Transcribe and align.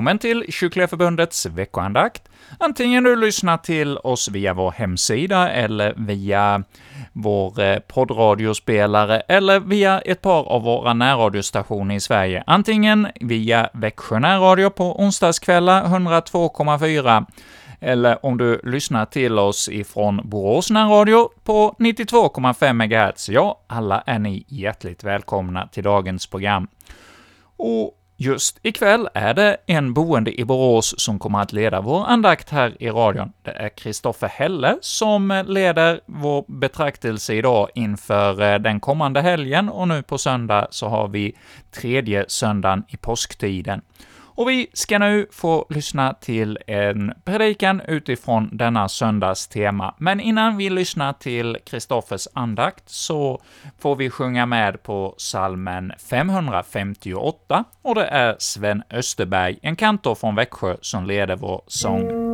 välkommen 0.00 0.18
till 0.18 0.44
Kyrkliga 0.48 0.88
Förbundets 0.88 1.46
veckoandakt. 1.46 2.22
Antingen 2.58 3.04
du 3.04 3.16
lyssnar 3.16 3.56
till 3.56 3.98
oss 3.98 4.28
via 4.28 4.54
vår 4.54 4.70
hemsida 4.70 5.50
eller 5.50 5.94
via 5.96 6.62
vår 7.12 7.60
eh, 7.60 7.78
poddradiospelare 7.78 9.20
eller 9.20 9.60
via 9.60 10.00
ett 10.00 10.22
par 10.22 10.48
av 10.48 10.62
våra 10.62 10.94
närradiostationer 10.94 11.94
i 11.94 12.00
Sverige. 12.00 12.44
Antingen 12.46 13.08
via 13.20 13.70
Växjö 13.72 14.18
närradio 14.18 14.70
på 14.70 15.00
onsdagskvällar 15.00 15.84
102,4 15.84 17.26
eller 17.80 18.26
om 18.26 18.38
du 18.38 18.60
lyssnar 18.64 19.06
till 19.06 19.38
oss 19.38 19.68
ifrån 19.68 20.20
Borås 20.24 20.70
närradio 20.70 21.28
på 21.44 21.76
92,5 21.78 22.72
MHz. 22.72 23.28
Ja, 23.28 23.60
alla 23.66 24.02
är 24.06 24.18
ni 24.18 24.44
hjärtligt 24.48 25.04
välkomna 25.04 25.66
till 25.66 25.84
dagens 25.84 26.26
program. 26.26 26.68
Och 27.56 27.96
Just 28.22 28.58
ikväll 28.62 29.08
är 29.14 29.34
det 29.34 29.56
en 29.66 29.94
boende 29.94 30.40
i 30.40 30.44
Borås 30.44 30.94
som 30.98 31.18
kommer 31.18 31.40
att 31.40 31.52
leda 31.52 31.80
vår 31.80 32.04
andakt 32.06 32.50
här 32.50 32.82
i 32.82 32.90
radion. 32.90 33.32
Det 33.42 33.50
är 33.50 33.68
Kristoffer 33.68 34.28
Helle 34.28 34.78
som 34.80 35.44
leder 35.46 36.00
vår 36.06 36.44
betraktelse 36.48 37.34
idag 37.34 37.68
inför 37.74 38.42
eh, 38.42 38.58
den 38.58 38.80
kommande 38.80 39.20
helgen, 39.20 39.68
och 39.68 39.88
nu 39.88 40.02
på 40.02 40.18
söndag 40.18 40.68
så 40.70 40.88
har 40.88 41.08
vi 41.08 41.36
tredje 41.70 42.24
söndagen 42.28 42.84
i 42.88 42.96
påsktiden. 42.96 43.80
Och 44.40 44.48
vi 44.48 44.70
ska 44.72 44.98
nu 44.98 45.26
få 45.30 45.66
lyssna 45.70 46.14
till 46.14 46.58
en 46.66 47.12
predikan 47.24 47.80
utifrån 47.88 48.48
denna 48.52 48.88
söndags 48.88 49.48
tema. 49.48 49.94
Men 49.98 50.20
innan 50.20 50.56
vi 50.56 50.70
lyssnar 50.70 51.12
till 51.12 51.58
Kristoffers 51.66 52.28
andakt 52.34 52.88
så 52.88 53.42
får 53.78 53.96
vi 53.96 54.10
sjunga 54.10 54.46
med 54.46 54.82
på 54.82 55.14
salmen 55.18 55.92
558, 56.10 57.64
och 57.82 57.94
det 57.94 58.04
är 58.06 58.36
Sven 58.38 58.82
Österberg, 58.90 59.58
en 59.62 59.76
kantor 59.76 60.14
från 60.14 60.34
Växjö, 60.34 60.76
som 60.80 61.06
leder 61.06 61.36
vår 61.36 61.62
sång. 61.66 62.29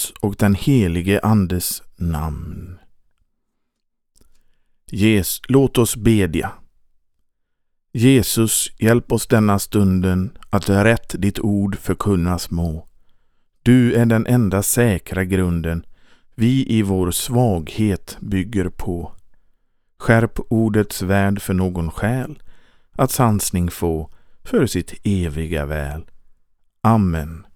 Faderns 0.00 0.12
och 0.20 0.36
den 0.38 0.54
helige 0.54 1.20
Andes 1.22 1.82
namn. 1.96 2.78
Jes, 4.90 5.40
låt 5.48 5.78
oss 5.78 5.96
bedja. 5.96 6.52
Jesus, 7.92 8.70
hjälp 8.78 9.12
oss 9.12 9.26
denna 9.26 9.58
stunden 9.58 10.30
att 10.50 10.68
rätt 10.68 11.14
ditt 11.18 11.38
ord 11.38 11.78
förkunnas 11.78 12.50
må. 12.50 12.86
Du 13.62 13.94
är 13.94 14.06
den 14.06 14.26
enda 14.26 14.62
säkra 14.62 15.24
grunden 15.24 15.84
vi 16.36 16.66
i 16.68 16.82
vår 16.82 17.10
svaghet 17.10 18.16
bygger 18.20 18.68
på. 18.68 19.12
Skärp 19.98 20.38
ordets 20.48 21.02
värld 21.02 21.40
för 21.40 21.54
någon 21.54 21.90
själ, 21.90 22.42
att 22.92 23.10
sansning 23.10 23.70
få 23.70 24.10
för 24.44 24.66
sitt 24.66 24.94
eviga 25.04 25.66
väl. 25.66 26.04
Amen. 26.82 27.46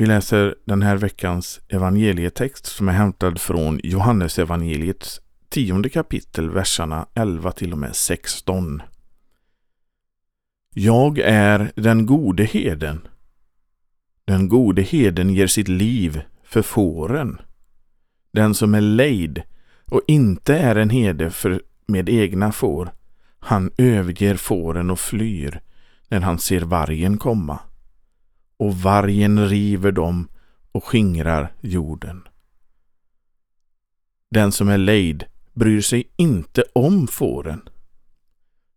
Vi 0.00 0.06
läser 0.06 0.54
den 0.64 0.82
här 0.82 0.96
veckans 0.96 1.60
evangelietext 1.68 2.66
som 2.66 2.88
är 2.88 2.92
hämtad 2.92 3.40
från 3.40 3.80
Johannes 3.82 4.38
evangeliets 4.38 5.20
tionde 5.48 5.88
kapitel, 5.88 6.50
verserna 6.50 7.06
11 7.14 7.52
till 7.52 7.72
och 7.72 7.78
med 7.78 7.96
16. 7.96 8.82
Jag 10.74 11.18
är 11.18 11.72
den 11.74 12.06
gode 12.06 12.44
heden. 12.44 13.08
Den 14.24 14.48
gode 14.48 14.82
heden 14.82 15.30
ger 15.30 15.46
sitt 15.46 15.68
liv 15.68 16.22
för 16.44 16.62
fåren. 16.62 17.40
Den 18.32 18.54
som 18.54 18.74
är 18.74 18.80
lejd 18.80 19.42
och 19.84 20.02
inte 20.06 20.58
är 20.58 20.76
en 20.76 20.90
herde 20.90 21.30
för 21.30 21.62
med 21.86 22.08
egna 22.08 22.52
får, 22.52 22.92
han 23.38 23.70
överger 23.78 24.36
fåren 24.36 24.90
och 24.90 25.00
flyr 25.00 25.60
när 26.08 26.20
han 26.20 26.38
ser 26.38 26.60
vargen 26.60 27.18
komma 27.18 27.58
och 28.58 28.74
vargen 28.74 29.48
river 29.48 29.92
dem 29.92 30.28
och 30.72 30.84
skingrar 30.84 31.52
jorden. 31.60 32.22
Den 34.30 34.52
som 34.52 34.68
är 34.68 34.78
lejd 34.78 35.24
bryr 35.54 35.80
sig 35.80 36.10
inte 36.16 36.64
om 36.72 37.06
fåren. 37.06 37.68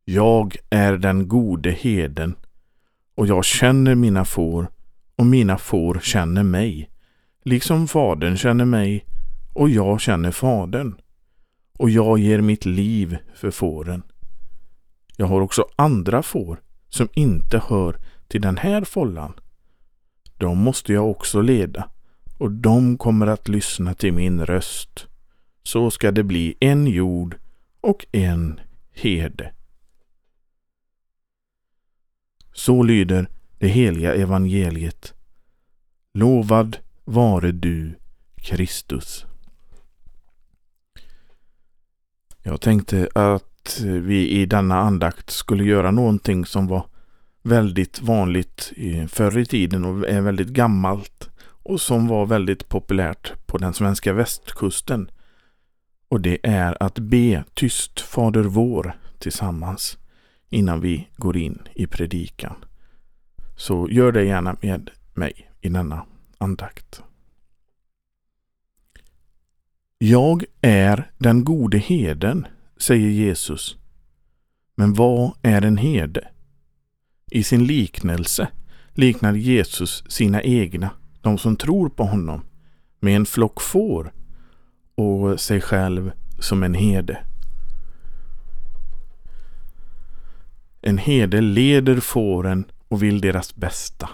Jag 0.06 0.56
är 0.70 0.98
den 0.98 1.28
gode 1.28 1.72
heden 1.72 2.36
och 3.16 3.28
jag 3.28 3.46
känner 3.46 3.96
mina 3.96 4.26
får 4.26 4.68
och 5.16 5.26
mina 5.26 5.58
får 5.58 6.00
känner 6.04 6.44
mig, 6.44 6.90
liksom 7.44 7.88
fadern 7.88 8.38
känner 8.38 8.66
mig 8.66 9.06
och 9.54 9.70
jag 9.70 10.02
känner 10.02 10.32
fadern. 10.32 10.96
Och 11.80 11.90
jag 11.90 12.20
ger 12.20 12.42
mitt 12.42 12.66
liv 12.66 13.18
för 13.36 13.52
fåren. 13.52 14.04
Jag 15.18 15.26
har 15.26 15.42
också 15.42 15.66
andra 15.76 16.24
får 16.24 16.62
som 16.90 17.10
inte 17.14 17.62
hör 17.68 17.98
till 18.28 18.42
den 18.42 18.58
här 18.58 18.84
follan 18.84 19.34
de 20.42 20.58
måste 20.58 20.94
jag 20.94 21.10
också 21.10 21.42
leda 21.42 21.90
och 22.38 22.52
de 22.52 22.98
kommer 22.98 23.28
att 23.28 23.48
lyssna 23.48 23.94
till 23.94 24.14
min 24.14 24.46
röst. 24.46 25.08
Så 25.64 25.92
ska 25.92 26.12
det 26.12 26.24
bli 26.24 26.56
en 26.60 26.88
jord 26.88 27.38
och 27.82 28.06
en 28.12 28.60
herde. 28.94 29.54
Så 32.54 32.84
lyder 32.84 33.28
det 33.60 33.68
heliga 33.68 34.16
evangeliet. 34.16 35.14
Lovad 36.14 36.78
vare 37.06 37.52
du, 37.52 37.96
Kristus. 38.36 39.26
Jag 42.44 42.62
tänkte 42.62 43.10
att 43.16 43.82
vi 43.84 44.30
i 44.30 44.46
denna 44.46 44.80
andakt 44.80 45.30
skulle 45.30 45.64
göra 45.64 45.92
någonting 45.92 46.46
som 46.46 46.68
var 46.68 46.91
väldigt 47.44 48.02
vanligt 48.02 48.74
förr 49.08 49.38
i 49.38 49.46
tiden 49.46 49.86
och 49.86 50.10
är 50.10 50.22
väldigt 50.22 50.48
gammalt. 50.48 51.30
och 51.64 51.82
som 51.82 52.08
var 52.08 52.26
väldigt 52.26 52.70
populärt 52.70 53.46
på 53.46 53.58
den 53.58 53.74
svenska 53.74 54.14
västkusten. 54.14 55.12
Och 56.08 56.22
det 56.22 56.40
är 56.44 56.84
att 56.84 57.00
be 57.00 57.44
tyst 57.54 58.00
Fader 58.00 58.44
vår 58.44 58.94
tillsammans 59.20 59.98
innan 60.50 60.82
vi 60.82 61.08
går 61.16 61.38
in 61.38 61.62
i 61.74 61.88
predikan. 61.88 62.56
Så 63.58 63.90
gör 63.90 64.12
det 64.12 64.24
gärna 64.24 64.58
med 64.62 64.90
mig 65.14 65.52
i 65.62 65.70
denna 65.70 66.06
andakt. 66.38 67.04
Jag 69.98 70.44
är 70.62 71.12
den 71.18 71.44
gode 71.44 71.78
heden, 71.78 72.48
säger 72.78 73.10
Jesus. 73.10 73.78
Men 74.76 74.94
vad 74.94 75.32
är 75.42 75.62
en 75.62 75.78
herde? 75.78 76.31
I 77.34 77.44
sin 77.44 77.66
liknelse 77.66 78.48
liknar 78.94 79.34
Jesus 79.34 80.04
sina 80.08 80.42
egna, 80.42 80.90
de 81.22 81.38
som 81.38 81.56
tror 81.56 81.90
på 81.90 82.04
honom, 82.04 82.42
med 83.00 83.16
en 83.16 83.26
flock 83.26 83.62
får 83.62 84.14
och 84.96 85.40
sig 85.40 85.62
själv 85.62 86.12
som 86.40 86.64
en 86.64 86.74
herde. 86.74 87.18
En 90.82 90.98
herde 90.98 91.42
leder 91.42 92.00
fåren 92.00 92.66
och 92.88 93.04
vill 93.04 93.22
deras 93.22 93.56
bästa. 93.56 94.10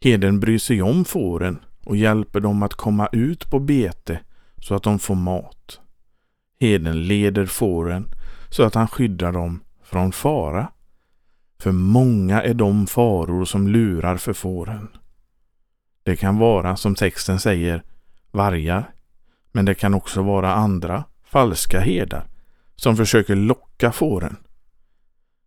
Heden 0.00 0.40
bryr 0.40 0.58
sig 0.58 0.82
om 0.82 1.04
fåren 1.04 1.58
och 1.84 1.96
hjälper 1.96 2.40
dem 2.40 2.62
att 2.62 2.74
komma 2.74 3.08
ut 3.12 3.50
på 3.50 3.58
bete 3.58 4.20
så 4.60 4.74
att 4.74 4.82
de 4.82 4.98
får 4.98 5.14
mat. 5.14 5.80
Heden 6.60 7.02
leder 7.02 7.46
fåren 7.46 8.08
så 8.50 8.62
att 8.62 8.74
han 8.74 8.88
skyddar 8.88 9.32
dem 9.32 9.60
från 9.82 10.12
fara. 10.12 10.68
För 11.62 11.72
många 11.72 12.42
är 12.42 12.54
de 12.54 12.86
faror 12.86 13.44
som 13.44 13.68
lurar 13.68 14.16
för 14.16 14.32
fåren. 14.32 14.88
Det 16.02 16.16
kan 16.16 16.38
vara, 16.38 16.76
som 16.76 16.94
texten 16.94 17.40
säger, 17.40 17.82
vargar. 18.30 18.90
Men 19.52 19.64
det 19.64 19.74
kan 19.74 19.94
också 19.94 20.22
vara 20.22 20.54
andra, 20.54 21.04
falska 21.24 21.80
herdar, 21.80 22.28
som 22.76 22.96
försöker 22.96 23.36
locka 23.36 23.92
fåren. 23.92 24.36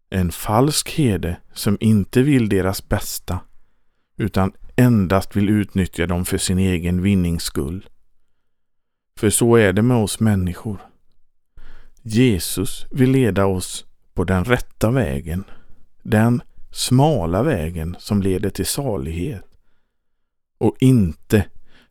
En 0.10 0.31
falsk 0.31 0.90
herde 0.90 1.38
som 1.54 1.78
inte 1.80 2.22
vill 2.22 2.50
deras 2.50 2.90
bästa, 2.90 3.40
utan 4.18 4.52
endast 4.75 5.36
vill 5.36 5.50
utnyttja 5.50 6.08
dem 6.08 6.25
för 6.25 6.38
sin 6.38 6.60
egen 6.60 7.02
vinnings 7.02 7.44
skull. 7.44 7.90
För 9.19 9.30
så 9.30 9.56
är 9.56 9.74
det 9.74 9.81
med 9.81 9.98
oss 9.98 10.19
människor. 10.19 10.78
Jesus 12.02 12.86
vill 12.92 13.12
leda 13.12 13.46
oss 13.46 13.86
på 14.13 14.24
den 14.24 14.46
rätta 14.46 14.92
vägen. 14.92 15.44
Den 16.03 16.42
smala 16.71 17.44
vägen 17.44 17.95
som 18.00 18.21
leder 18.21 18.50
till 18.50 18.65
salighet. 18.65 19.44
Och 20.57 20.75
inte 20.80 21.45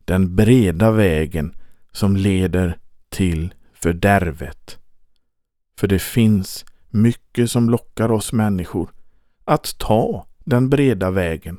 den 0.05 0.37
breda 0.37 0.91
vägen 0.91 1.55
som 1.93 2.17
leder 2.17 2.79
till 3.09 3.55
fördärvet. 3.75 4.79
För 5.79 5.87
det 5.87 5.99
finns 5.99 6.65
mycket 6.89 7.51
som 7.51 7.71
lockar 7.71 8.13
oss 8.13 8.33
människor 8.33 8.91
att 9.45 9.79
ta 9.79 10.27
den 10.45 10.71
breda 10.71 11.11
vägen. 11.11 11.59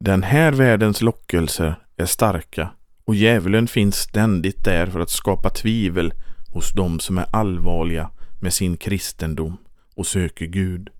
Den 0.00 0.22
här 0.22 0.52
världens 0.52 1.02
lockelser 1.02 1.74
är 1.96 2.06
starka 2.06 2.70
och 3.04 3.14
djävulen 3.14 3.68
finns 3.68 3.96
ständigt 3.96 4.64
där 4.64 4.86
för 4.86 5.00
att 5.00 5.10
skapa 5.10 5.50
tvivel 5.50 6.12
hos 6.48 6.72
dem 6.72 7.00
som 7.00 7.18
är 7.18 7.26
allvarliga 7.36 8.10
med 8.40 8.54
sin 8.54 8.76
kristendom 8.76 9.56
och 10.00 10.06
söker 10.06 10.46
Gud. 10.46 10.90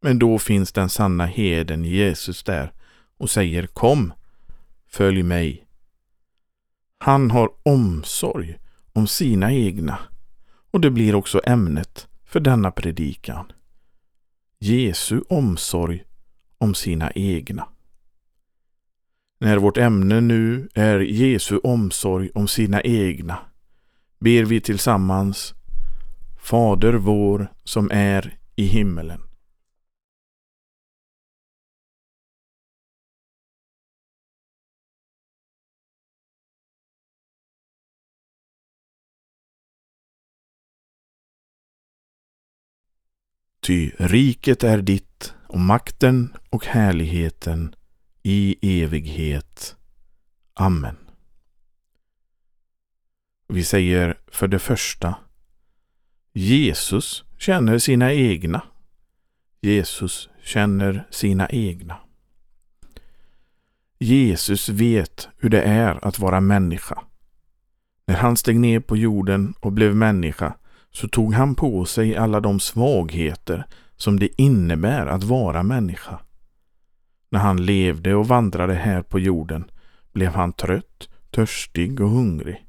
Men 0.00 0.18
då 0.18 0.38
finns 0.38 0.72
den 0.72 0.88
sanna 0.88 1.26
heden 1.26 1.84
Jesus 1.84 2.42
där 2.42 2.72
och 3.16 3.30
säger 3.30 3.66
Kom, 3.66 4.12
följ 4.86 5.22
mig. 5.22 5.66
Han 6.98 7.30
har 7.30 7.50
omsorg 7.62 8.58
om 8.92 9.06
sina 9.06 9.52
egna 9.52 9.98
och 10.70 10.80
det 10.80 10.90
blir 10.90 11.14
också 11.14 11.40
ämnet 11.44 12.08
för 12.24 12.40
denna 12.40 12.70
predikan. 12.70 13.52
Jesu 14.58 15.20
omsorg 15.28 16.04
om 16.58 16.74
sina 16.74 17.10
egna. 17.10 17.68
När 19.40 19.56
vårt 19.56 19.76
ämne 19.76 20.20
nu 20.20 20.68
är 20.74 20.98
Jesu 20.98 21.58
omsorg 21.58 22.30
om 22.34 22.48
sina 22.48 22.82
egna 22.82 23.38
ber 24.18 24.44
vi 24.44 24.60
tillsammans 24.60 25.54
Fader 26.42 26.92
vår 26.92 27.52
som 27.64 27.90
är 27.90 28.38
i 28.56 28.64
himmelen. 28.64 29.22
Ty 43.60 43.90
riket 43.98 44.64
är 44.64 44.82
ditt 44.82 45.34
och 45.48 45.60
makten 45.60 46.36
och 46.50 46.66
härligheten 46.66 47.74
i 48.22 48.56
evighet. 48.82 49.76
Amen. 50.54 50.96
Vi 53.48 53.64
säger 53.64 54.20
för 54.26 54.48
det 54.48 54.58
första 54.58 55.16
Jesus 56.34 57.24
känner 57.38 57.78
sina 57.78 58.12
egna. 58.12 58.62
Jesus 59.60 60.28
känner 60.42 61.06
sina 61.10 61.48
egna. 61.48 61.96
Jesus 63.98 64.68
vet 64.68 65.28
hur 65.38 65.50
det 65.50 65.62
är 65.62 66.06
att 66.06 66.18
vara 66.18 66.40
människa. 66.40 67.02
När 68.06 68.16
han 68.16 68.36
steg 68.36 68.60
ner 68.60 68.80
på 68.80 68.96
jorden 68.96 69.54
och 69.60 69.72
blev 69.72 69.96
människa 69.96 70.54
så 70.90 71.08
tog 71.08 71.34
han 71.34 71.54
på 71.54 71.84
sig 71.84 72.16
alla 72.16 72.40
de 72.40 72.60
svagheter 72.60 73.66
som 73.96 74.18
det 74.20 74.40
innebär 74.40 75.06
att 75.06 75.24
vara 75.24 75.62
människa. 75.62 76.20
När 77.30 77.40
han 77.40 77.66
levde 77.66 78.14
och 78.14 78.28
vandrade 78.28 78.74
här 78.74 79.02
på 79.02 79.18
jorden 79.18 79.70
blev 80.12 80.34
han 80.34 80.52
trött, 80.52 81.08
törstig 81.30 82.00
och 82.00 82.10
hungrig. 82.10 82.66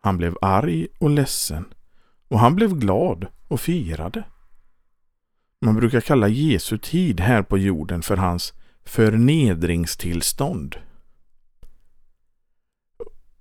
Han 0.00 0.16
blev 0.16 0.36
arg 0.42 0.86
och 0.98 1.10
ledsen 1.10 1.73
och 2.34 2.40
han 2.40 2.54
blev 2.54 2.74
glad 2.78 3.26
och 3.48 3.60
firade. 3.60 4.24
Man 5.60 5.76
brukar 5.76 6.00
kalla 6.00 6.28
Jesu 6.28 6.78
tid 6.78 7.20
här 7.20 7.42
på 7.42 7.58
jorden 7.58 8.02
för 8.02 8.16
hans 8.16 8.52
förnedringstillstånd. 8.84 10.76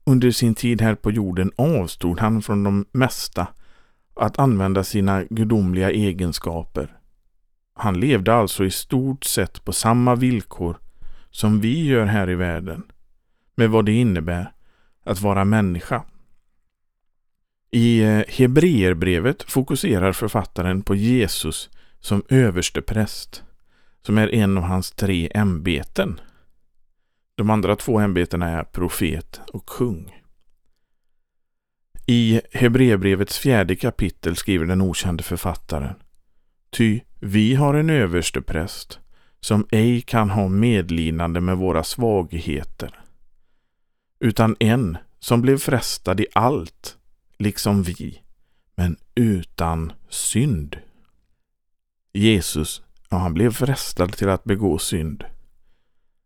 Under 0.03 0.31
sin 0.31 0.55
tid 0.55 0.81
här 0.81 0.95
på 0.95 1.11
jorden 1.11 1.51
avstod 1.55 2.19
han 2.19 2.41
från 2.41 2.63
de 2.63 2.85
mesta 2.91 3.47
att 4.13 4.39
använda 4.39 4.83
sina 4.83 5.23
gudomliga 5.23 5.91
egenskaper. 5.91 6.97
Han 7.73 7.99
levde 7.99 8.33
alltså 8.33 8.65
i 8.65 8.71
stort 8.71 9.23
sett 9.23 9.65
på 9.65 9.73
samma 9.73 10.15
villkor 10.15 10.77
som 11.29 11.59
vi 11.59 11.85
gör 11.85 12.05
här 12.05 12.29
i 12.29 12.35
världen, 12.35 12.83
med 13.55 13.69
vad 13.69 13.85
det 13.85 13.93
innebär 13.93 14.53
att 15.03 15.21
vara 15.21 15.45
människa. 15.45 16.03
I 17.75 18.03
eh, 18.03 18.23
Hebreerbrevet 18.27 19.43
fokuserar 19.43 20.11
författaren 20.11 20.81
på 20.81 20.95
Jesus 20.95 21.69
som 21.99 22.23
överstepräst, 22.29 23.43
som 24.01 24.17
är 24.17 24.33
en 24.33 24.57
av 24.57 24.63
hans 24.63 24.91
tre 24.91 25.29
ämbeten. 25.33 26.21
De 27.35 27.49
andra 27.49 27.75
två 27.75 27.99
ämbetena 27.99 28.49
är 28.49 28.63
profet 28.63 29.41
och 29.53 29.65
kung. 29.65 30.21
I 32.05 32.41
Hebreerbrevets 32.51 33.39
fjärde 33.39 33.75
kapitel 33.75 34.35
skriver 34.35 34.65
den 34.65 34.81
okände 34.81 35.23
författaren 35.23 35.95
Ty 36.69 36.99
vi 37.19 37.55
har 37.55 37.73
en 37.73 37.89
överstepräst 37.89 38.99
som 39.39 39.67
ej 39.71 40.01
kan 40.01 40.29
ha 40.29 40.47
medlidande 40.47 41.39
med 41.39 41.57
våra 41.57 41.83
svagheter, 41.83 42.99
utan 44.19 44.55
en 44.59 44.97
som 45.19 45.41
blev 45.41 45.57
frestad 45.57 46.19
i 46.19 46.25
allt, 46.33 46.97
liksom 47.43 47.83
vi, 47.83 48.21
men 48.75 48.97
utan 49.15 49.91
synd. 50.09 50.77
Jesus, 52.13 52.81
ja, 53.09 53.17
han 53.17 53.33
blev 53.33 53.51
frestad 53.51 54.13
till 54.13 54.29
att 54.29 54.43
begå 54.43 54.77
synd. 54.77 55.23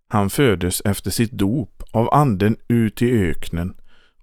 Han 0.08 0.30
föddes 0.30 0.82
efter 0.86 1.12
sitt 1.12 1.32
dop 1.32 1.84
av 1.92 2.14
anden 2.14 2.58
ut 2.68 3.02
i 3.02 3.12
öknen 3.12 3.76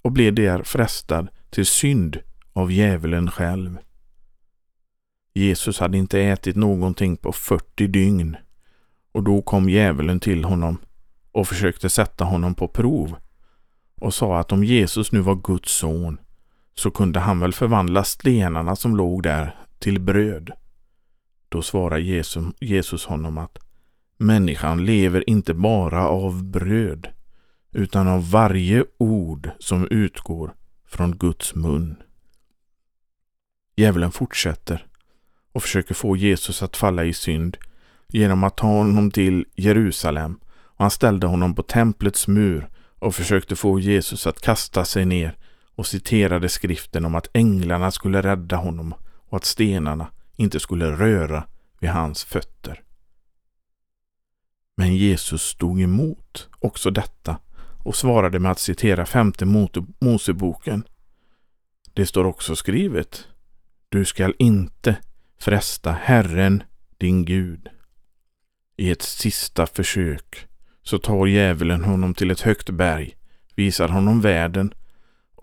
och 0.02 0.12
blev 0.12 0.34
där 0.34 0.62
frestad 0.62 1.28
till 1.50 1.66
synd 1.66 2.18
av 2.52 2.72
djävulen 2.72 3.30
själv. 3.30 3.78
Jesus 5.34 5.78
hade 5.78 5.98
inte 5.98 6.20
ätit 6.20 6.56
någonting 6.56 7.16
på 7.16 7.32
40 7.32 7.86
dygn 7.86 8.36
och 9.12 9.22
då 9.22 9.42
kom 9.42 9.68
djävulen 9.68 10.20
till 10.20 10.44
honom 10.44 10.78
och 11.32 11.48
försökte 11.48 11.90
sätta 11.90 12.24
honom 12.24 12.54
på 12.54 12.68
prov 12.68 13.16
och 14.00 14.14
sa 14.14 14.38
att 14.38 14.52
om 14.52 14.64
Jesus 14.64 15.12
nu 15.12 15.20
var 15.20 15.34
Guds 15.34 15.72
son 15.72 16.18
så 16.74 16.90
kunde 16.90 17.20
han 17.20 17.40
väl 17.40 17.52
förvandla 17.52 18.04
stenarna 18.04 18.76
som 18.76 18.96
låg 18.96 19.22
där 19.22 19.56
till 19.78 20.00
bröd. 20.00 20.50
Då 21.48 21.62
svarar 21.62 21.98
Jesus, 21.98 22.44
Jesus 22.60 23.04
honom 23.04 23.38
att 23.38 23.58
Människan 24.16 24.84
lever 24.84 25.30
inte 25.30 25.54
bara 25.54 26.08
av 26.08 26.44
bröd 26.44 27.08
utan 27.72 28.08
av 28.08 28.30
varje 28.30 28.84
ord 28.98 29.50
som 29.58 29.88
utgår 29.90 30.54
från 30.86 31.16
Guds 31.16 31.54
mun. 31.54 31.96
Djävulen 33.76 34.12
fortsätter 34.12 34.86
och 35.52 35.62
försöker 35.62 35.94
få 35.94 36.16
Jesus 36.16 36.62
att 36.62 36.76
falla 36.76 37.04
i 37.04 37.12
synd 37.12 37.56
genom 38.08 38.44
att 38.44 38.56
ta 38.56 38.66
honom 38.66 39.10
till 39.10 39.46
Jerusalem 39.54 40.38
och 40.46 40.84
han 40.84 40.90
ställde 40.90 41.26
honom 41.26 41.54
på 41.54 41.62
templets 41.62 42.28
mur 42.28 42.68
och 42.98 43.14
försökte 43.14 43.56
få 43.56 43.80
Jesus 43.80 44.26
att 44.26 44.40
kasta 44.40 44.84
sig 44.84 45.04
ner 45.04 45.36
och 45.74 45.86
citerade 45.86 46.48
skriften 46.48 47.04
om 47.04 47.14
att 47.14 47.28
änglarna 47.32 47.90
skulle 47.90 48.22
rädda 48.22 48.56
honom 48.56 48.94
och 49.28 49.36
att 49.36 49.44
stenarna 49.44 50.10
inte 50.36 50.60
skulle 50.60 50.90
röra 50.90 51.44
vid 51.80 51.90
hans 51.90 52.24
fötter. 52.24 52.82
Men 54.76 54.96
Jesus 54.96 55.42
stod 55.42 55.80
emot 55.80 56.48
också 56.58 56.90
detta 56.90 57.38
och 57.84 57.96
svarade 57.96 58.38
med 58.38 58.50
att 58.50 58.58
citera 58.58 59.06
femte 59.06 59.44
Moseboken. 60.00 60.84
Det 61.94 62.06
står 62.06 62.24
också 62.24 62.56
skrivet 62.56 63.28
Du 63.88 64.04
skall 64.04 64.34
inte 64.38 64.96
fresta 65.38 65.92
Herren 65.92 66.62
din 66.98 67.24
Gud. 67.24 67.68
I 68.76 68.90
ett 68.90 69.02
sista 69.02 69.66
försök 69.66 70.46
så 70.82 70.98
tar 70.98 71.26
djävulen 71.26 71.84
honom 71.84 72.14
till 72.14 72.30
ett 72.30 72.40
högt 72.40 72.70
berg, 72.70 73.16
visar 73.54 73.88
honom 73.88 74.20
världen 74.20 74.74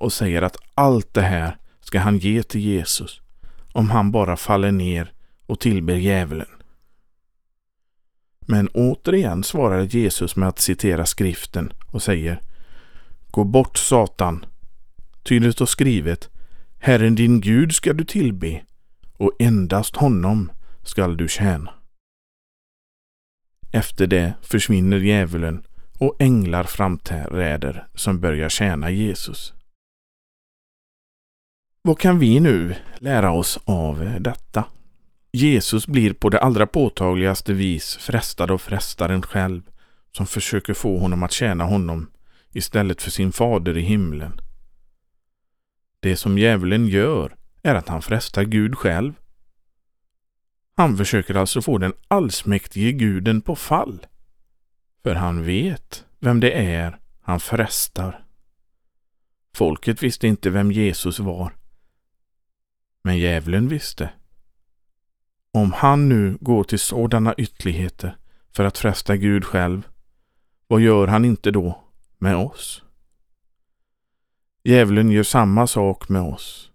och 0.02 0.14
säger 0.14 0.42
att 0.42 0.58
allt 0.74 1.14
det 1.14 1.22
här 1.22 1.58
ska 1.82 2.00
han 2.00 2.18
ge 2.18 2.44
till 2.44 2.62
Jesus 2.62 3.22
om 3.74 3.90
han 3.90 4.12
bara 4.12 4.38
faller 4.38 4.72
ner 4.72 5.14
och 5.46 5.60
tillber 5.60 5.96
djävulen. 5.96 6.48
Men 8.40 8.68
återigen 8.68 9.44
svarar 9.44 9.82
Jesus 9.82 10.36
med 10.36 10.50
att 10.50 10.60
citera 10.60 11.06
skriften 11.06 11.74
och 11.92 12.04
säger 12.04 12.42
Gå 13.32 13.44
bort 13.44 13.78
Satan, 13.78 14.46
ty 15.24 15.40
det 15.40 15.54
står 15.54 15.66
skrivet 15.66 16.30
Herren 16.80 17.16
din 17.16 17.42
Gud 17.42 17.76
ska 17.76 17.94
du 17.94 18.06
tillbe 18.06 18.62
och 19.14 19.32
endast 19.40 19.96
honom 19.96 20.52
skall 20.84 21.18
du 21.18 21.28
tjäna. 21.28 21.74
Efter 23.72 24.08
det 24.08 24.34
försvinner 24.42 24.98
djävulen 24.98 25.64
och 26.00 26.16
änglar 26.20 26.64
framträder 26.64 27.88
som 27.96 28.20
börjar 28.20 28.50
tjäna 28.50 28.90
Jesus. 28.90 29.54
Vad 31.84 32.00
kan 32.00 32.20
vi 32.20 32.40
nu 32.40 32.76
lära 32.98 33.32
oss 33.32 33.60
av 33.66 34.18
detta? 34.20 34.66
Jesus 35.32 35.88
blir 35.88 36.14
på 36.14 36.30
det 36.30 36.40
allra 36.40 36.68
påtagligaste 36.68 37.54
vis 37.54 37.98
frestad 37.98 38.52
av 38.52 38.58
frestaren 38.58 39.22
själv 39.22 39.62
som 40.12 40.26
försöker 40.28 40.74
få 40.74 40.98
honom 40.98 41.24
att 41.24 41.32
tjäna 41.32 41.64
honom 41.64 42.12
istället 42.52 43.02
för 43.02 43.12
sin 43.12 43.32
fader 43.32 43.78
i 43.78 43.82
himlen. 43.82 44.42
Det 46.00 46.16
som 46.16 46.38
djävulen 46.38 46.88
gör 46.88 47.36
är 47.64 47.76
att 47.76 47.88
han 47.88 48.02
frestar 48.02 48.44
Gud 48.44 48.78
själv. 48.78 49.14
Han 50.76 50.98
försöker 50.98 51.36
alltså 51.36 51.62
få 51.62 51.78
den 51.78 51.94
allsmäktige 52.08 52.92
guden 52.92 53.42
på 53.42 53.56
fall. 53.56 54.06
För 55.04 55.16
han 55.16 55.44
vet 55.44 56.06
vem 56.20 56.40
det 56.40 56.52
är 56.52 57.00
han 57.22 57.40
frestar. 57.40 58.26
Folket 59.56 60.04
visste 60.04 60.28
inte 60.28 60.50
vem 60.50 60.72
Jesus 60.72 61.20
var. 61.20 61.61
Men 63.02 63.18
djävulen 63.18 63.68
visste. 63.68 64.10
Om 65.54 65.72
han 65.74 66.10
nu 66.10 66.38
går 66.42 66.64
till 66.64 66.80
sådana 66.80 67.34
ytterligheter 67.34 68.18
för 68.56 68.64
att 68.64 68.78
fresta 68.78 69.18
Gud 69.18 69.46
själv, 69.46 69.88
vad 70.68 70.82
gör 70.82 71.08
han 71.08 71.26
inte 71.26 71.52
då 71.52 71.84
med 72.18 72.36
oss? 72.36 72.84
Djävulen 74.64 75.12
gör 75.12 75.24
samma 75.24 75.68
sak 75.68 76.10
med 76.10 76.22
oss. 76.22 76.72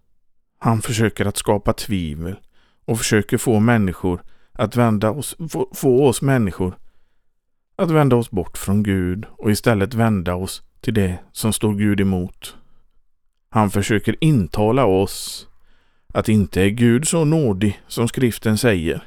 Han 0.57 0.81
försöker 0.81 1.25
att 1.25 1.37
skapa 1.37 1.73
tvivel 1.73 2.39
och 2.85 2.97
försöker 2.97 3.37
få 3.37 3.59
människor 3.59 4.23
att 4.51 4.75
vända 4.75 5.11
oss, 5.11 5.35
få, 5.49 5.71
få 5.73 6.07
oss 6.07 6.21
människor 6.21 6.77
att 7.75 7.91
vända 7.91 8.15
oss 8.15 8.31
bort 8.31 8.57
från 8.57 8.83
Gud 8.83 9.25
och 9.37 9.51
istället 9.51 9.93
vända 9.93 10.35
oss 10.35 10.63
till 10.81 10.93
det 10.93 11.19
som 11.31 11.53
står 11.53 11.73
Gud 11.73 12.01
emot. 12.01 12.57
Han 13.49 13.69
försöker 13.69 14.15
intala 14.21 14.85
oss 14.85 15.47
att 16.17 16.29
inte 16.29 16.61
är 16.61 16.69
Gud 16.69 17.07
så 17.07 17.25
nådig 17.25 17.81
som 17.87 18.07
skriften 18.07 18.57
säger. 18.57 19.03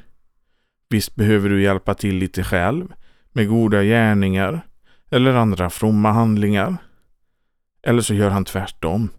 Visst 0.89 1.15
behöver 1.15 1.49
du 1.49 1.63
hjälpa 1.63 1.93
till 1.93 2.15
lite 2.15 2.43
själv 2.43 2.93
med 3.31 3.47
goda 3.47 3.83
gärningar 3.83 4.61
eller 5.09 5.33
andra 5.33 5.69
fromma 5.69 6.11
handlingar. 6.11 6.77
Eller 7.83 8.01
så 8.01 8.13
gör 8.13 8.29
han 8.29 8.45
tvärtom. 8.45 9.09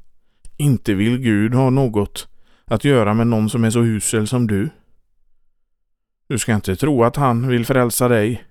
Inte 0.57 0.95
vill 0.95 1.19
Gud 1.19 1.55
ha 1.55 1.71
något 1.71 2.29
att 2.65 2.85
göra 2.85 3.15
med 3.15 3.27
någon 3.27 3.51
som 3.51 3.65
är 3.65 3.71
så 3.71 3.83
usel 3.85 4.27
som 4.27 4.47
du. 4.47 4.69
Du 6.27 6.39
ska 6.39 6.55
inte 6.55 6.77
tro 6.77 7.05
att 7.05 7.17
han 7.17 7.49
vill 7.49 7.67
frälsa 7.67 8.09
dig. 8.09 8.45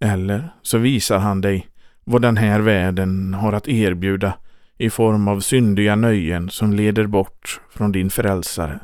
Eller 0.00 0.48
så 0.62 0.78
visar 0.78 1.18
han 1.18 1.40
dig 1.40 1.68
vad 2.04 2.22
den 2.22 2.36
här 2.36 2.60
världen 2.60 3.34
har 3.34 3.52
att 3.52 3.68
erbjuda 3.68 4.34
i 4.78 4.90
form 4.90 5.28
av 5.28 5.40
syndiga 5.40 5.96
nöjen 5.96 6.50
som 6.50 6.72
leder 6.72 7.06
bort 7.06 7.60
från 7.70 7.92
din 7.92 8.10
frälsare. 8.10 8.80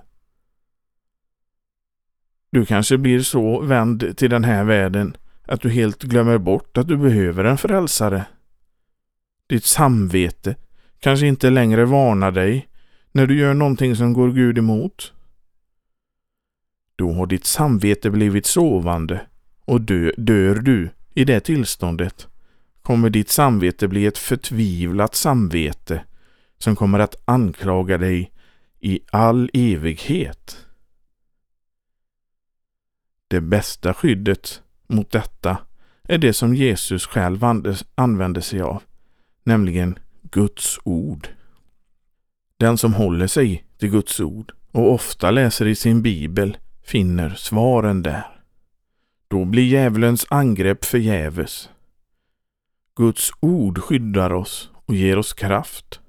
Du 2.51 2.67
kanske 2.67 2.99
blir 2.99 3.21
så 3.21 3.61
vänd 3.61 4.17
till 4.17 4.31
den 4.31 4.45
här 4.45 4.65
världen 4.65 5.17
att 5.43 5.61
du 5.61 5.71
helt 5.71 6.03
glömmer 6.03 6.39
bort 6.39 6.79
att 6.79 6.89
du 6.89 6.97
behöver 6.97 7.45
en 7.45 7.59
frälsare. 7.59 8.25
Ditt 9.47 9.65
samvete 9.65 10.57
kanske 11.01 11.27
inte 11.27 11.51
längre 11.51 11.85
varnar 11.85 12.31
dig 12.31 12.69
när 13.13 13.27
du 13.27 13.39
gör 13.39 13.55
någonting 13.55 13.97
som 13.97 14.13
går 14.13 14.33
Gud 14.33 14.59
emot. 14.59 15.13
Då 16.97 17.13
har 17.13 17.27
ditt 17.27 17.45
samvete 17.45 18.11
blivit 18.11 18.47
sovande 18.47 19.21
och 19.65 19.81
dö, 19.81 20.13
dör 20.17 20.55
du 20.55 20.91
i 21.15 21.25
det 21.25 21.41
tillståndet 21.41 22.29
kommer 22.89 23.11
ditt 23.11 23.31
samvete 23.31 23.89
bli 23.89 24.07
ett 24.07 24.19
förtvivlat 24.19 25.15
samvete 25.15 26.05
som 26.59 26.77
kommer 26.77 26.99
att 26.99 27.15
anklaga 27.25 27.99
dig 27.99 28.33
i 28.81 29.01
all 29.13 29.51
evighet. 29.53 30.67
Det 33.29 33.41
bästa 33.41 33.95
skyddet 33.95 34.63
mot 34.87 35.11
detta 35.11 35.59
är 36.03 36.19
det 36.19 36.33
som 36.33 36.55
Jesus 36.55 37.07
själv 37.07 37.45
använde 37.95 38.43
sig 38.43 38.61
av, 38.61 38.83
nämligen 39.45 39.99
Guds 40.23 40.79
ord. 40.85 41.29
Den 42.57 42.79
som 42.79 42.95
håller 42.95 43.27
sig 43.27 43.65
till 43.79 43.91
Guds 43.91 44.21
ord 44.21 44.53
och 44.73 44.93
ofta 44.93 45.31
läser 45.31 45.67
i 45.67 45.75
sin 45.75 46.03
bibel 46.03 46.57
finner 46.83 47.31
svaren 47.31 48.03
där. 48.03 48.41
Då 49.29 49.45
blir 49.45 49.65
djävulens 49.65 50.27
angrepp 50.29 50.85
förgäves. 50.85 51.69
Guds 52.99 53.31
ord 53.41 53.79
skyddar 53.79 54.33
oss 54.33 54.71
och 54.87 54.95
ger 54.95 55.19
oss 55.19 55.33
kraft. 55.33 56.01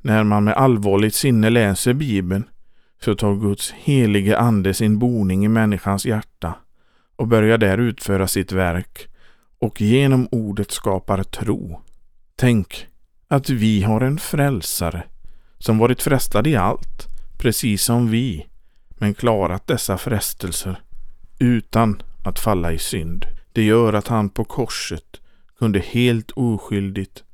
När 0.00 0.24
man 0.24 0.44
med 0.44 0.54
allvarligt 0.54 1.14
sinne 1.14 1.50
läser 1.50 1.92
Bibeln 1.92 2.44
så 3.00 3.14
tar 3.14 3.34
Guds 3.34 3.70
helige 3.70 4.38
ande 4.38 4.74
sin 4.74 4.98
boning 4.98 5.44
i 5.44 5.48
människans 5.48 6.06
hjärta 6.06 6.54
och 7.16 7.28
börjar 7.28 7.58
där 7.58 7.78
utföra 7.78 8.28
sitt 8.28 8.52
verk 8.52 9.08
och 9.58 9.80
genom 9.80 10.28
ordet 10.30 10.70
skapar 10.70 11.22
tro. 11.22 11.82
Tänk 12.36 12.86
att 13.28 13.50
vi 13.50 13.82
har 13.82 14.00
en 14.00 14.18
frälsare 14.18 15.02
som 15.58 15.78
varit 15.78 16.02
frestad 16.02 16.46
i 16.46 16.56
allt, 16.56 17.06
precis 17.38 17.82
som 17.82 18.10
vi, 18.10 18.46
men 18.88 19.14
klarat 19.14 19.66
dessa 19.66 19.98
frestelser 19.98 20.80
utan 21.38 22.02
att 22.24 22.38
falla 22.38 22.72
i 22.72 22.78
synd. 22.78 23.26
Det 23.52 23.62
gör 23.62 23.92
att 23.92 24.08
han 24.08 24.28
på 24.28 24.44
korset 24.44 25.20
kunde 25.58 25.78
helt 25.78 26.30
oskyldigt 26.30 27.24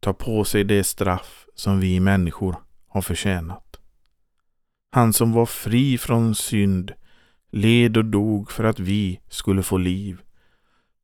ta 0.00 0.12
på 0.12 0.44
sig 0.44 0.64
det 0.64 0.84
straff 0.84 1.46
som 1.54 1.80
vi 1.80 2.00
människor 2.00 2.56
har 2.88 3.02
förtjänat. 3.02 3.80
Han 4.90 5.12
som 5.12 5.32
var 5.32 5.46
fri 5.46 5.98
från 5.98 6.34
synd 6.34 6.92
led 7.50 7.96
och 7.96 8.04
dog 8.04 8.50
för 8.50 8.64
att 8.64 8.78
vi 8.80 9.20
skulle 9.28 9.62
få 9.62 9.78
liv 9.78 10.20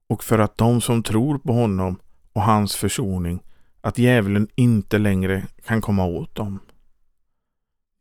och 0.07 0.25
för 0.25 0.39
att 0.39 0.59
de 0.59 0.81
som 0.81 1.03
tror 1.03 1.39
på 1.39 1.53
honom 1.53 2.01
och 2.33 2.43
hans 2.43 2.77
försoning 2.77 3.43
att 3.81 3.99
djävulen 3.99 4.49
inte 4.55 4.99
längre 4.99 5.47
kan 5.65 5.81
komma 5.81 6.05
åt 6.05 6.35
dem. 6.35 6.59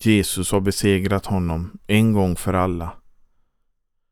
Jesus 0.03 0.51
har 0.51 0.59
besegrat 0.59 1.25
honom 1.25 1.79
en 1.87 2.13
gång 2.13 2.35
för 2.35 2.53
alla. 2.53 2.91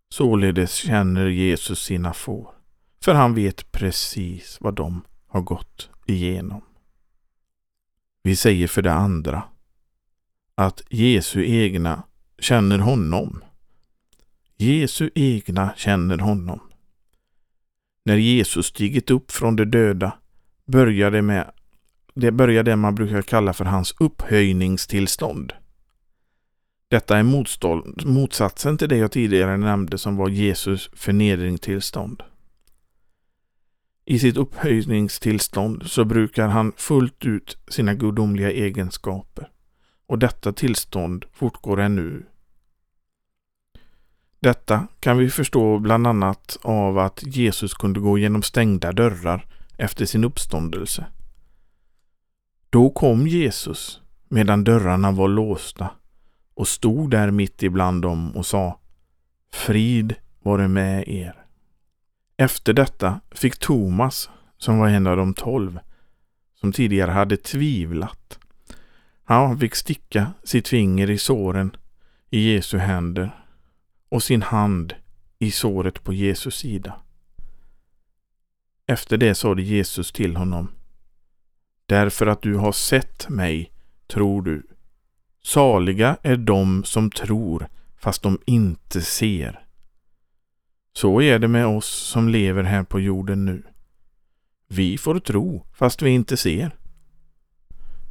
Således 0.10 0.74
känner 0.74 1.28
Jesus 1.28 1.80
sina 1.84 2.14
får. 2.14 2.57
För 3.04 3.14
han 3.14 3.34
vet 3.34 3.72
precis 3.72 4.58
vad 4.62 4.76
de 4.76 5.02
har 5.28 5.42
gått 5.42 5.90
igenom. 6.06 6.62
Vi 8.24 8.36
säger 8.36 8.68
för 8.68 8.82
det 8.82 8.94
andra 8.94 9.44
att 10.56 10.82
Jesu 10.90 11.46
egna 11.46 12.04
känner 12.40 12.80
honom. 12.80 13.44
Jesu 14.58 15.10
egna 15.16 15.74
känner 15.76 16.18
honom. 16.18 16.60
När 18.04 18.18
Jesus 18.18 18.66
stigit 18.66 19.12
upp 19.12 19.32
från 19.32 19.56
de 19.56 19.66
döda 19.66 20.18
börjar 20.66 21.12
det 21.12 21.22
med 21.22 21.52
det 22.20 22.32
börjar 22.32 22.64
det 22.64 22.76
man 22.76 22.96
brukar 22.96 23.22
kalla 23.22 23.54
för 23.54 23.66
hans 23.66 23.96
upphöjningstillstånd. 24.00 25.54
Detta 26.88 27.18
är 27.18 27.24
motstånd, 27.24 28.06
motsatsen 28.06 28.78
till 28.78 28.90
det 28.90 28.98
jag 28.98 29.12
tidigare 29.12 29.58
nämnde 29.58 29.98
som 29.98 30.16
var 30.18 30.30
Jesus 30.30 30.90
förnedringstillstånd. 30.94 32.24
I 34.10 34.20
sitt 34.20 34.38
upphöjningstillstånd 34.38 35.84
så 35.86 36.06
brukar 36.06 36.48
han 36.48 36.72
fullt 36.78 37.26
ut 37.26 37.58
sina 37.68 37.94
gudomliga 37.94 38.52
egenskaper 38.52 39.50
och 40.08 40.20
detta 40.20 40.54
tillstånd 40.54 41.26
fortgår 41.34 41.80
ännu. 41.80 42.26
Detta 44.40 44.88
kan 45.00 45.18
vi 45.18 45.30
förstå 45.30 45.80
bland 45.80 46.08
annat 46.08 46.58
av 46.62 46.98
att 46.98 47.24
Jesus 47.24 47.74
kunde 47.74 48.00
gå 48.00 48.18
genom 48.18 48.44
stängda 48.44 48.92
dörrar 48.92 49.46
efter 49.78 50.06
sin 50.06 50.24
uppståndelse. 50.24 51.06
Då 52.70 52.90
kom 52.90 53.28
Jesus 53.28 54.02
medan 54.30 54.64
dörrarna 54.64 55.12
var 55.12 55.28
låsta 55.28 55.90
och 56.54 56.68
stod 56.68 57.12
där 57.12 57.32
mitt 57.32 57.64
ibland 57.64 58.02
dem 58.02 58.36
och 58.36 58.46
sa 58.46 58.80
Frid 59.52 60.16
vare 60.40 60.68
med 60.68 61.08
er. 61.08 61.47
Efter 62.38 62.74
detta 62.74 63.20
fick 63.32 63.60
Thomas, 63.60 64.30
som 64.58 64.78
var 64.78 64.88
en 64.88 65.08
av 65.08 65.18
de 65.18 65.34
tolv, 65.34 65.80
som 66.56 66.72
tidigare 66.72 67.12
hade 67.12 67.38
tvivlat, 67.38 68.40
han 69.24 69.60
fick 69.60 69.76
sticka 69.76 70.34
sitt 70.44 70.68
finger 70.68 71.10
i 71.10 71.18
såren 71.18 71.76
i 72.30 72.54
Jesu 72.54 72.78
händer 72.78 73.44
och 74.10 74.24
sin 74.24 74.42
hand 74.42 74.94
i 75.40 75.52
såret 75.52 76.04
på 76.04 76.14
Jesus 76.14 76.56
sida. 76.56 76.96
Efter 78.88 79.18
det 79.18 79.36
sade 79.36 79.62
Jesus 79.62 80.12
till 80.12 80.36
honom 80.36 80.72
Därför 81.86 82.28
att 82.28 82.42
du 82.42 82.56
har 82.56 82.72
sett 82.72 83.30
mig 83.30 83.72
tror 84.08 84.42
du. 84.42 84.68
Saliga 85.44 86.18
är 86.22 86.38
de 86.38 86.84
som 86.84 87.12
tror 87.12 87.68
fast 87.98 88.24
de 88.24 88.40
inte 88.46 89.02
ser. 89.02 89.67
Så 90.98 91.22
är 91.22 91.40
det 91.40 91.48
med 91.48 91.66
oss 91.66 91.88
som 91.88 92.30
lever 92.30 92.64
här 92.64 92.84
på 92.84 93.00
jorden 93.00 93.46
nu. 93.46 93.64
Vi 94.68 94.98
får 94.98 95.20
tro 95.20 95.66
fast 95.74 96.02
vi 96.02 96.10
inte 96.10 96.38
ser. 96.38 96.76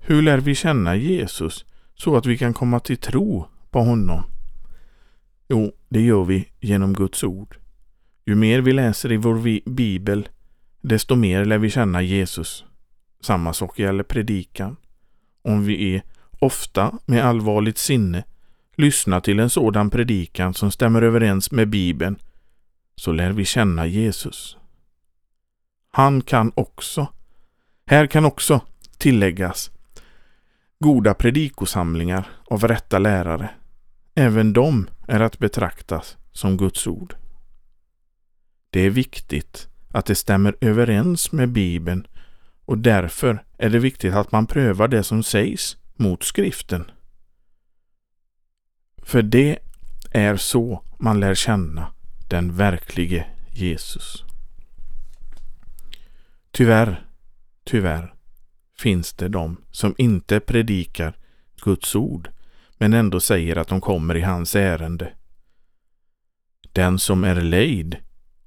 Hur 0.00 0.22
lär 0.22 0.38
vi 0.38 0.54
känna 0.54 0.96
Jesus 0.96 1.64
så 1.94 2.16
att 2.16 2.26
vi 2.26 2.38
kan 2.38 2.54
komma 2.54 2.80
till 2.80 2.96
tro 2.96 3.46
på 3.70 3.80
honom? 3.80 4.22
Jo, 5.48 5.72
det 5.88 6.00
gör 6.00 6.24
vi 6.24 6.48
genom 6.60 6.94
Guds 6.94 7.24
ord. 7.24 7.56
Ju 8.26 8.34
mer 8.34 8.60
vi 8.60 8.72
läser 8.72 9.12
i 9.12 9.16
vår 9.16 9.70
bibel, 9.70 10.28
desto 10.80 11.14
mer 11.14 11.44
lär 11.44 11.58
vi 11.58 11.70
känna 11.70 12.02
Jesus. 12.02 12.64
Samma 13.20 13.52
sak 13.52 13.78
gäller 13.78 14.04
predikan. 14.04 14.76
Om 15.42 15.64
vi 15.64 15.94
är 15.94 16.02
ofta 16.38 16.98
med 17.06 17.24
allvarligt 17.24 17.78
sinne 17.78 18.24
lyssnar 18.76 19.20
till 19.20 19.40
en 19.40 19.50
sådan 19.50 19.90
predikan 19.90 20.54
som 20.54 20.70
stämmer 20.70 21.02
överens 21.02 21.50
med 21.50 21.68
Bibeln 21.68 22.16
så 22.96 23.12
lär 23.12 23.32
vi 23.32 23.44
känna 23.44 23.86
Jesus. 23.86 24.56
Han 25.90 26.22
kan 26.22 26.52
också, 26.54 27.08
här 27.86 28.06
kan 28.06 28.24
också 28.24 28.60
tilläggas, 28.98 29.70
goda 30.78 31.14
predikosamlingar 31.14 32.28
av 32.50 32.68
rätta 32.68 32.98
lärare. 32.98 33.50
Även 34.14 34.52
de 34.52 34.88
är 35.08 35.20
att 35.20 35.38
betraktas 35.38 36.16
som 36.32 36.56
Guds 36.56 36.86
ord. 36.86 37.14
Det 38.70 38.80
är 38.80 38.90
viktigt 38.90 39.68
att 39.90 40.06
det 40.06 40.14
stämmer 40.14 40.56
överens 40.60 41.32
med 41.32 41.48
Bibeln 41.48 42.06
och 42.64 42.78
därför 42.78 43.44
är 43.58 43.70
det 43.70 43.78
viktigt 43.78 44.14
att 44.14 44.32
man 44.32 44.46
prövar 44.46 44.88
det 44.88 45.02
som 45.02 45.22
sägs 45.22 45.76
mot 45.94 46.22
skriften. 46.22 46.90
För 49.02 49.22
det 49.22 49.58
är 50.10 50.36
så 50.36 50.82
man 50.98 51.20
lär 51.20 51.34
känna 51.34 51.92
den 52.28 52.56
verklige 52.56 53.26
Jesus. 53.52 54.24
Tyvärr, 56.50 57.06
tyvärr 57.64 58.14
finns 58.78 59.12
det 59.12 59.28
de 59.28 59.56
som 59.70 59.94
inte 59.98 60.40
predikar 60.40 61.16
Guds 61.62 61.94
ord 61.94 62.28
men 62.78 62.92
ändå 62.92 63.20
säger 63.20 63.56
att 63.56 63.68
de 63.68 63.80
kommer 63.80 64.16
i 64.16 64.20
hans 64.20 64.56
ärende. 64.56 65.12
Den 66.72 66.98
som 66.98 67.24
är 67.24 67.40
lejd 67.40 67.96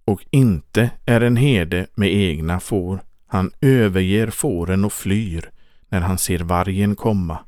och 0.05 0.25
inte 0.29 0.89
är 1.05 1.21
en 1.21 1.37
herde 1.37 1.87
med 1.95 2.13
egna 2.13 2.59
får, 2.59 3.03
han 3.25 3.51
överger 3.61 4.29
fåren 4.29 4.85
och 4.85 4.93
flyr 4.93 5.51
när 5.89 6.01
han 6.01 6.17
ser 6.17 6.39
vargen 6.39 6.95
komma 6.95 7.39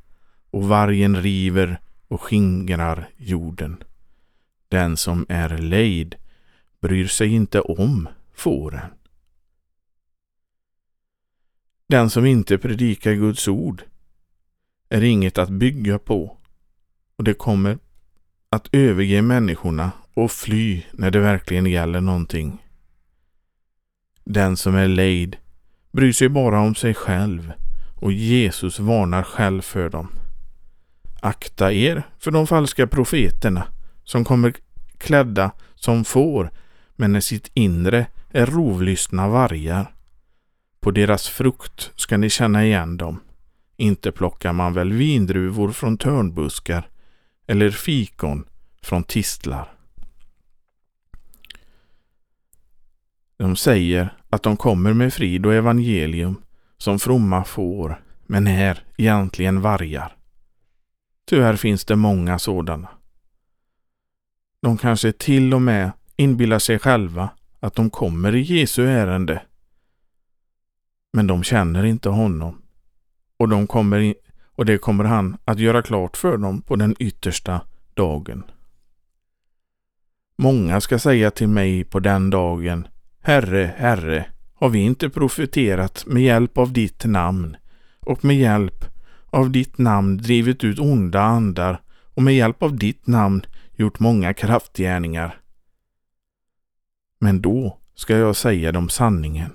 och 0.51 0.67
vargen 0.67 1.21
river 1.21 1.79
och 2.07 2.21
skingrar 2.21 3.09
jorden. 3.17 3.83
Den 4.69 4.97
som 4.97 5.25
är 5.29 5.57
lejd 5.57 6.15
bryr 6.81 7.07
sig 7.07 7.27
inte 7.27 7.61
om 7.61 8.09
fåren. 8.33 8.89
Den 11.87 12.09
som 12.09 12.25
inte 12.25 12.57
predikar 12.57 13.13
Guds 13.13 13.47
ord 13.47 13.83
är 14.89 15.03
inget 15.03 15.37
att 15.37 15.49
bygga 15.49 15.99
på 15.99 16.37
och 17.15 17.23
det 17.23 17.33
kommer 17.33 17.77
att 18.49 18.69
överge 18.71 19.21
människorna 19.21 19.91
och 20.13 20.31
fly 20.31 20.83
när 20.91 21.11
det 21.11 21.19
verkligen 21.19 21.65
gäller 21.65 22.01
någonting. 22.01 22.65
Den 24.23 24.57
som 24.57 24.75
är 24.75 24.87
lejd 24.87 25.37
bryr 25.91 26.13
sig 26.13 26.29
bara 26.29 26.59
om 26.59 26.75
sig 26.75 26.93
själv 26.93 27.53
och 27.95 28.11
Jesus 28.11 28.79
varnar 28.79 29.23
själv 29.23 29.61
för 29.61 29.89
dem. 29.89 30.07
Akta 31.21 31.73
er 31.73 32.03
för 32.19 32.31
de 32.31 32.47
falska 32.47 32.87
profeterna 32.87 33.67
som 34.03 34.25
kommer 34.25 34.53
klädda 34.97 35.51
som 35.75 36.05
får 36.05 36.51
men 37.01 37.15
i 37.15 37.21
sitt 37.21 37.51
inre 37.53 38.07
är 38.29 38.45
rovlystna 38.45 39.27
vargar. 39.27 39.95
På 40.79 40.91
deras 40.91 41.29
frukt 41.29 41.91
ska 41.95 42.17
ni 42.17 42.29
känna 42.29 42.65
igen 42.65 42.97
dem. 42.97 43.19
Inte 43.77 44.11
plockar 44.11 44.53
man 44.53 44.73
väl 44.73 44.93
vindruvor 44.93 45.71
från 45.71 45.97
törnbuskar 45.97 46.89
eller 47.47 47.71
fikon 47.71 48.45
från 48.81 49.03
tistlar. 49.03 49.73
De 53.37 53.55
säger 53.55 54.17
att 54.29 54.43
de 54.43 54.57
kommer 54.57 54.93
med 54.93 55.13
frid 55.13 55.45
och 55.45 55.53
evangelium 55.53 56.41
som 56.77 56.99
fromma 56.99 57.43
får, 57.43 58.03
men 58.25 58.47
är 58.47 58.83
egentligen 58.97 59.61
vargar. 59.61 60.15
Tyvärr 61.25 61.55
finns 61.55 61.85
det 61.85 61.95
många 61.95 62.39
sådana. 62.39 62.87
De 64.61 64.77
kanske 64.77 65.11
till 65.11 65.53
och 65.53 65.61
med 65.61 65.91
inbillar 66.21 66.59
sig 66.59 66.79
själva 66.79 67.29
att 67.59 67.75
de 67.75 67.89
kommer 67.89 68.35
i 68.35 68.41
Jesu 68.41 68.87
ärende. 68.87 69.41
Men 71.13 71.27
de 71.27 71.43
känner 71.43 71.83
inte 71.83 72.09
honom 72.09 72.61
och, 73.37 73.49
de 73.49 73.67
kommer 73.67 73.99
in, 73.99 74.13
och 74.55 74.65
det 74.65 74.77
kommer 74.77 75.03
han 75.03 75.37
att 75.45 75.59
göra 75.59 75.81
klart 75.81 76.17
för 76.17 76.37
dem 76.37 76.61
på 76.61 76.75
den 76.75 76.95
yttersta 76.99 77.61
dagen. 77.93 78.43
Många 80.37 80.81
ska 80.81 80.99
säga 80.99 81.31
till 81.31 81.47
mig 81.47 81.83
på 81.83 81.99
den 81.99 82.29
dagen 82.29 82.87
Herre, 83.21 83.73
Herre, 83.77 84.25
har 84.53 84.69
vi 84.69 84.79
inte 84.79 85.09
profeterat 85.09 86.03
med 86.07 86.23
hjälp 86.23 86.57
av 86.57 86.73
ditt 86.73 87.05
namn 87.05 87.57
och 87.99 88.25
med 88.25 88.37
hjälp 88.37 88.85
av 89.29 89.51
ditt 89.51 89.77
namn 89.77 90.17
drivit 90.17 90.63
ut 90.63 90.79
onda 90.79 91.21
andar 91.21 91.81
och 92.13 92.23
med 92.23 92.35
hjälp 92.35 92.63
av 92.63 92.77
ditt 92.77 93.07
namn 93.07 93.45
gjort 93.75 93.99
många 93.99 94.33
kraftgärningar. 94.33 95.40
Men 97.23 97.41
då 97.41 97.77
ska 97.95 98.17
jag 98.17 98.35
säga 98.35 98.71
dem 98.71 98.89
sanningen. 98.89 99.51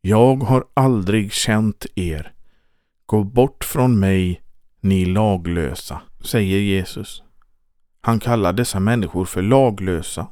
Jag 0.00 0.36
har 0.36 0.64
aldrig 0.74 1.32
känt 1.32 1.86
er. 1.94 2.32
Gå 3.06 3.24
bort 3.24 3.64
från 3.64 3.98
mig, 4.00 4.42
ni 4.80 5.04
laglösa, 5.04 6.00
säger 6.20 6.58
Jesus. 6.58 7.22
Han 8.00 8.20
kallar 8.20 8.52
dessa 8.52 8.80
människor 8.80 9.24
för 9.24 9.42
laglösa. 9.42 10.26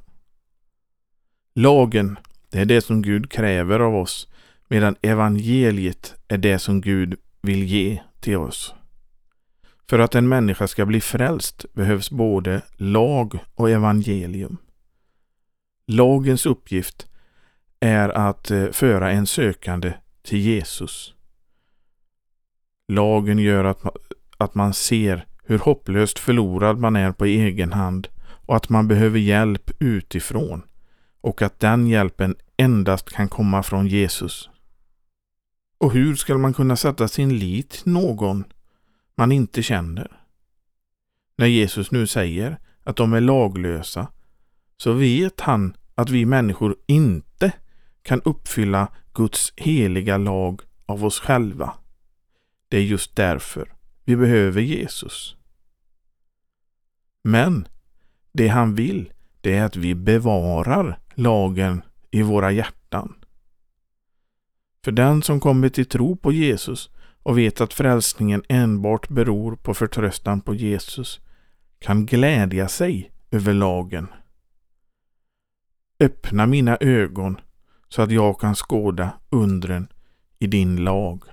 Lagen, 1.55 2.19
det 2.51 2.59
är 2.61 2.65
det 2.65 2.81
som 2.81 3.03
Gud 3.03 3.31
kräver 3.31 3.81
av 3.81 3.95
oss, 3.95 4.29
medan 4.69 4.97
evangeliet 5.03 6.15
är 6.29 6.39
det 6.39 6.59
som 6.59 6.81
Gud 6.81 7.19
vill 7.43 7.65
ge 7.65 8.01
till 8.21 8.37
oss. 8.37 8.75
För 9.89 9.99
att 9.99 10.15
en 10.15 10.29
människa 10.29 10.69
ska 10.69 10.87
bli 10.87 11.01
frälst 11.01 11.67
behövs 11.73 12.11
både 12.11 12.63
lag 12.77 13.39
och 13.55 13.71
evangelium. 13.71 14.57
Lagens 15.93 16.47
uppgift 16.47 17.07
är 17.81 18.09
att 18.09 18.51
eh, 18.51 18.71
föra 18.71 19.11
en 19.11 19.27
sökande 19.27 19.93
till 20.23 20.39
Jesus. 20.39 21.15
Lagen 22.89 23.39
gör 23.39 23.65
att 23.65 23.85
man, 23.85 23.93
att 24.39 24.55
man 24.55 24.75
ser 24.75 25.27
hur 25.45 25.59
hopplöst 25.59 26.19
förlorad 26.19 26.79
man 26.79 26.97
är 26.97 27.13
på 27.13 27.25
egen 27.25 27.73
hand 27.73 28.09
och 28.47 28.57
att 28.57 28.69
man 28.69 28.89
behöver 28.89 29.19
hjälp 29.19 29.71
utifrån 29.79 30.63
och 31.21 31.43
att 31.43 31.61
den 31.61 31.87
hjälpen 31.87 32.37
endast 32.57 33.11
kan 33.11 33.29
komma 33.29 33.63
från 33.63 33.87
Jesus. 33.87 34.51
Och 35.79 35.93
hur 35.93 36.15
ska 36.15 36.39
man 36.39 36.55
kunna 36.55 36.77
sätta 36.77 37.09
sin 37.09 37.39
lit 37.39 37.71
till 37.71 37.93
någon 37.93 38.45
man 39.15 39.33
inte 39.33 39.63
känner? 39.63 40.21
När 41.37 41.47
Jesus 41.47 41.91
nu 41.91 42.07
säger 42.07 42.59
att 42.85 42.97
de 42.97 43.13
är 43.13 43.21
laglösa 43.21 44.09
så 44.77 44.93
vet 44.93 45.41
han 45.41 45.75
att 46.01 46.11
vi 46.11 46.27
människor 46.27 46.77
inte 46.87 47.53
kan 48.03 48.21
uppfylla 48.25 48.89
Guds 49.15 49.53
heliga 49.57 50.17
lag 50.17 50.61
av 50.87 51.05
oss 51.05 51.21
själva. 51.21 51.73
Det 52.69 52.77
är 52.77 52.83
just 52.83 53.17
därför 53.17 53.73
vi 54.05 54.17
behöver 54.17 54.61
Jesus. 54.61 55.37
Men 57.23 57.69
det 58.33 58.49
han 58.49 58.75
vill, 58.75 59.13
det 59.41 59.57
är 59.57 59.65
att 59.65 59.77
vi 59.77 59.95
bevarar 59.95 60.99
lagen 61.15 61.83
i 62.11 62.23
våra 62.23 62.53
hjärtan. 62.53 63.15
För 64.85 64.93
den 64.93 65.23
som 65.23 65.41
kommer 65.41 65.69
till 65.69 65.87
tro 65.87 66.17
på 66.17 66.33
Jesus 66.33 66.91
och 67.23 67.39
vet 67.39 67.61
att 67.61 67.75
frälsningen 67.75 68.43
enbart 68.49 69.09
beror 69.09 69.57
på 69.57 69.75
förtröstan 69.75 70.41
på 70.41 70.55
Jesus 70.55 71.21
kan 71.79 72.07
glädja 72.07 72.69
sig 72.69 73.11
över 73.31 73.53
lagen. 73.53 74.09
Öppna 76.01 76.47
mina 76.47 76.77
ögon 76.81 77.41
så 77.89 78.03
att 78.03 78.11
jag 78.11 78.41
kan 78.41 78.55
skåda 78.55 79.13
undren 79.31 79.89
i 80.39 80.47
din 80.47 80.77
lag. 80.77 81.25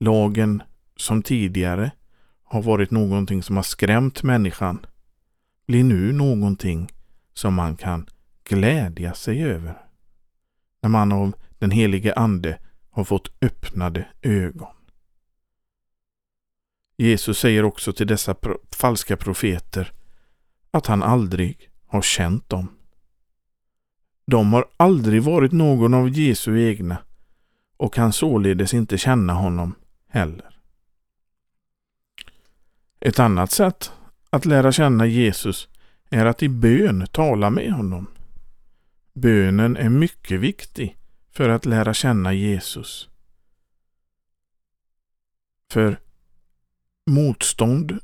Lagen 0.00 0.62
som 0.96 1.22
tidigare 1.22 1.90
har 2.44 2.62
varit 2.62 2.90
någonting 2.90 3.42
som 3.42 3.56
har 3.56 3.62
skrämt 3.62 4.22
människan 4.22 4.86
blir 5.66 5.84
nu 5.84 6.12
någonting 6.12 6.88
som 7.32 7.54
man 7.54 7.76
kan 7.76 8.06
glädja 8.44 9.14
sig 9.14 9.44
över. 9.44 9.82
När 10.82 10.90
man 10.90 11.12
av 11.12 11.32
den 11.58 11.70
helige 11.70 12.14
Ande 12.14 12.58
har 12.90 13.04
fått 13.04 13.42
öppnade 13.42 14.08
ögon. 14.22 14.74
Jesus 16.96 17.38
säger 17.38 17.64
också 17.64 17.92
till 17.92 18.06
dessa 18.06 18.34
pro 18.34 18.58
falska 18.70 19.16
profeter 19.16 19.92
att 20.70 20.86
han 20.86 21.02
aldrig 21.02 21.70
har 21.86 22.02
känt 22.02 22.48
dem. 22.48 22.75
De 24.26 24.52
har 24.52 24.64
aldrig 24.76 25.22
varit 25.22 25.52
någon 25.52 25.94
av 25.94 26.08
Jesu 26.08 26.60
egna 26.68 26.98
och 27.76 27.94
kan 27.94 28.12
således 28.12 28.74
inte 28.74 28.98
känna 28.98 29.32
honom 29.32 29.74
heller. 30.08 30.58
Ett 33.00 33.18
annat 33.18 33.50
sätt 33.50 33.92
att 34.30 34.44
lära 34.44 34.72
känna 34.72 35.06
Jesus 35.06 35.68
är 36.10 36.26
att 36.26 36.42
i 36.42 36.48
bön 36.48 37.06
tala 37.12 37.50
med 37.50 37.72
honom. 37.72 38.06
Bönen 39.14 39.76
är 39.76 39.88
mycket 39.88 40.40
viktig 40.40 40.96
för 41.32 41.48
att 41.48 41.66
lära 41.66 41.94
känna 41.94 42.32
Jesus. 42.32 43.08
För 45.70 46.00
motstånd 47.06 47.98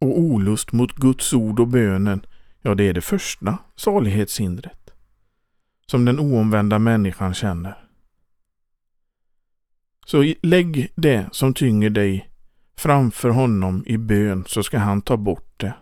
och 0.00 0.18
olust 0.18 0.72
mot 0.72 0.92
Guds 0.92 1.32
ord 1.32 1.60
och 1.60 1.68
bönen, 1.68 2.26
ja 2.62 2.74
det 2.74 2.84
är 2.84 2.92
det 2.92 3.00
första 3.00 3.58
salighetshindret 3.76 4.81
som 5.92 6.04
den 6.04 6.20
oomvända 6.20 6.78
människan 6.78 7.34
känner. 7.34 7.84
Så 10.06 10.34
lägg 10.42 10.92
det 10.94 11.26
som 11.32 11.54
tynger 11.54 11.90
dig 11.90 12.30
framför 12.76 13.28
honom 13.28 13.84
i 13.86 13.98
bön 13.98 14.44
så 14.46 14.62
ska 14.62 14.78
han 14.78 15.02
ta 15.02 15.16
bort 15.16 15.54
det. 15.56 15.74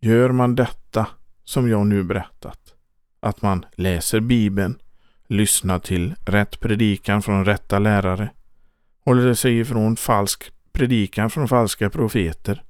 Gör 0.00 0.30
man 0.30 0.54
detta 0.54 1.06
som 1.44 1.68
jag 1.68 1.86
nu 1.86 2.02
berättat, 2.02 2.74
att 3.20 3.42
man 3.42 3.66
läser 3.74 4.20
Bibeln, 4.20 4.78
lyssnar 5.26 5.78
till 5.78 6.14
rätt 6.26 6.60
predikan 6.60 7.22
från 7.22 7.44
rätta 7.44 7.78
lärare, 7.78 8.30
håller 9.04 9.34
sig 9.34 9.58
ifrån 9.58 9.96
falsk 9.96 10.52
predikan 10.72 11.30
från 11.30 11.48
falska 11.48 11.90
profeter 11.90 12.62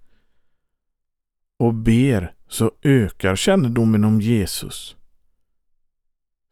och 1.59 1.75
ber 1.75 2.35
så 2.49 2.73
ökar 2.83 3.37
kännedomen 3.37 4.05
om 4.05 4.21
Jesus. 4.21 4.98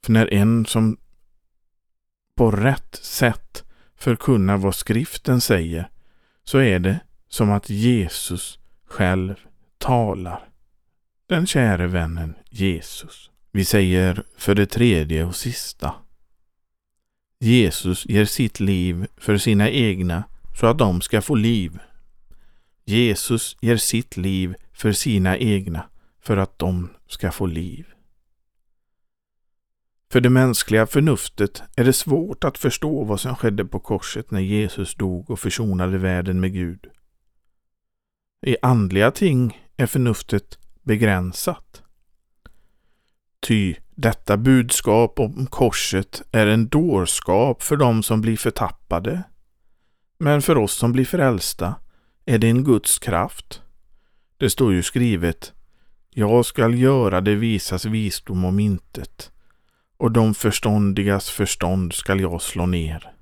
För 0.07 0.13
när 0.13 0.35
en 0.35 0.67
som 0.67 0.97
på 2.37 2.51
rätt 2.51 2.99
sätt 3.03 3.65
förkunnar 3.97 4.57
vad 4.57 4.75
skriften 4.75 5.41
säger 5.41 5.91
så 6.45 6.59
är 6.59 6.79
det 6.79 7.01
som 7.29 7.51
att 7.51 7.71
Jesus 7.71 8.59
själv 8.85 9.35
talar. 9.79 10.49
Den 11.27 11.47
käre 11.47 11.87
vännen 11.87 12.35
Jesus. 12.51 13.31
Vi 13.53 13.65
säger 13.65 14.23
för 14.37 14.55
det 14.55 14.67
tredje 14.67 15.25
och 15.25 15.37
sista. 15.37 15.95
Jesus 17.39 18.07
ger 18.07 18.25
sitt 18.25 18.61
liv 18.61 19.07
för 19.17 19.39
sina 19.39 19.71
egna 19.71 20.25
så 20.61 20.67
att 20.67 20.79
de 20.79 21.01
ska 21.01 21.23
få 21.23 21.35
liv. 21.35 21.79
Jesus 22.85 23.57
ger 23.61 23.77
sitt 23.77 24.17
liv 24.17 24.55
för 24.73 24.93
sina 24.93 25.39
egna 25.39 25.89
för 26.21 26.37
att 26.37 26.59
de 26.59 26.91
ska 27.07 27.33
få 27.33 27.47
liv. 27.47 27.87
För 30.13 30.21
det 30.21 30.31
mänskliga 30.31 30.87
förnuftet 30.87 31.63
är 31.77 31.85
det 31.85 31.93
svårt 31.93 32.45
att 32.45 32.59
förstå 32.59 33.05
vad 33.05 33.21
som 33.21 33.37
skedde 33.37 33.65
på 33.65 33.81
korset 33.81 34.31
när 34.31 34.41
Jesus 34.41 34.95
dog 34.95 35.31
och 35.31 35.41
försonade 35.41 35.99
världen 35.99 36.41
med 36.41 36.53
Gud. 36.53 36.87
I 38.47 38.57
andliga 38.63 39.11
ting 39.11 39.63
är 39.77 39.87
förnuftet 39.87 40.59
begränsat. 40.83 41.83
Ty 43.41 43.75
detta 43.95 44.37
budskap 44.37 45.21
om 45.21 45.47
korset 45.47 46.23
är 46.33 46.47
en 46.47 46.69
dårskap 46.69 47.63
för 47.63 47.77
dem 47.77 48.03
som 48.03 48.21
blir 48.21 48.37
förtappade. 48.37 49.23
Men 50.19 50.43
för 50.43 50.59
oss 50.59 50.73
som 50.73 50.93
blir 50.93 51.05
frälsta 51.05 51.75
är 52.25 52.39
det 52.39 52.49
en 52.49 52.65
Guds 52.65 52.99
kraft. 52.99 53.63
Det 54.37 54.51
står 54.51 54.73
ju 54.73 54.83
skrivet 54.83 55.53
Jag 56.11 56.47
skall 56.47 56.79
göra 56.79 57.21
det 57.21 57.35
visas 57.35 57.85
visdom 57.85 58.45
om 58.45 58.61
intet 58.61 59.33
och 59.97 60.13
de 60.13 60.35
förståndigas 60.35 61.31
förstånd 61.31 61.93
skall 61.93 62.21
jag 62.21 62.43
slå 62.43 62.67
ner. 62.67 63.13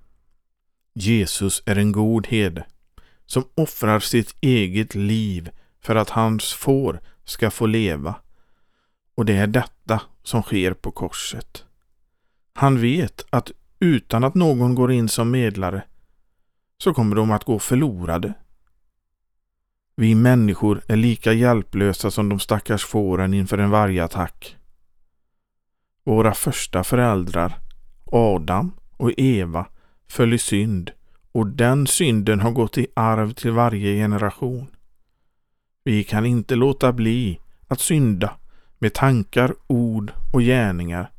Jesus 0.95 1.63
är 1.67 1.77
en 1.77 1.93
god 1.93 2.27
herde 2.27 2.67
som 3.27 3.45
offrar 3.55 4.01
sitt 4.01 4.37
eget 4.41 4.95
liv 4.95 5.51
för 5.81 5.97
att 5.97 6.11
hans 6.11 6.53
får 6.53 7.01
ska 7.25 7.51
få 7.51 7.67
leva. 7.67 8.15
Och 9.15 9.25
det 9.25 9.37
är 9.37 9.47
detta 9.47 10.03
som 10.23 10.43
sker 10.43 10.75
på 10.75 10.91
korset. 10.91 11.65
Han 12.55 12.81
vet 12.81 13.27
att 13.31 13.53
utan 13.79 14.25
att 14.25 14.35
någon 14.35 14.75
går 14.75 14.93
in 14.93 15.09
som 15.09 15.31
medlare 15.31 15.83
så 16.79 16.95
kommer 16.95 17.17
de 17.17 17.31
att 17.31 17.45
gå 17.45 17.59
förlorade. 17.59 18.35
Vi 19.97 20.15
människor 20.15 20.83
är 20.89 20.97
lika 20.97 21.33
hjälplösa 21.33 22.11
som 22.11 22.29
de 22.29 22.41
stackars 22.41 22.85
fåren 22.85 23.35
inför 23.35 23.59
en 23.59 23.71
vargattack. 23.71 24.57
Våra 26.05 26.35
första 26.35 26.85
föräldrar, 26.85 27.59
Adam 28.05 28.73
och 28.97 29.13
Eva, 29.17 29.67
föll 30.09 30.33
i 30.33 30.39
synd 30.39 30.91
och 31.33 31.47
den 31.47 31.87
synden 31.87 32.41
har 32.41 32.51
gått 32.51 32.79
i 32.79 32.87
arv 32.95 33.33
till 33.33 33.51
varje 33.51 33.95
generation. 33.95 34.67
Vi 35.85 36.05
kan 36.05 36.27
inte 36.27 36.55
låta 36.55 36.93
bli 36.93 37.41
att 37.69 37.81
synda 37.81 38.37
med 38.79 38.95
tankar, 38.95 39.55
ord 39.67 40.13
och 40.33 40.41
gärningar 40.41 41.11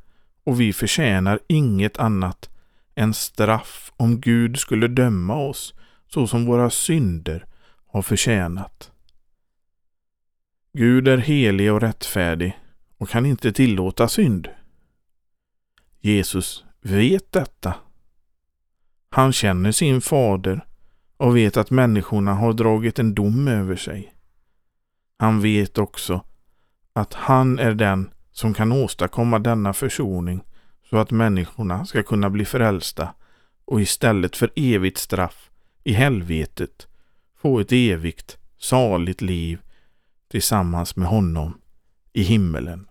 och 0.44 0.60
vi 0.60 0.72
förtjänar 0.72 1.38
inget 1.48 1.98
annat 1.98 2.50
än 2.94 3.14
straff 3.14 3.92
om 3.96 4.20
Gud 4.20 4.58
skulle 4.58 4.88
döma 4.88 5.34
oss 5.34 5.74
så 6.08 6.26
som 6.26 6.46
våra 6.46 6.70
synder 6.70 7.46
har 7.86 8.02
förtjänat. 8.02 8.90
Gud 10.72 11.08
är 11.08 11.18
helig 11.18 11.72
och 11.72 11.80
rättfärdig 11.80 12.58
och 12.98 13.08
kan 13.08 13.26
inte 13.26 13.52
tillåta 13.52 14.08
synd. 14.08 14.48
Jesus 16.06 16.64
vet 16.80 17.32
detta. 17.32 17.74
Han 19.10 19.32
känner 19.32 19.72
sin 19.72 20.00
fader 20.00 20.66
och 21.16 21.36
vet 21.36 21.56
att 21.56 21.70
människorna 21.70 22.34
har 22.34 22.52
dragit 22.52 22.98
en 22.98 23.14
dom 23.14 23.48
över 23.48 23.76
sig. 23.76 24.14
Han 25.18 25.40
vet 25.40 25.78
också 25.78 26.24
att 26.92 27.14
han 27.14 27.58
är 27.58 27.74
den 27.74 28.10
som 28.32 28.54
kan 28.54 28.72
åstadkomma 28.72 29.38
denna 29.38 29.72
försoning 29.72 30.40
så 30.90 30.96
att 30.96 31.10
människorna 31.10 31.86
ska 31.86 32.02
kunna 32.02 32.30
bli 32.30 32.44
frälsta 32.44 33.14
och 33.64 33.80
istället 33.80 34.36
för 34.36 34.50
evigt 34.56 34.98
straff 34.98 35.50
i 35.84 35.92
helvetet 35.92 36.86
få 37.36 37.60
ett 37.60 37.72
evigt 37.72 38.38
saligt 38.58 39.20
liv 39.20 39.58
tillsammans 40.30 40.96
med 40.96 41.08
honom 41.08 41.60
i 42.12 42.22
himmelen. 42.22 42.86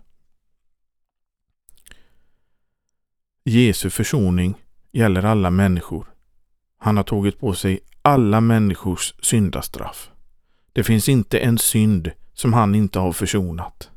Jesu 3.48 3.90
försoning 3.90 4.56
gäller 4.92 5.26
alla 5.26 5.50
människor. 5.52 6.08
Han 6.78 6.98
har 6.98 7.04
tagit 7.04 7.40
på 7.40 7.54
sig 7.54 7.80
alla 8.02 8.42
människors 8.42 9.14
syndastraff. 9.22 10.10
Det 10.74 10.84
finns 10.84 11.10
inte 11.10 11.40
en 11.40 11.58
synd 11.58 12.12
som 12.34 12.54
han 12.54 12.76
inte 12.76 13.00
har 13.00 13.12
försonat. 13.12 13.90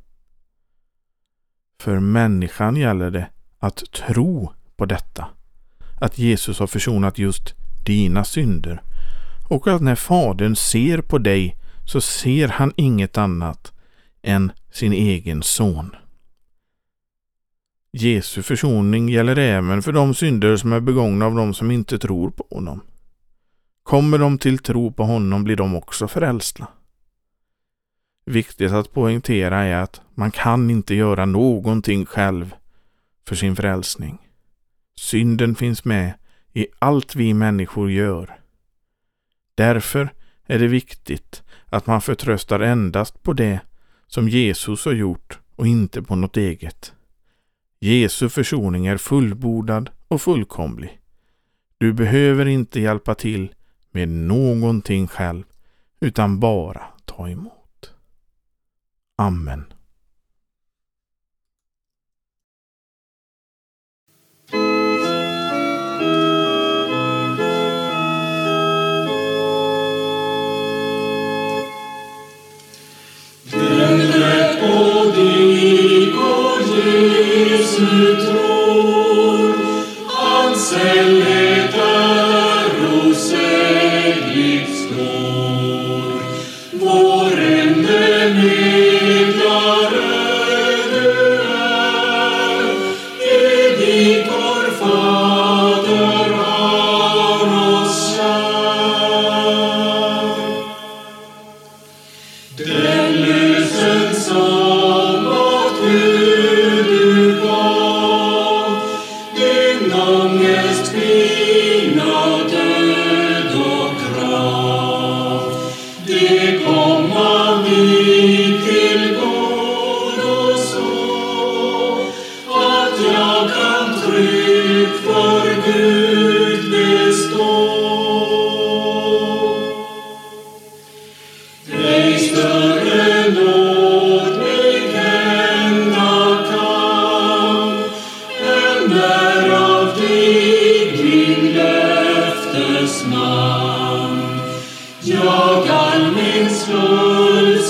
För 1.81 2.01
människan 2.01 2.77
gäller 2.77 3.11
det 3.11 3.29
att 3.59 3.93
tro 3.93 4.53
på 4.77 4.87
detta. 4.87 5.27
Att 6.01 6.19
Jesus 6.19 6.59
har 6.59 6.67
försonat 6.67 7.19
just 7.19 7.55
dina 7.85 8.25
synder. 8.25 8.83
Och 9.49 9.69
att 9.69 9.83
när 9.83 9.95
Fadern 9.95 10.57
ser 10.57 11.01
på 11.01 11.19
dig 11.19 11.57
så 11.87 12.01
ser 12.01 12.49
han 12.49 12.73
inget 12.77 13.19
annat 13.19 13.73
än 14.23 14.53
sin 14.71 14.93
egen 14.93 15.43
son. 15.43 15.97
Jesu 17.93 18.43
försoning 18.43 19.09
gäller 19.09 19.39
även 19.39 19.83
för 19.83 19.93
de 19.93 20.15
synder 20.15 20.57
som 20.57 20.73
är 20.73 20.81
begångna 20.81 21.27
av 21.27 21.35
de 21.35 21.55
som 21.55 21.71
inte 21.71 21.99
tror 21.99 22.31
på 22.31 22.47
honom. 22.51 22.81
Kommer 23.83 24.19
de 24.19 24.39
till 24.39 24.59
tro 24.59 24.93
på 24.93 25.05
honom 25.05 25.45
blir 25.45 25.57
de 25.57 25.77
också 25.77 26.09
frälsta. 26.09 26.67
Viktigt 28.27 28.73
att 28.73 28.93
poängtera 28.93 29.65
är 29.65 29.77
att 29.77 30.01
man 30.15 30.31
kan 30.31 30.71
inte 30.71 30.95
göra 30.95 31.25
någonting 31.25 32.07
själv 32.07 32.55
för 33.27 33.37
sin 33.37 33.57
frälsning. 33.57 34.19
Synden 34.97 35.55
finns 35.55 35.85
med 35.85 36.15
i 36.53 36.67
allt 36.79 37.15
vi 37.17 37.35
människor 37.35 37.91
gör. 37.91 38.41
Därför 39.55 40.13
är 40.47 40.59
det 40.59 40.69
viktigt 40.69 41.43
att 41.67 41.87
man 41.87 42.01
förtröstar 42.01 42.61
endast 42.61 43.23
på 43.23 43.33
det 43.33 43.61
som 44.07 44.29
Jesus 44.29 44.85
har 44.85 44.93
gjort 44.93 45.39
och 45.57 45.67
inte 45.67 46.03
på 46.03 46.17
något 46.17 46.37
eget. 46.37 46.93
Jesu 47.81 48.29
försoning 48.29 48.87
är 48.87 48.97
fullbordad 48.97 49.91
och 50.09 50.23
fullkomlig. 50.23 51.01
Du 51.79 51.93
behöver 51.93 52.47
inte 52.47 52.81
hjälpa 52.81 53.15
till 53.15 53.55
med 53.91 54.09
någonting 54.09 55.07
själv, 55.07 55.45
utan 56.01 56.41
bara 56.41 56.83
ta 57.05 57.29
emot. 57.29 57.95
Amen. 59.17 59.65
say 80.71 81.18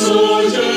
soldier. 0.09 0.68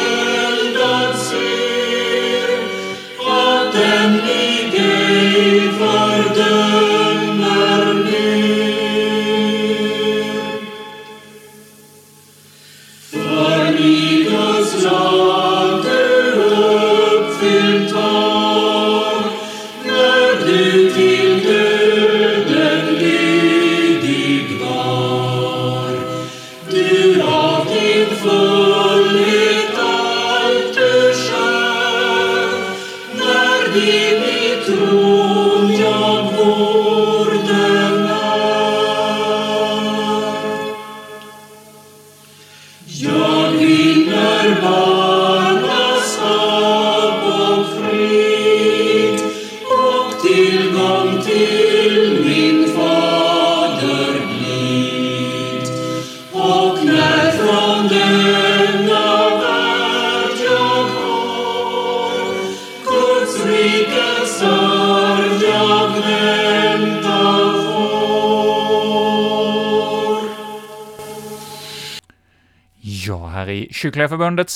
Kyrkliga 73.81 74.07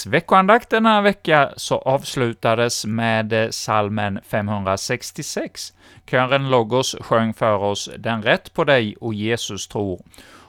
veckoandakt 0.06 0.70
denna 0.70 1.02
vecka 1.02 1.50
så 1.58 1.78
avslutades 1.78 2.86
med 2.86 3.34
eh, 3.34 3.50
salmen 3.50 4.20
566. 4.28 5.74
Kören 6.10 6.50
Logos 6.50 6.96
sjöng 7.00 7.34
för 7.34 7.58
oss 7.58 7.90
”Den 7.98 8.24
rätt 8.24 8.54
på 8.54 8.64
dig 8.64 8.96
och 9.02 9.14
Jesus 9.14 9.68
tror”. 9.68 10.02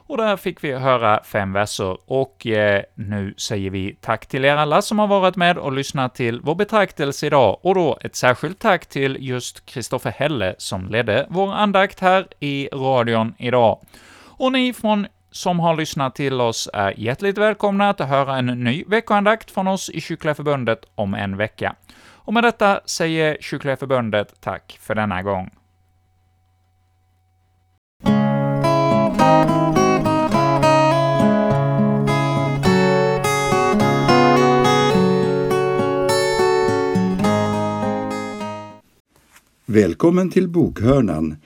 Och 0.07 0.17
där 0.17 0.37
fick 0.37 0.65
vi 0.65 0.73
höra 0.73 1.23
fem 1.25 1.53
verser, 1.53 1.99
och 2.07 2.47
eh, 2.47 2.83
nu 2.95 3.35
säger 3.37 3.71
vi 3.71 3.97
tack 4.01 4.27
till 4.27 4.45
er 4.45 4.57
alla 4.57 4.83
som 4.83 4.99
har 4.99 5.07
varit 5.07 5.37
med 5.37 5.59
och 5.59 5.73
lyssnat 5.73 6.15
till 6.15 6.41
vår 6.41 6.55
betraktelse 6.55 7.27
idag, 7.27 7.59
och 7.62 7.75
då 7.75 7.99
ett 8.01 8.17
särskilt 8.17 8.59
tack 8.59 8.87
till 8.87 9.17
just 9.21 9.67
Kristoffer 9.67 10.11
Helle 10.11 10.55
som 10.59 10.89
ledde 10.89 11.27
vår 11.31 11.53
andakt 11.53 12.01
här 12.01 12.27
i 12.41 12.69
radion 12.73 13.35
idag. 13.39 13.79
Och 14.39 14.53
ni 14.53 14.73
från 14.73 15.07
som 15.37 15.61
har 15.61 15.77
lyssnat 15.77 16.14
till 16.14 16.40
oss 16.40 16.68
är 16.72 16.94
hjärtligt 17.01 17.38
välkomna 17.38 17.90
att 17.90 18.01
höra 18.01 18.37
en 18.37 18.46
ny 18.46 18.85
veckoandakt 18.87 19.51
från 19.51 19.68
oss 19.68 19.90
i 19.90 20.01
Kyrkliga 20.01 20.35
Förbundet 20.35 20.85
om 20.94 21.14
en 21.14 21.37
vecka. 21.37 21.75
Och 21.99 22.35
med 22.35 22.44
detta 22.44 22.81
säger 22.87 23.37
Kyrkliga 23.40 23.77
Förbundet 23.77 24.40
tack 24.40 24.79
för 24.81 24.94
denna 24.94 25.22
gång. 25.22 25.51
Välkommen 39.66 40.31
till 40.31 40.49
Bokhörnan 40.49 41.37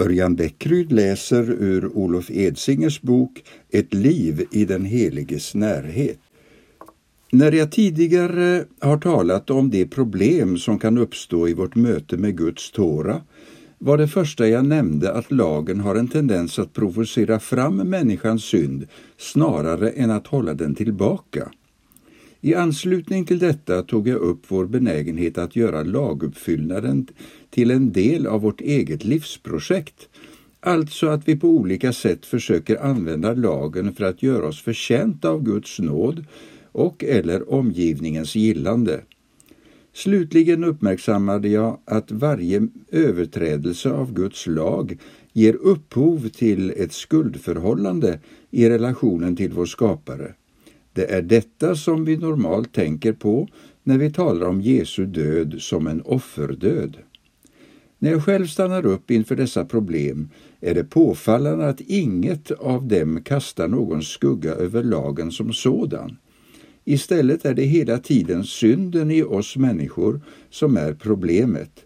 Örjan 0.00 0.34
Bäckryd 0.34 0.92
läser 0.92 1.50
ur 1.50 1.96
Olof 1.96 2.30
Edsingers 2.30 3.00
bok 3.00 3.44
Ett 3.70 3.94
liv 3.94 4.46
i 4.52 4.64
den 4.64 4.84
heliges 4.84 5.54
närhet. 5.54 6.18
När 7.32 7.52
jag 7.52 7.72
tidigare 7.72 8.64
har 8.80 8.98
talat 8.98 9.50
om 9.50 9.70
de 9.70 9.86
problem 9.86 10.58
som 10.58 10.78
kan 10.78 10.98
uppstå 10.98 11.48
i 11.48 11.54
vårt 11.54 11.74
möte 11.74 12.16
med 12.16 12.36
Guds 12.36 12.70
Tora 12.70 13.20
var 13.78 13.98
det 13.98 14.08
första 14.08 14.48
jag 14.48 14.64
nämnde 14.64 15.12
att 15.12 15.32
lagen 15.32 15.80
har 15.80 15.94
en 15.94 16.08
tendens 16.08 16.58
att 16.58 16.72
provocera 16.72 17.40
fram 17.40 17.76
människans 17.76 18.44
synd 18.44 18.86
snarare 19.18 19.90
än 19.90 20.10
att 20.10 20.26
hålla 20.26 20.54
den 20.54 20.74
tillbaka. 20.74 21.50
I 22.42 22.54
anslutning 22.54 23.24
till 23.24 23.38
detta 23.38 23.82
tog 23.82 24.08
jag 24.08 24.20
upp 24.20 24.42
vår 24.48 24.66
benägenhet 24.66 25.38
att 25.38 25.56
göra 25.56 25.82
laguppfyllnaden 25.82 27.06
till 27.50 27.70
en 27.70 27.92
del 27.92 28.26
av 28.26 28.40
vårt 28.40 28.60
eget 28.60 29.04
livsprojekt, 29.04 30.08
alltså 30.60 31.06
att 31.06 31.28
vi 31.28 31.36
på 31.36 31.48
olika 31.48 31.92
sätt 31.92 32.26
försöker 32.26 32.84
använda 32.84 33.34
lagen 33.34 33.92
för 33.94 34.04
att 34.04 34.22
göra 34.22 34.46
oss 34.46 34.62
förtjänta 34.62 35.30
av 35.30 35.42
Guds 35.42 35.78
nåd 35.78 36.24
och 36.72 37.04
eller 37.04 37.52
omgivningens 37.52 38.36
gillande. 38.36 39.00
Slutligen 39.92 40.64
uppmärksammade 40.64 41.48
jag 41.48 41.78
att 41.84 42.12
varje 42.12 42.68
överträdelse 42.90 43.90
av 43.90 44.14
Guds 44.14 44.46
lag 44.46 44.98
ger 45.32 45.54
upphov 45.54 46.28
till 46.28 46.70
ett 46.76 46.92
skuldförhållande 46.92 48.20
i 48.50 48.68
relationen 48.68 49.36
till 49.36 49.52
vår 49.52 49.66
skapare. 49.66 50.34
Det 50.92 51.10
är 51.10 51.22
detta 51.22 51.74
som 51.74 52.04
vi 52.04 52.16
normalt 52.16 52.72
tänker 52.72 53.12
på 53.12 53.48
när 53.82 53.98
vi 53.98 54.12
talar 54.12 54.46
om 54.46 54.60
Jesu 54.60 55.06
död 55.06 55.54
som 55.58 55.86
en 55.86 56.02
offerdöd. 56.02 56.96
När 57.98 58.10
jag 58.10 58.24
själv 58.24 58.46
stannar 58.46 58.86
upp 58.86 59.10
inför 59.10 59.36
dessa 59.36 59.64
problem 59.64 60.28
är 60.60 60.74
det 60.74 60.84
påfallande 60.84 61.68
att 61.68 61.80
inget 61.80 62.50
av 62.50 62.88
dem 62.88 63.22
kastar 63.22 63.68
någon 63.68 64.02
skugga 64.02 64.50
över 64.50 64.82
lagen 64.82 65.30
som 65.30 65.52
sådan. 65.52 66.16
Istället 66.84 67.44
är 67.44 67.54
det 67.54 67.62
hela 67.62 67.98
tiden 67.98 68.44
synden 68.44 69.10
i 69.10 69.22
oss 69.22 69.56
människor 69.56 70.20
som 70.50 70.76
är 70.76 70.94
problemet. 70.94 71.84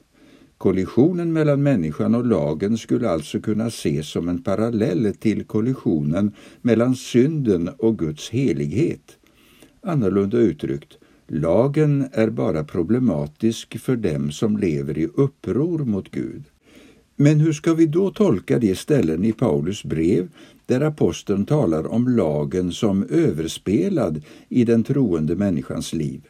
Kollisionen 0.64 1.32
mellan 1.32 1.62
människan 1.62 2.14
och 2.14 2.26
lagen 2.26 2.78
skulle 2.78 3.10
alltså 3.10 3.40
kunna 3.40 3.66
ses 3.66 4.08
som 4.08 4.28
en 4.28 4.42
parallell 4.42 5.14
till 5.14 5.44
kollisionen 5.44 6.32
mellan 6.62 6.96
synden 6.96 7.68
och 7.78 7.98
Guds 7.98 8.30
helighet. 8.30 9.16
Annorlunda 9.82 10.36
uttryckt, 10.36 10.98
lagen 11.28 12.08
är 12.12 12.30
bara 12.30 12.64
problematisk 12.64 13.78
för 13.78 13.96
dem 13.96 14.32
som 14.32 14.56
lever 14.56 14.98
i 14.98 15.06
uppror 15.06 15.78
mot 15.78 16.10
Gud. 16.10 16.44
Men 17.16 17.40
hur 17.40 17.52
ska 17.52 17.74
vi 17.74 17.86
då 17.86 18.10
tolka 18.10 18.58
de 18.58 18.74
ställen 18.74 19.24
i 19.24 19.32
Paulus 19.32 19.84
brev 19.84 20.28
där 20.66 20.80
aposteln 20.80 21.46
talar 21.46 21.86
om 21.86 22.08
lagen 22.08 22.72
som 22.72 23.04
överspelad 23.10 24.22
i 24.48 24.64
den 24.64 24.84
troende 24.84 25.36
människans 25.36 25.92
liv? 25.92 26.28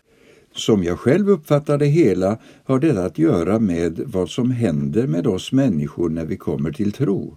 Som 0.57 0.85
jag 0.85 0.99
själv 0.99 1.31
uppfattar 1.31 1.79
det 1.79 1.87
hela 1.87 2.39
har 2.65 2.79
det 2.79 3.05
att 3.05 3.19
göra 3.19 3.59
med 3.59 4.01
vad 4.07 4.31
som 4.31 4.51
händer 4.51 5.07
med 5.07 5.27
oss 5.27 5.53
människor 5.53 6.09
när 6.09 6.25
vi 6.25 6.37
kommer 6.37 6.73
till 6.73 6.93
tro. 6.93 7.37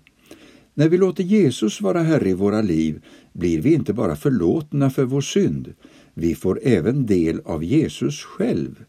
När 0.73 0.89
vi 0.89 0.97
låter 0.97 1.23
Jesus 1.23 1.81
vara 1.81 2.01
Herre 2.01 2.29
i 2.29 2.33
våra 2.33 2.61
liv 2.61 3.01
blir 3.33 3.61
vi 3.61 3.73
inte 3.73 3.93
bara 3.93 4.15
förlåtna 4.15 4.89
för 4.89 5.03
vår 5.03 5.21
synd, 5.21 5.73
vi 6.13 6.35
får 6.35 6.59
även 6.63 7.05
del 7.05 7.41
av 7.45 7.63
Jesus 7.63 8.23
själv. 8.23 8.83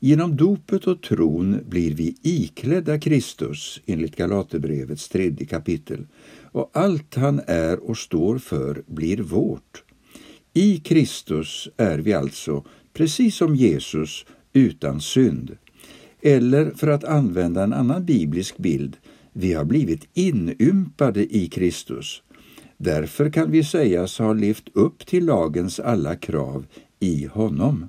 Genom 0.00 0.36
dopet 0.36 0.86
och 0.86 1.02
tron 1.02 1.58
blir 1.68 1.94
vi 1.94 2.16
iklädda 2.22 2.98
Kristus 2.98 3.80
enligt 3.86 4.16
Galaterbrevets 4.16 5.08
tredje 5.08 5.46
kapitel 5.46 6.06
och 6.42 6.70
allt 6.72 7.14
han 7.14 7.40
är 7.46 7.90
och 7.90 7.98
står 7.98 8.38
för 8.38 8.82
blir 8.86 9.18
vårt. 9.18 9.82
I 10.54 10.76
Kristus 10.76 11.68
är 11.76 11.98
vi 11.98 12.12
alltså, 12.12 12.64
precis 12.96 13.36
som 13.36 13.54
Jesus, 13.54 14.26
utan 14.52 15.00
synd. 15.00 15.56
Eller 16.22 16.70
för 16.70 16.88
att 16.88 17.04
använda 17.04 17.62
en 17.62 17.72
annan 17.72 18.04
biblisk 18.04 18.56
bild, 18.56 18.96
vi 19.32 19.52
har 19.52 19.64
blivit 19.64 20.08
inympade 20.14 21.36
i 21.36 21.48
Kristus. 21.48 22.22
Därför 22.76 23.30
kan 23.30 23.50
vi 23.50 23.64
sägas 23.64 24.18
ha 24.18 24.32
levt 24.32 24.68
upp 24.72 25.06
till 25.06 25.24
lagens 25.24 25.80
alla 25.80 26.16
krav 26.16 26.66
i 27.00 27.26
honom. 27.26 27.88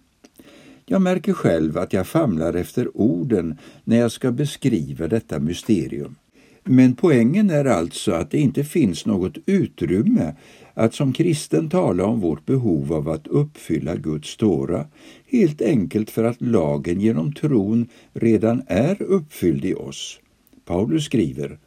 Jag 0.85 1.01
märker 1.01 1.33
själv 1.33 1.77
att 1.77 1.93
jag 1.93 2.07
famlar 2.07 2.53
efter 2.53 2.97
orden 2.97 3.57
när 3.83 3.97
jag 3.97 4.11
ska 4.11 4.31
beskriva 4.31 5.07
detta 5.07 5.39
mysterium. 5.39 6.15
Men 6.63 6.95
poängen 6.95 7.49
är 7.49 7.65
alltså 7.65 8.11
att 8.11 8.31
det 8.31 8.39
inte 8.39 8.63
finns 8.63 9.05
något 9.05 9.37
utrymme 9.45 10.35
att 10.77 10.93
som 10.93 11.13
kristen 11.13 11.69
tala 11.69 12.05
om 12.05 12.19
vårt 12.19 12.45
behov 12.45 12.93
av 12.93 13.09
att 13.09 13.27
uppfylla 13.27 13.95
Guds 13.95 14.37
Tora, 14.37 14.85
helt 15.27 15.61
enkelt 15.61 16.09
för 16.09 16.23
att 16.23 16.41
lagen 16.41 17.01
genom 17.01 17.33
tron 17.33 17.87
redan 18.13 18.63
är 18.67 19.01
uppfylld 19.01 19.65
i 19.65 19.73
oss. 19.73 20.19
Paulus 20.65 21.05
skriver, 21.05 21.59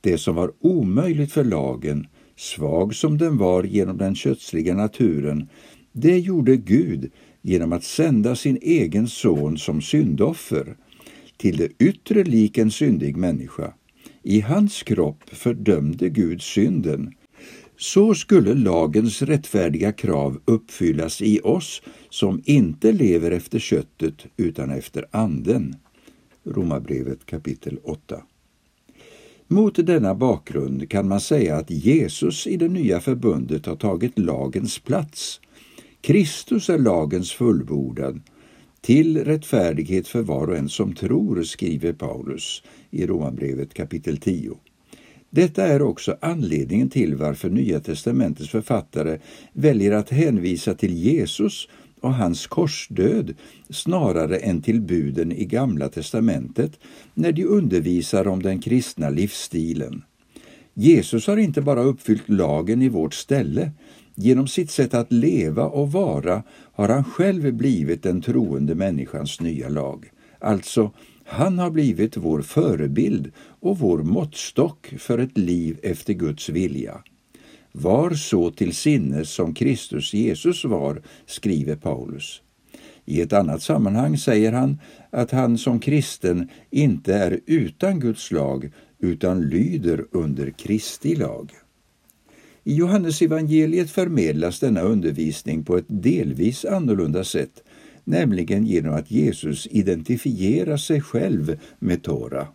det 0.00 0.18
som 0.18 0.34
var 0.34 0.52
omöjligt 0.60 1.32
för 1.32 1.44
lagen, 1.44 2.06
svag 2.36 2.94
som 2.94 3.18
den 3.18 3.36
var 3.36 3.64
genom 3.64 3.98
den 3.98 4.14
kötsliga 4.14 4.74
naturen, 4.74 5.48
det 5.92 6.18
gjorde 6.18 6.56
Gud 6.56 7.10
genom 7.42 7.72
att 7.72 7.84
sända 7.84 8.36
sin 8.36 8.58
egen 8.62 9.08
son 9.08 9.58
som 9.58 9.82
syndoffer, 9.82 10.76
till 11.36 11.56
det 11.56 11.68
yttre 11.78 12.24
lik 12.24 12.58
en 12.58 12.70
syndig 12.70 13.16
människa. 13.16 13.72
I 14.22 14.40
hans 14.40 14.82
kropp 14.82 15.22
fördömde 15.32 16.08
Gud 16.08 16.42
synden. 16.42 17.12
Så 17.78 18.14
skulle 18.14 18.54
lagens 18.54 19.22
rättfärdiga 19.22 19.92
krav 19.92 20.40
uppfyllas 20.44 21.22
i 21.22 21.40
oss 21.40 21.82
som 22.10 22.42
inte 22.44 22.92
lever 22.92 23.30
efter 23.30 23.58
köttet 23.58 24.26
utan 24.36 24.70
efter 24.70 25.06
anden. 25.10 25.76
Romarbrevet 26.44 27.26
kapitel 27.26 27.78
8. 27.84 28.22
Mot 29.48 29.86
denna 29.86 30.14
bakgrund 30.14 30.90
kan 30.90 31.08
man 31.08 31.20
säga 31.20 31.56
att 31.56 31.70
Jesus 31.70 32.46
i 32.46 32.56
det 32.56 32.68
nya 32.68 33.00
förbundet 33.00 33.66
har 33.66 33.76
tagit 33.76 34.18
lagens 34.18 34.78
plats. 34.78 35.40
Kristus 36.00 36.70
är 36.70 36.78
lagens 36.78 37.32
fullbordan 37.32 38.22
till 38.80 39.24
rättfärdighet 39.24 40.08
för 40.08 40.22
var 40.22 40.48
och 40.48 40.56
en 40.56 40.68
som 40.68 40.94
tror, 40.94 41.42
skriver 41.42 41.92
Paulus 41.92 42.62
i 42.90 43.06
Romarbrevet 43.06 43.74
kapitel 43.74 44.16
10. 44.16 44.56
Detta 45.36 45.66
är 45.66 45.82
också 45.82 46.16
anledningen 46.20 46.90
till 46.90 47.14
varför 47.14 47.50
Nya 47.50 47.80
testamentets 47.80 48.50
författare 48.50 49.18
väljer 49.52 49.92
att 49.92 50.10
hänvisa 50.10 50.74
till 50.74 50.94
Jesus 50.94 51.68
och 52.00 52.14
hans 52.14 52.46
korsdöd 52.46 53.34
snarare 53.70 54.36
än 54.36 54.62
till 54.62 54.80
buden 54.80 55.32
i 55.32 55.44
Gamla 55.44 55.88
testamentet 55.88 56.78
när 57.14 57.32
de 57.32 57.44
undervisar 57.44 58.28
om 58.28 58.42
den 58.42 58.60
kristna 58.60 59.10
livsstilen. 59.10 60.02
Jesus 60.74 61.26
har 61.26 61.36
inte 61.36 61.62
bara 61.62 61.82
uppfyllt 61.82 62.28
lagen 62.28 62.82
i 62.82 62.88
vårt 62.88 63.14
ställe, 63.14 63.72
Genom 64.18 64.46
sitt 64.46 64.70
sätt 64.70 64.94
att 64.94 65.12
leva 65.12 65.64
och 65.64 65.92
vara 65.92 66.42
har 66.72 66.88
han 66.88 67.04
själv 67.04 67.54
blivit 67.54 68.02
den 68.02 68.22
troende 68.22 68.74
människans 68.74 69.40
nya 69.40 69.68
lag. 69.68 70.10
Alltså, 70.38 70.90
han 71.26 71.58
har 71.58 71.70
blivit 71.70 72.16
vår 72.16 72.42
förebild 72.42 73.32
och 73.60 73.78
vår 73.78 73.98
måttstock 73.98 74.94
för 74.98 75.18
ett 75.18 75.38
liv 75.38 75.78
efter 75.82 76.12
Guds 76.12 76.48
vilja. 76.48 77.02
Var 77.72 78.10
så 78.10 78.50
till 78.50 78.74
sinnes 78.74 79.30
som 79.30 79.54
Kristus 79.54 80.14
Jesus 80.14 80.64
var, 80.64 81.02
skriver 81.26 81.76
Paulus. 81.76 82.42
I 83.04 83.20
ett 83.20 83.32
annat 83.32 83.62
sammanhang 83.62 84.18
säger 84.18 84.52
han 84.52 84.78
att 85.10 85.30
han 85.30 85.58
som 85.58 85.80
kristen 85.80 86.48
inte 86.70 87.14
är 87.14 87.40
utan 87.46 88.00
Guds 88.00 88.30
lag 88.30 88.72
utan 88.98 89.48
lyder 89.48 90.04
under 90.10 90.50
Kristi 90.50 91.14
lag. 91.14 91.52
I 92.64 92.74
Johannesevangeliet 92.74 93.90
förmedlas 93.90 94.60
denna 94.60 94.80
undervisning 94.80 95.64
på 95.64 95.76
ett 95.76 95.84
delvis 95.88 96.64
annorlunda 96.64 97.24
sätt, 97.24 97.62
nämligen 98.06 98.66
genom 98.66 98.94
att 98.94 99.10
Jesus 99.10 99.68
identifierar 99.70 100.76
sig 100.76 101.00
själv 101.00 101.58
med 101.78 102.02
Tora. 102.02 102.48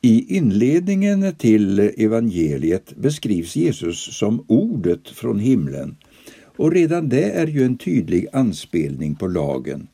I 0.00 0.36
inledningen 0.36 1.34
till 1.34 1.78
evangeliet 1.78 2.96
beskrivs 2.96 3.56
Jesus 3.56 4.18
som 4.18 4.44
ordet 4.48 5.08
från 5.08 5.38
himlen 5.38 5.96
och 6.56 6.72
redan 6.72 7.08
det 7.08 7.30
är 7.30 7.46
ju 7.46 7.64
en 7.64 7.78
tydlig 7.78 8.26
anspelning 8.32 9.14
på 9.14 9.26
lagen. 9.26 9.88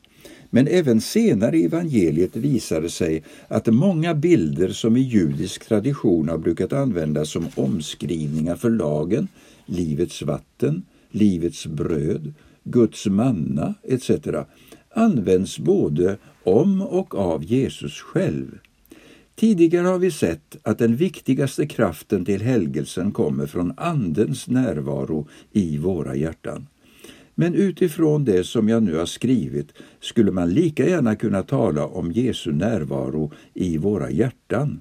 Men 0.50 0.68
även 0.68 1.00
senare 1.00 1.58
i 1.58 1.64
evangeliet 1.64 2.36
visar 2.36 2.80
det 2.80 2.90
sig 2.90 3.22
att 3.48 3.66
många 3.66 4.14
bilder 4.14 4.68
som 4.68 4.96
i 4.96 5.00
judisk 5.00 5.68
tradition 5.68 6.28
har 6.28 6.38
brukat 6.38 6.72
användas 6.72 7.30
som 7.30 7.46
omskrivningar 7.54 8.56
för 8.56 8.70
lagen 8.70 9.28
livets 9.66 10.22
vatten, 10.22 10.82
livets 11.10 11.66
bröd, 11.66 12.34
Guds 12.64 13.06
manna 13.06 13.74
etc 13.82 14.10
används 14.94 15.58
både 15.58 16.16
om 16.44 16.82
och 16.82 17.14
av 17.14 17.44
Jesus 17.44 18.00
själv. 18.00 18.58
Tidigare 19.34 19.86
har 19.86 19.98
vi 19.98 20.10
sett 20.10 20.56
att 20.62 20.78
den 20.78 20.96
viktigaste 20.96 21.66
kraften 21.66 22.24
till 22.24 22.42
helgelsen 22.42 23.12
kommer 23.12 23.46
från 23.46 23.72
Andens 23.76 24.48
närvaro 24.48 25.28
i 25.52 25.78
våra 25.78 26.16
hjärtan. 26.16 26.66
Men 27.34 27.54
utifrån 27.54 28.24
det 28.24 28.44
som 28.44 28.68
jag 28.68 28.82
nu 28.82 28.96
har 28.96 29.06
skrivit 29.06 29.72
skulle 30.00 30.30
man 30.30 30.50
lika 30.50 30.88
gärna 30.88 31.16
kunna 31.16 31.42
tala 31.42 31.86
om 31.86 32.12
Jesu 32.12 32.52
närvaro 32.52 33.32
i 33.54 33.78
våra 33.78 34.10
hjärtan. 34.10 34.80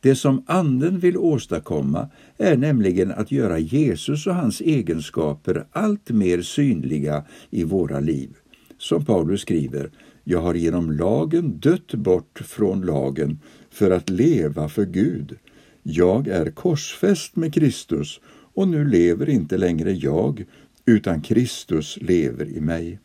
Det 0.00 0.14
som 0.14 0.44
Anden 0.46 0.98
vill 0.98 1.16
åstadkomma 1.16 2.08
är 2.38 2.56
nämligen 2.56 3.10
att 3.12 3.32
göra 3.32 3.58
Jesus 3.58 4.26
och 4.26 4.34
hans 4.34 4.60
egenskaper 4.60 5.66
allt 5.72 6.10
mer 6.10 6.42
synliga 6.42 7.24
i 7.50 7.64
våra 7.64 8.00
liv. 8.00 8.30
Som 8.78 9.04
Paulus 9.04 9.40
skriver, 9.40 9.90
jag 10.24 10.40
har 10.40 10.54
genom 10.54 10.90
lagen 10.90 11.58
dött 11.58 11.94
bort 11.94 12.38
från 12.44 12.82
lagen 12.82 13.40
för 13.70 13.90
att 13.90 14.10
leva 14.10 14.68
för 14.68 14.84
Gud. 14.84 15.38
Jag 15.82 16.28
är 16.28 16.50
korsfäst 16.50 17.36
med 17.36 17.54
Kristus 17.54 18.20
och 18.54 18.68
nu 18.68 18.84
lever 18.84 19.28
inte 19.28 19.56
längre 19.56 19.92
jag, 19.92 20.44
utan 20.86 21.20
Kristus 21.20 21.98
lever 22.00 22.48
i 22.48 22.60
mig. 22.60 22.98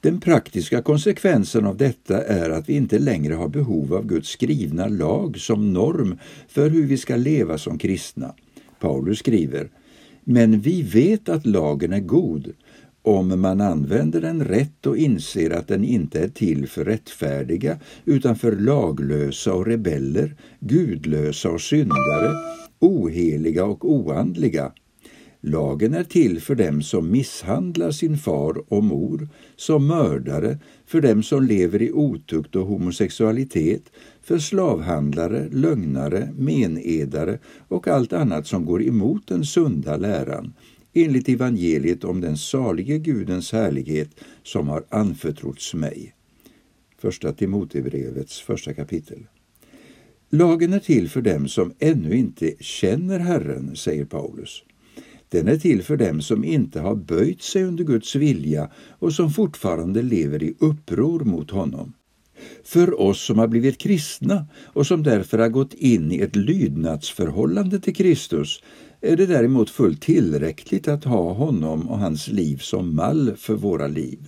Den 0.00 0.20
praktiska 0.20 0.82
konsekvensen 0.82 1.66
av 1.66 1.76
detta 1.76 2.22
är 2.22 2.50
att 2.50 2.68
vi 2.68 2.76
inte 2.76 2.98
längre 2.98 3.34
har 3.34 3.48
behov 3.48 3.94
av 3.94 4.06
Guds 4.06 4.28
skrivna 4.28 4.88
lag 4.88 5.38
som 5.38 5.72
norm 5.72 6.18
för 6.48 6.70
hur 6.70 6.86
vi 6.86 6.96
ska 6.96 7.16
leva 7.16 7.58
som 7.58 7.78
kristna. 7.78 8.34
Paulus 8.80 9.18
skriver 9.18 9.68
Men 10.24 10.60
vi 10.60 10.82
vet 10.82 11.28
att 11.28 11.46
lagen 11.46 11.92
är 11.92 12.00
god 12.00 12.52
om 13.02 13.40
man 13.40 13.60
använder 13.60 14.20
den 14.20 14.44
rätt 14.44 14.86
och 14.86 14.96
inser 14.96 15.50
att 15.50 15.68
den 15.68 15.84
inte 15.84 16.20
är 16.20 16.28
till 16.28 16.68
för 16.68 16.84
rättfärdiga 16.84 17.78
utan 18.04 18.36
för 18.36 18.56
laglösa 18.56 19.54
och 19.54 19.66
rebeller, 19.66 20.36
gudlösa 20.60 21.50
och 21.50 21.60
syndare, 21.60 22.34
oheliga 22.78 23.64
och 23.64 23.90
oandliga. 23.90 24.72
Lagen 25.42 25.94
är 25.94 26.04
till 26.04 26.40
för 26.40 26.54
dem 26.54 26.82
som 26.82 27.10
misshandlar 27.10 27.90
sin 27.90 28.18
far 28.18 28.72
och 28.72 28.84
mor, 28.84 29.28
som 29.56 29.86
mördare, 29.86 30.58
för 30.86 31.00
dem 31.00 31.22
som 31.22 31.42
lever 31.46 31.82
i 31.82 31.92
otukt 31.92 32.56
och 32.56 32.66
homosexualitet, 32.66 33.82
för 34.22 34.38
slavhandlare, 34.38 35.48
lögnare, 35.52 36.28
menedare 36.38 37.38
och 37.68 37.88
allt 37.88 38.12
annat 38.12 38.46
som 38.46 38.64
går 38.64 38.82
emot 38.82 39.26
den 39.26 39.44
sunda 39.44 39.96
läran, 39.96 40.52
enligt 40.92 41.28
evangeliet 41.28 42.04
om 42.04 42.20
den 42.20 42.36
salige 42.36 42.98
Gudens 42.98 43.52
härlighet 43.52 44.10
som 44.42 44.68
har 44.68 44.84
anförtrotts 44.88 45.74
mig. 45.74 46.14
Första 46.98 47.32
Timotebrevets 47.32 48.40
första 48.40 48.74
kapitel. 48.74 49.26
Lagen 50.30 50.72
är 50.72 50.78
till 50.78 51.08
för 51.08 51.22
dem 51.22 51.48
som 51.48 51.72
ännu 51.78 52.16
inte 52.16 52.54
känner 52.60 53.18
Herren, 53.18 53.76
säger 53.76 54.04
Paulus. 54.04 54.62
Den 55.28 55.48
är 55.48 55.56
till 55.56 55.82
för 55.82 55.96
dem 55.96 56.22
som 56.22 56.44
inte 56.44 56.80
har 56.80 56.94
böjt 56.94 57.42
sig 57.42 57.64
under 57.64 57.84
Guds 57.84 58.14
vilja 58.16 58.70
och 58.98 59.12
som 59.12 59.30
fortfarande 59.30 60.02
lever 60.02 60.42
i 60.42 60.54
uppror 60.58 61.20
mot 61.20 61.50
honom. 61.50 61.92
För 62.64 63.00
oss 63.00 63.20
som 63.20 63.38
har 63.38 63.48
blivit 63.48 63.78
kristna 63.78 64.46
och 64.64 64.86
som 64.86 65.02
därför 65.02 65.38
har 65.38 65.48
gått 65.48 65.74
in 65.74 66.12
i 66.12 66.18
ett 66.18 66.36
lydnadsförhållande 66.36 67.80
till 67.80 67.94
Kristus 67.94 68.62
är 69.00 69.16
det 69.16 69.26
däremot 69.26 69.70
fullt 69.70 70.02
tillräckligt 70.02 70.88
att 70.88 71.04
ha 71.04 71.32
honom 71.32 71.88
och 71.88 71.98
hans 71.98 72.28
liv 72.28 72.56
som 72.56 72.96
mall 72.96 73.32
för 73.36 73.54
våra 73.54 73.86
liv. 73.86 74.18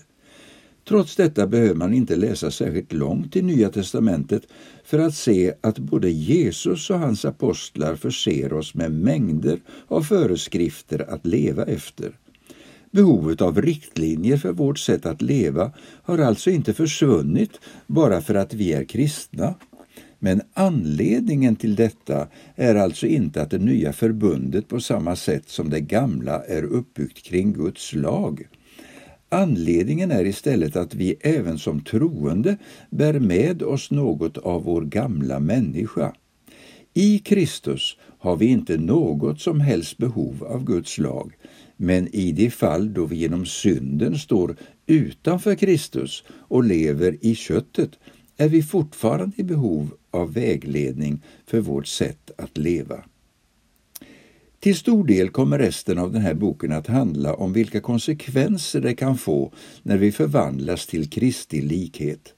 Trots 0.89 1.17
detta 1.17 1.47
behöver 1.47 1.75
man 1.75 1.95
inte 1.95 2.17
läsa 2.17 2.51
särskilt 2.51 2.93
långt 2.93 3.37
i 3.37 3.43
Nya 3.43 3.69
testamentet 3.69 4.43
för 4.85 4.99
att 4.99 5.15
se 5.15 5.55
att 5.61 5.79
både 5.79 6.11
Jesus 6.11 6.91
och 6.91 6.99
hans 6.99 7.25
apostlar 7.25 7.97
förser 7.97 8.53
oss 8.53 8.75
med 8.75 8.93
mängder 8.93 9.61
av 9.89 10.03
föreskrifter 10.03 11.11
att 11.15 11.27
leva 11.27 11.65
efter. 11.65 12.13
Behovet 12.91 13.41
av 13.41 13.63
riktlinjer 13.63 14.37
för 14.37 14.53
vårt 14.53 14.79
sätt 14.79 15.07
att 15.07 15.23
leva 15.23 15.73
har 16.03 16.19
alltså 16.19 16.51
inte 16.51 16.75
försvunnit 16.75 17.61
bara 17.87 18.21
för 18.21 18.35
att 18.35 18.55
vi 18.55 18.73
är 18.73 18.85
kristna. 18.85 19.55
Men 20.25 20.41
anledningen 20.55 21.57
till 21.57 21.75
detta 21.75 22.29
är 22.57 22.75
alltså 22.75 23.07
inte 23.07 23.43
att 23.43 23.51
det 23.51 23.59
nya 23.59 23.93
förbundet 23.93 24.69
på 24.69 24.81
samma 24.81 25.17
sätt 25.17 25.49
som 25.49 25.71
det 25.71 25.81
gamla 25.81 26.45
är 26.45 26.63
uppbyggt 26.63 27.23
kring 27.23 27.53
Guds 27.53 27.95
lag. 27.95 28.49
Anledningen 29.29 30.11
är 30.11 30.25
istället 30.25 30.77
att 30.77 30.95
vi 30.95 31.15
även 31.21 31.59
som 31.59 31.81
troende 31.81 32.57
bär 32.91 33.21
med 33.21 33.63
oss 33.63 33.91
något 33.91 34.39
av 34.39 34.65
vår 34.65 34.83
gamla 34.83 35.41
människa. 35.41 36.15
I 36.95 37.19
Kristus 37.19 37.97
har 38.19 38.37
vi 38.37 38.47
inte 38.47 38.77
något 38.77 39.41
som 39.41 39.61
helst 39.61 39.99
behov 39.99 40.45
av 40.45 40.65
Guds 40.65 40.99
lag, 40.99 41.33
men 41.77 42.09
i 42.15 42.33
de 42.33 42.51
fall 42.51 42.95
då 42.95 43.07
vi 43.07 43.17
genom 43.17 43.47
synden 43.47 44.19
står 44.19 44.57
utanför 44.87 45.55
Kristus 45.55 46.25
och 46.29 46.65
lever 46.65 47.17
i 47.21 47.35
köttet 47.35 47.91
är 48.37 48.49
vi 48.49 48.63
fortfarande 48.63 49.37
i 49.37 49.43
behov 49.43 49.91
av 50.13 50.33
vägledning 50.33 51.23
för 51.47 51.61
vårt 51.61 51.87
sätt 51.87 52.31
att 52.39 52.59
leva. 52.59 53.05
Till 54.61 54.77
stor 54.77 55.07
del 55.07 55.29
kommer 55.29 55.59
resten 55.59 55.99
av 55.99 56.13
den 56.13 56.23
här 56.23 56.35
boken 56.35 56.73
att 56.73 56.87
handla 56.87 57.35
om 57.35 57.53
vilka 57.53 57.81
konsekvenser 57.81 58.81
det 58.81 58.95
kan 58.95 59.19
få 59.19 59.53
när 59.83 59.99
vi 59.99 60.13
förvandlas 60.13 60.87
till 60.87 61.11
Kristi 61.11 61.61
likhet. 61.61 62.35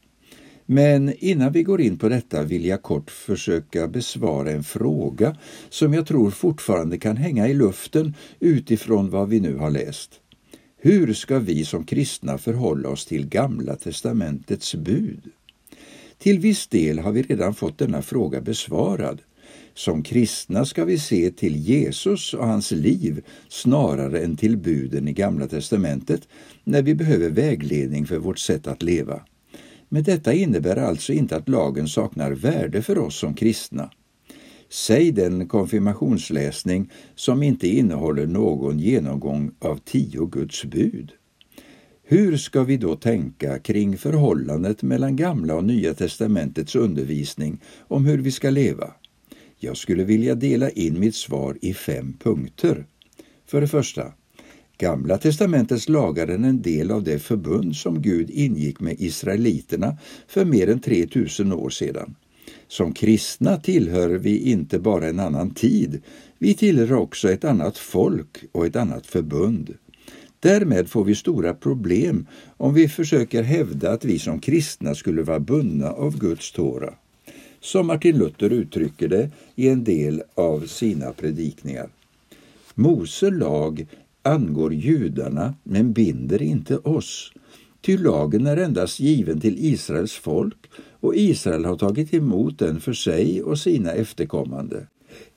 Men 0.66 1.12
innan 1.18 1.52
vi 1.52 1.62
går 1.62 1.80
in 1.80 1.98
på 1.98 2.08
detta 2.08 2.42
vill 2.42 2.64
jag 2.64 2.82
kort 2.82 3.10
försöka 3.10 3.88
besvara 3.88 4.50
en 4.50 4.64
fråga 4.64 5.36
som 5.68 5.94
jag 5.94 6.06
tror 6.06 6.30
fortfarande 6.30 6.98
kan 6.98 7.16
hänga 7.16 7.48
i 7.48 7.54
luften 7.54 8.14
utifrån 8.40 9.10
vad 9.10 9.28
vi 9.28 9.40
nu 9.40 9.56
har 9.56 9.70
läst. 9.70 10.10
Hur 10.76 11.14
ska 11.14 11.38
vi 11.38 11.64
som 11.64 11.84
kristna 11.84 12.38
förhålla 12.38 12.88
oss 12.88 13.06
till 13.06 13.28
Gamla 13.28 13.76
testamentets 13.76 14.74
bud? 14.74 15.30
Till 16.18 16.38
viss 16.38 16.66
del 16.66 16.98
har 16.98 17.12
vi 17.12 17.22
redan 17.22 17.54
fått 17.54 17.78
denna 17.78 18.02
fråga 18.02 18.40
besvarad. 18.40 19.22
Som 19.74 20.02
kristna 20.02 20.64
ska 20.64 20.84
vi 20.84 20.98
se 20.98 21.30
till 21.30 21.56
Jesus 21.56 22.34
och 22.34 22.46
hans 22.46 22.70
liv 22.70 23.24
snarare 23.48 24.20
än 24.20 24.36
till 24.36 24.56
buden 24.56 25.08
i 25.08 25.12
Gamla 25.12 25.46
testamentet 25.46 26.28
när 26.64 26.82
vi 26.82 26.94
behöver 26.94 27.30
vägledning 27.30 28.06
för 28.06 28.18
vårt 28.18 28.38
sätt 28.38 28.66
att 28.66 28.82
leva. 28.82 29.20
Men 29.88 30.02
detta 30.02 30.32
innebär 30.32 30.76
alltså 30.76 31.12
inte 31.12 31.36
att 31.36 31.48
lagen 31.48 31.88
saknar 31.88 32.30
värde 32.32 32.82
för 32.82 32.98
oss 32.98 33.18
som 33.18 33.34
kristna. 33.34 33.90
Säg 34.70 35.12
den 35.12 35.48
konfirmationsläsning 35.48 36.90
som 37.14 37.42
inte 37.42 37.68
innehåller 37.68 38.26
någon 38.26 38.78
genomgång 38.78 39.50
av 39.58 39.80
tio 39.84 40.26
Guds 40.26 40.64
bud. 40.64 41.12
Hur 42.06 42.36
ska 42.36 42.64
vi 42.64 42.76
då 42.76 42.96
tänka 42.96 43.58
kring 43.58 43.98
förhållandet 43.98 44.82
mellan 44.82 45.16
Gamla 45.16 45.54
och 45.54 45.64
Nya 45.64 45.94
testamentets 45.94 46.76
undervisning 46.76 47.60
om 47.88 48.06
hur 48.06 48.18
vi 48.18 48.30
ska 48.30 48.50
leva? 48.50 48.90
Jag 49.58 49.76
skulle 49.76 50.04
vilja 50.04 50.34
dela 50.34 50.70
in 50.70 51.00
mitt 51.00 51.14
svar 51.14 51.58
i 51.60 51.74
fem 51.74 52.16
punkter. 52.22 52.86
För 53.46 53.60
det 53.60 53.68
första, 53.68 54.12
Gamla 54.78 55.18
testamentets 55.18 55.88
lagar 55.88 56.28
är 56.28 56.34
en 56.34 56.62
del 56.62 56.90
av 56.90 57.04
det 57.04 57.18
förbund 57.18 57.76
som 57.76 58.02
Gud 58.02 58.30
ingick 58.30 58.80
med 58.80 59.00
israeliterna 59.00 59.96
för 60.28 60.44
mer 60.44 60.68
än 60.68 60.80
3000 60.80 61.52
år 61.52 61.70
sedan. 61.70 62.14
Som 62.68 62.92
kristna 62.92 63.56
tillhör 63.56 64.08
vi 64.08 64.38
inte 64.38 64.78
bara 64.78 65.08
en 65.08 65.20
annan 65.20 65.50
tid, 65.50 66.02
vi 66.38 66.54
tillhör 66.54 66.92
också 66.92 67.30
ett 67.30 67.44
annat 67.44 67.78
folk 67.78 68.44
och 68.52 68.66
ett 68.66 68.76
annat 68.76 69.06
förbund. 69.06 69.74
Därmed 70.44 70.88
får 70.88 71.04
vi 71.04 71.14
stora 71.14 71.54
problem 71.54 72.26
om 72.56 72.74
vi 72.74 72.88
försöker 72.88 73.42
hävda 73.42 73.90
att 73.90 74.04
vi 74.04 74.18
som 74.18 74.40
kristna 74.40 74.94
skulle 74.94 75.22
vara 75.22 75.40
bundna 75.40 75.90
av 75.90 76.18
Guds 76.18 76.52
Tora. 76.52 76.94
Som 77.60 77.86
Martin 77.86 78.18
Luther 78.18 78.50
uttrycker 78.50 79.08
det 79.08 79.30
i 79.54 79.68
en 79.68 79.84
del 79.84 80.22
av 80.34 80.60
sina 80.60 81.12
predikningar. 81.12 81.88
Mose 82.74 83.30
lag 83.30 83.86
angår 84.22 84.74
judarna 84.74 85.54
men 85.62 85.92
binder 85.92 86.42
inte 86.42 86.76
oss. 86.78 87.32
Ty 87.80 87.98
lagen 87.98 88.46
är 88.46 88.56
endast 88.56 89.00
given 89.00 89.40
till 89.40 89.56
Israels 89.58 90.12
folk 90.12 90.58
och 91.00 91.16
Israel 91.16 91.64
har 91.64 91.76
tagit 91.76 92.14
emot 92.14 92.58
den 92.58 92.80
för 92.80 92.92
sig 92.92 93.42
och 93.42 93.58
sina 93.58 93.92
efterkommande. 93.92 94.86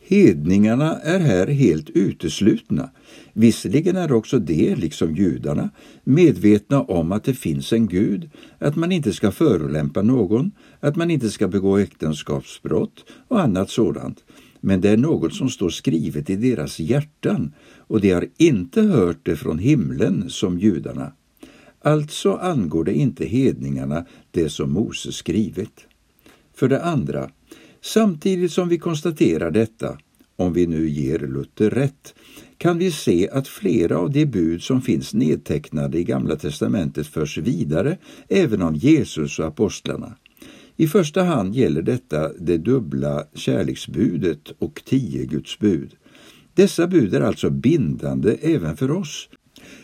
Hedningarna 0.10 1.00
är 1.00 1.20
här 1.20 1.48
helt 1.48 1.90
uteslutna. 1.90 2.90
Visserligen 3.34 3.96
är 3.96 4.12
också 4.12 4.40
de, 4.40 4.76
liksom 4.76 5.16
judarna, 5.16 5.70
medvetna 6.04 6.82
om 6.82 7.12
att 7.12 7.24
det 7.24 7.34
finns 7.34 7.74
en 7.74 7.88
Gud, 7.88 8.30
att 8.60 8.76
man 8.76 8.92
inte 8.92 9.14
ska 9.14 9.32
förolämpa 9.32 10.02
någon, 10.02 10.52
att 10.80 10.96
man 10.96 11.12
inte 11.12 11.30
ska 11.30 11.48
begå 11.48 11.78
äktenskapsbrott 11.78 13.06
och 13.28 13.42
annat 13.42 13.70
sådant. 13.70 14.24
Men 14.62 14.82
det 14.82 14.90
är 14.90 14.98
något 14.98 15.34
som 15.34 15.50
står 15.50 15.70
skrivet 15.70 16.30
i 16.30 16.36
deras 16.36 16.80
hjärtan 16.80 17.54
och 17.78 18.02
de 18.02 18.12
har 18.12 18.28
inte 18.38 18.82
hört 18.82 19.20
det 19.24 19.36
från 19.36 19.60
himlen 19.60 20.30
som 20.30 20.60
judarna. 20.60 21.12
Alltså 21.82 22.34
angår 22.34 22.84
det 22.84 22.94
inte 22.94 23.26
hedningarna 23.26 24.06
det 24.32 24.50
som 24.50 24.72
Mose 24.72 25.12
skrivit. 25.12 25.88
För 26.56 26.68
det 26.68 26.84
andra, 26.84 27.30
Samtidigt 27.94 28.52
som 28.52 28.70
vi 28.70 28.78
konstaterar 28.78 29.52
detta, 29.52 29.98
om 30.36 30.54
vi 30.54 30.68
nu 30.68 30.90
ger 30.90 31.20
Luther 31.20 31.70
rätt, 31.70 32.14
kan 32.58 32.78
vi 32.78 32.92
se 32.92 33.30
att 33.30 33.48
flera 33.48 33.98
av 33.98 34.12
de 34.12 34.26
bud 34.26 34.62
som 34.64 34.82
finns 34.82 35.14
nedtecknade 35.14 35.98
i 35.98 36.04
Gamla 36.04 36.36
testamentet 36.36 37.08
förs 37.08 37.38
vidare 37.38 37.98
även 38.30 38.62
av 38.62 38.76
Jesus 38.76 39.40
och 39.40 39.46
apostlarna. 39.46 40.16
I 40.78 40.88
första 40.88 41.24
hand 41.24 41.56
gäller 41.56 41.82
detta 41.82 42.32
det 42.40 42.58
dubbla 42.58 43.26
kärleksbudet 43.34 44.52
och 44.60 44.82
tio 44.86 45.26
Guds 45.26 45.60
bud. 45.60 45.96
Dessa 46.54 46.88
bud 46.88 47.14
är 47.14 47.22
alltså 47.22 47.50
bindande 47.50 48.38
även 48.42 48.78
för 48.78 48.92
oss. 48.92 49.30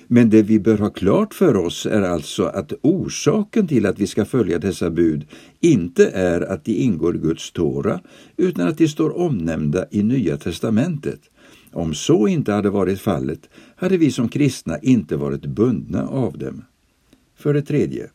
Men 0.08 0.30
det 0.30 0.42
vi 0.42 0.60
bör 0.60 0.78
ha 0.78 0.90
klart 0.90 1.34
för 1.34 1.56
oss 1.56 1.86
är 1.86 2.02
alltså 2.02 2.44
att 2.44 2.74
orsaken 2.82 3.68
till 3.68 3.86
att 3.86 4.00
vi 4.00 4.08
ska 4.08 4.26
följa 4.26 4.60
dessa 4.60 4.90
bud 4.90 5.26
inte 5.60 6.10
är 6.10 6.42
att 6.42 6.66
de 6.66 6.72
ingår 6.72 7.16
i 7.16 7.20
Guds 7.20 7.52
Tora, 7.52 8.00
utan 8.38 8.68
att 8.68 8.78
de 8.78 8.88
står 8.88 9.18
omnämnda 9.18 9.86
i 9.92 10.04
Nya 10.04 10.38
testamentet. 10.38 11.20
Om 11.72 11.94
så 11.94 12.28
inte 12.28 12.54
hade 12.54 12.70
varit 12.70 13.02
fallet 13.02 13.50
hade 13.76 13.98
vi 13.98 14.12
som 14.12 14.30
kristna 14.30 14.80
inte 14.80 15.18
varit 15.18 15.46
bundna 15.46 16.08
av 16.08 16.38
dem. 16.38 16.62
För 17.36 17.54
det 17.54 17.62
tredje. 17.62 18.10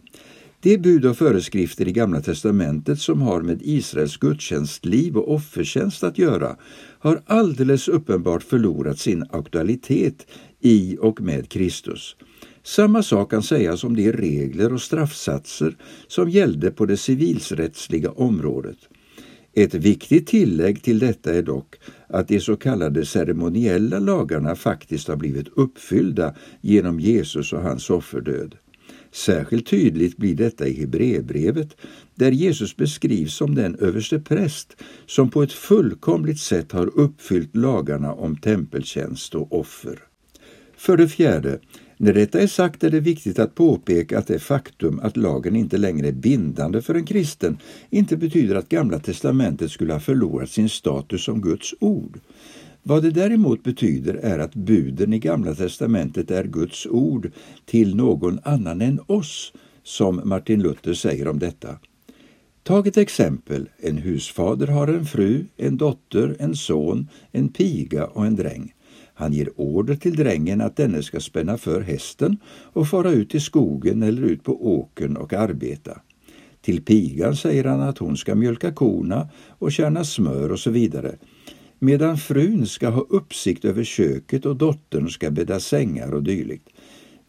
De 0.61 0.79
bud 0.79 1.05
och 1.05 1.17
föreskrifter 1.17 1.89
i 1.89 1.93
Gamla 1.93 2.21
testamentet 2.21 3.01
som 3.01 3.23
har 3.23 3.43
med 3.43 3.61
Israels 3.63 4.17
gudstjänstliv 4.17 5.17
och 5.17 5.35
offertjänst 5.35 6.05
att 6.05 6.19
göra 6.19 6.57
har 6.99 7.21
alldeles 7.27 7.89
uppenbart 7.89 8.43
förlorat 8.43 8.99
sin 8.99 9.25
aktualitet 9.31 10.27
i 10.61 10.97
och 11.01 11.21
med 11.21 11.49
Kristus. 11.49 12.17
Samma 12.63 13.03
sak 13.03 13.31
kan 13.31 13.43
sägas 13.43 13.85
om 13.85 13.97
de 13.97 14.13
regler 14.13 14.73
och 14.73 14.83
straffsatser 14.83 15.77
som 16.09 16.31
gällde 16.31 16.71
på 16.71 16.87
det 16.87 16.97
civilrättsliga 16.97 18.11
området. 18.11 18.79
Ett 19.55 19.75
viktigt 19.75 20.27
tillägg 20.27 20.83
till 20.83 20.99
detta 20.99 21.35
är 21.35 21.43
dock 21.43 21.75
att 22.09 22.29
de 22.29 22.41
så 22.41 22.57
kallade 22.57 23.07
ceremoniella 23.07 23.99
lagarna 23.99 24.55
faktiskt 24.55 25.09
har 25.09 25.17
blivit 25.17 25.49
uppfyllda 25.57 26.35
genom 26.61 27.01
Jesus 27.01 27.53
och 27.53 27.63
hans 27.63 27.91
offerdöd. 27.91 28.55
Särskilt 29.13 29.67
tydligt 29.67 30.17
blir 30.17 30.35
detta 30.35 30.67
i 30.67 30.81
Hebreerbrevet 30.81 31.77
där 32.15 32.31
Jesus 32.31 32.77
beskrivs 32.77 33.35
som 33.35 33.55
den 33.55 33.75
överste 33.75 34.19
präst 34.19 34.77
som 35.07 35.31
på 35.31 35.43
ett 35.43 35.53
fullkomligt 35.53 36.41
sätt 36.41 36.73
har 36.73 36.99
uppfyllt 36.99 37.57
lagarna 37.57 38.13
om 38.13 38.37
tempeltjänst 38.37 39.35
och 39.35 39.61
offer. 39.61 40.08
För 40.79 40.97
det 40.97 41.09
fjärde, 41.09 41.59
när 41.97 42.13
detta 42.13 42.41
är 42.41 42.47
sagt 42.47 42.85
är 42.85 42.91
det 42.91 43.01
viktigt 43.01 43.39
att 43.39 43.55
påpeka 43.55 44.19
att 44.19 44.27
det 44.27 44.39
faktum 44.39 45.01
att 45.03 45.17
lagen 45.17 45.57
inte 45.57 45.79
längre 45.79 46.09
är 46.09 46.13
bindande 46.13 46.83
för 46.83 46.95
en 46.95 47.07
kristen 47.07 47.59
inte 47.91 48.17
betyder 48.17 48.55
att 48.55 48.69
Gamla 48.69 48.99
testamentet 48.99 49.71
skulle 49.71 49.93
ha 49.93 50.01
förlorat 50.01 50.51
sin 50.51 50.69
status 50.69 51.25
som 51.25 51.41
Guds 51.41 51.75
ord. 51.81 52.21
Vad 52.83 53.03
det 53.03 53.11
däremot 53.11 53.63
betyder 53.63 54.15
är 54.15 54.39
att 54.39 54.55
buden 54.55 55.13
i 55.13 55.19
Gamla 55.19 55.55
testamentet 55.55 56.31
är 56.31 56.45
Guds 56.45 56.87
ord 56.87 57.33
till 57.67 57.97
någon 57.97 58.41
annan 58.43 58.81
än 58.81 59.01
oss, 59.07 59.53
som 59.83 60.21
Martin 60.25 60.63
Luther 60.63 60.95
säger 60.95 61.29
om 61.29 61.39
detta. 61.39 61.79
Tag 62.63 62.87
ett 62.87 62.97
exempel. 62.97 63.69
En 63.79 63.99
husfader 63.99 64.67
har 64.67 64.89
en 64.89 65.07
fru, 65.07 65.45
en 65.57 65.77
dotter, 65.77 66.37
en 66.39 66.57
son, 66.57 67.09
en 67.33 67.49
piga 67.49 68.07
och 68.07 68.27
en 68.27 68.37
dräng. 68.37 68.73
Han 69.19 69.33
ger 69.33 69.61
order 69.61 69.95
till 69.95 70.17
drängen 70.17 70.61
att 70.61 70.77
denne 70.77 71.03
ska 71.03 71.21
spänna 71.21 71.59
för 71.59 71.81
hästen 71.81 72.37
och 72.73 72.89
fara 72.89 73.11
ut 73.11 73.35
i 73.35 73.41
skogen 73.41 74.03
eller 74.03 74.23
ut 74.23 74.45
på 74.45 74.79
åkern 74.79 75.17
och 75.17 75.33
arbeta. 75.33 76.01
Till 76.61 76.83
pigan 76.83 77.37
säger 77.37 77.65
han 77.65 77.81
att 77.81 77.99
hon 77.99 78.17
ska 78.17 78.35
mjölka 78.35 78.73
korna 78.73 79.29
och 79.49 79.73
kärna 79.73 80.05
smör 80.05 80.53
och 80.53 80.59
så 80.59 80.71
vidare 80.71 81.15
medan 81.79 82.19
frun 82.19 82.67
ska 82.67 82.89
ha 82.89 83.01
uppsikt 83.01 83.65
över 83.65 83.85
köket 83.85 84.47
och 84.47 84.57
dottern 84.57 85.09
ska 85.09 85.31
bädda 85.31 85.61
sängar 85.61 86.15
och 86.15 86.23
dylikt. 86.23 86.69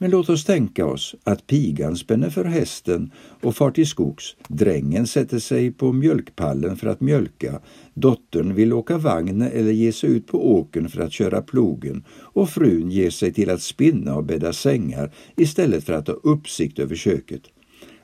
Men 0.01 0.11
låt 0.11 0.29
oss 0.29 0.45
tänka 0.45 0.85
oss 0.85 1.15
att 1.23 1.47
pigan 1.47 1.95
spänner 1.95 2.29
för 2.29 2.43
hästen 2.43 3.11
och 3.41 3.55
far 3.55 3.71
till 3.71 3.87
skogs. 3.87 4.35
Drängen 4.47 5.07
sätter 5.07 5.39
sig 5.39 5.71
på 5.71 5.93
mjölkpallen 5.93 6.77
för 6.77 6.87
att 6.87 7.01
mjölka. 7.01 7.59
Dottern 7.93 8.55
vill 8.55 8.73
åka 8.73 8.97
vagn 8.97 9.41
eller 9.41 9.71
ge 9.71 9.91
sig 9.91 10.09
ut 10.09 10.27
på 10.27 10.51
åken 10.51 10.89
för 10.89 11.01
att 11.01 11.13
köra 11.13 11.41
plogen 11.41 12.03
och 12.09 12.49
frun 12.49 12.91
ger 12.91 13.09
sig 13.09 13.33
till 13.33 13.49
att 13.49 13.61
spinna 13.61 14.15
och 14.15 14.23
bädda 14.23 14.53
sängar 14.53 15.11
istället 15.35 15.83
för 15.83 15.93
att 15.93 16.07
ha 16.07 16.15
uppsikt 16.23 16.79
över 16.79 16.95
köket. 16.95 17.41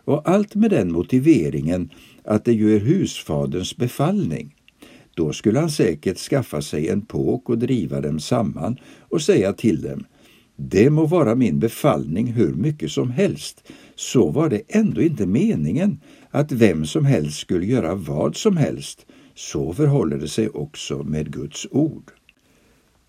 Och 0.06 0.30
allt 0.30 0.56
med 0.56 0.72
den 0.72 0.92
motiveringen 0.92 1.90
att 2.24 2.46
det 2.46 2.54
ju 2.54 2.76
är 2.76 2.80
husfaderns 2.80 3.78
befallning. 3.78 4.56
Då 5.14 5.34
skulle 5.34 5.60
han 5.60 5.70
säkert 5.70 6.18
skaffa 6.18 6.62
sig 6.62 6.90
en 6.90 7.02
påk 7.02 7.50
och 7.50 7.58
driva 7.58 8.02
dem 8.02 8.20
samman 8.20 8.78
och 9.00 9.22
säga 9.22 9.54
till 9.54 9.82
dem 9.82 10.06
det 10.56 10.90
må 10.90 11.06
vara 11.06 11.36
min 11.36 11.60
befallning 11.60 12.28
hur 12.28 12.54
mycket 12.54 12.92
som 12.92 13.12
helst, 13.12 13.64
så 13.96 14.32
var 14.32 14.50
det 14.50 14.62
ändå 14.68 15.02
inte 15.02 15.26
meningen 15.26 16.00
att 16.30 16.52
vem 16.52 16.86
som 16.86 17.06
helst 17.06 17.40
skulle 17.40 17.66
göra 17.66 17.96
vad 17.96 18.36
som 18.36 18.58
helst. 18.58 19.06
Så 19.36 19.74
förhåller 19.74 20.18
det 20.18 20.28
sig 20.28 20.50
också 20.50 21.04
med 21.04 21.34
Guds 21.34 21.68
ord. 21.72 22.12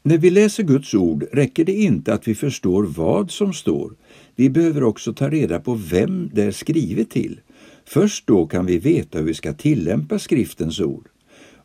När 0.03 0.18
vi 0.18 0.30
läser 0.30 0.62
Guds 0.62 0.94
ord 0.94 1.24
räcker 1.32 1.64
det 1.64 1.72
inte 1.72 2.14
att 2.14 2.28
vi 2.28 2.34
förstår 2.34 2.82
vad 2.82 3.30
som 3.30 3.53
står. 3.53 3.92
Vi 4.36 4.51
behöver 4.51 4.82
också 4.82 5.12
ta 5.12 5.30
reda 5.30 5.61
på 5.61 5.74
vem 5.74 6.30
det 6.32 6.42
är 6.42 6.51
skrivet 6.51 7.11
till. 7.11 7.40
Först 7.84 8.26
då 8.26 8.47
kan 8.47 8.66
vi 8.66 8.78
veta 8.78 9.18
hur 9.18 9.24
vi 9.24 9.34
ska 9.34 9.53
tillämpa 9.53 10.18
skriftens 10.18 10.80
ord. 10.80 11.09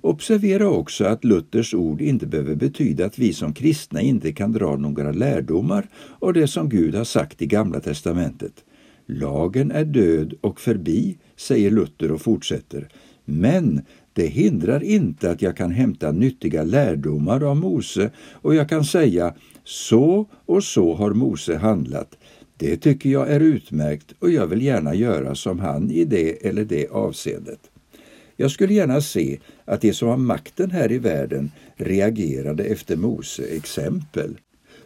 Observera 0.01 0.69
också 0.69 1.05
att 1.05 1.23
Luthers 1.23 1.73
ord 1.73 2.01
inte 2.01 2.27
behöver 2.27 2.55
betyda 2.55 3.05
att 3.05 3.19
vi 3.19 3.33
som 3.33 3.53
kristna 3.53 4.01
inte 4.01 4.31
kan 4.31 4.51
dra 4.51 4.75
några 4.75 5.11
lärdomar 5.11 5.87
av 6.19 6.33
det 6.33 6.47
som 6.47 6.69
Gud 6.69 6.95
har 6.95 7.03
sagt 7.03 7.41
i 7.41 7.45
Gamla 7.45 7.79
testamentet. 7.79 8.53
Lagen 9.05 9.71
är 9.71 9.85
död 9.85 10.33
och 10.41 10.61
förbi, 10.61 11.17
säger 11.35 11.71
Luther 11.71 12.11
och 12.11 12.21
fortsätter. 12.21 12.89
Men 13.25 13.81
det 14.13 14.25
hindrar 14.25 14.83
inte 14.83 15.31
att 15.31 15.41
jag 15.41 15.57
kan 15.57 15.71
hämta 15.71 16.11
nyttiga 16.11 16.63
lärdomar 16.63 17.43
av 17.43 17.57
Mose 17.57 18.11
och 18.17 18.55
jag 18.55 18.69
kan 18.69 18.85
säga 18.85 19.33
så 19.63 20.29
och 20.45 20.63
så 20.63 20.95
har 20.95 21.13
Mose 21.13 21.57
handlat. 21.57 22.17
Det 22.57 22.77
tycker 22.77 23.09
jag 23.09 23.31
är 23.31 23.39
utmärkt 23.39 24.13
och 24.19 24.31
jag 24.31 24.47
vill 24.47 24.61
gärna 24.61 24.95
göra 24.95 25.35
som 25.35 25.59
han 25.59 25.91
i 25.91 26.05
det 26.05 26.47
eller 26.47 26.65
det 26.65 26.87
avseendet. 26.87 27.70
Jag 28.41 28.51
skulle 28.51 28.73
gärna 28.73 29.01
se 29.01 29.39
att 29.65 29.81
de 29.81 29.93
som 29.93 30.07
har 30.07 30.17
makten 30.17 30.71
här 30.71 30.91
i 30.91 30.97
världen 30.97 31.51
reagerade 31.75 32.63
efter 32.63 32.95
Mose 32.95 33.43
exempel. 33.43 34.37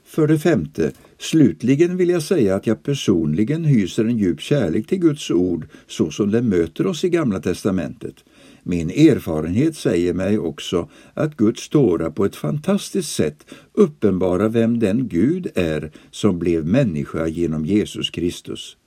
För 0.06 0.28
det 0.28 0.39
femte, 0.39 0.91
slutligen 1.18 1.97
vill 1.97 2.10
jag 2.10 2.24
säga 2.24 2.56
att 2.56 2.68
jag 2.68 2.84
personligen 2.84 3.66
hyser 3.66 4.06
en 4.06 4.18
djup 4.18 4.41
kärlek 4.41 4.88
till 4.88 4.99
Guds 4.99 5.32
ord 5.32 5.68
så 5.88 6.12
som 6.12 6.32
det 6.32 6.41
möter 6.41 6.88
oss 6.88 7.03
i 7.03 7.10
Gamla 7.10 7.39
testamentet. 7.39 8.16
Min 8.64 8.89
erfarenhet 8.89 9.76
säger 9.76 10.14
mig 10.14 10.39
också 10.39 10.89
att 11.14 11.38
Guds 11.38 11.70
Tora 11.70 12.12
på 12.12 12.26
ett 12.26 12.36
fantastiskt 12.36 13.16
sätt 13.16 13.45
uppenbarar 13.74 14.49
vem 14.49 14.80
den 14.80 15.08
Gud 15.08 15.47
är 15.56 15.91
som 16.12 16.39
blev 16.39 16.66
människa 16.66 17.28
genom 17.28 17.66
Jesus 17.66 18.10
Kristus. 18.10 18.78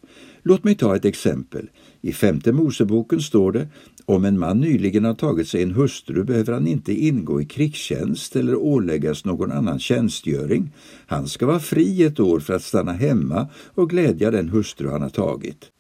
Låt 0.43 0.65
mig 0.65 0.75
ta 0.75 0.97
ett 0.97 1.05
exempel. 1.05 1.71
I 2.01 2.13
femte 2.13 2.53
Moseboken 2.53 3.21
står 3.21 3.53
det 3.53 3.69
om 4.09 4.25
en 4.25 4.39
man 4.39 4.61
nyligen 4.61 5.05
har 5.05 5.15
tagit 5.15 5.49
sig 5.49 5.63
en 5.63 5.71
hustru 5.71 6.25
behöver 6.25 6.53
han 6.53 6.67
inte 6.67 6.93
ingå 6.93 7.41
i 7.41 7.45
krigstjänst 7.45 8.37
eller 8.37 8.55
åläggas 8.55 9.25
någon 9.25 9.53
annan 9.53 9.79
tjänstgöring. 9.79 10.71
Han 11.07 11.29
ska 11.29 11.47
vara 11.47 11.59
fri 11.59 12.03
ett 12.03 12.21
år 12.21 12.41
för 12.41 12.55
att 12.55 12.63
stanna 12.63 12.93
hemma 12.93 13.47
och 13.75 13.91
glädja 13.91 14.31
den 14.31 14.49
hustru 14.49 14.89
han 14.89 15.03
har 15.03 15.09
tagit. 15.09 15.71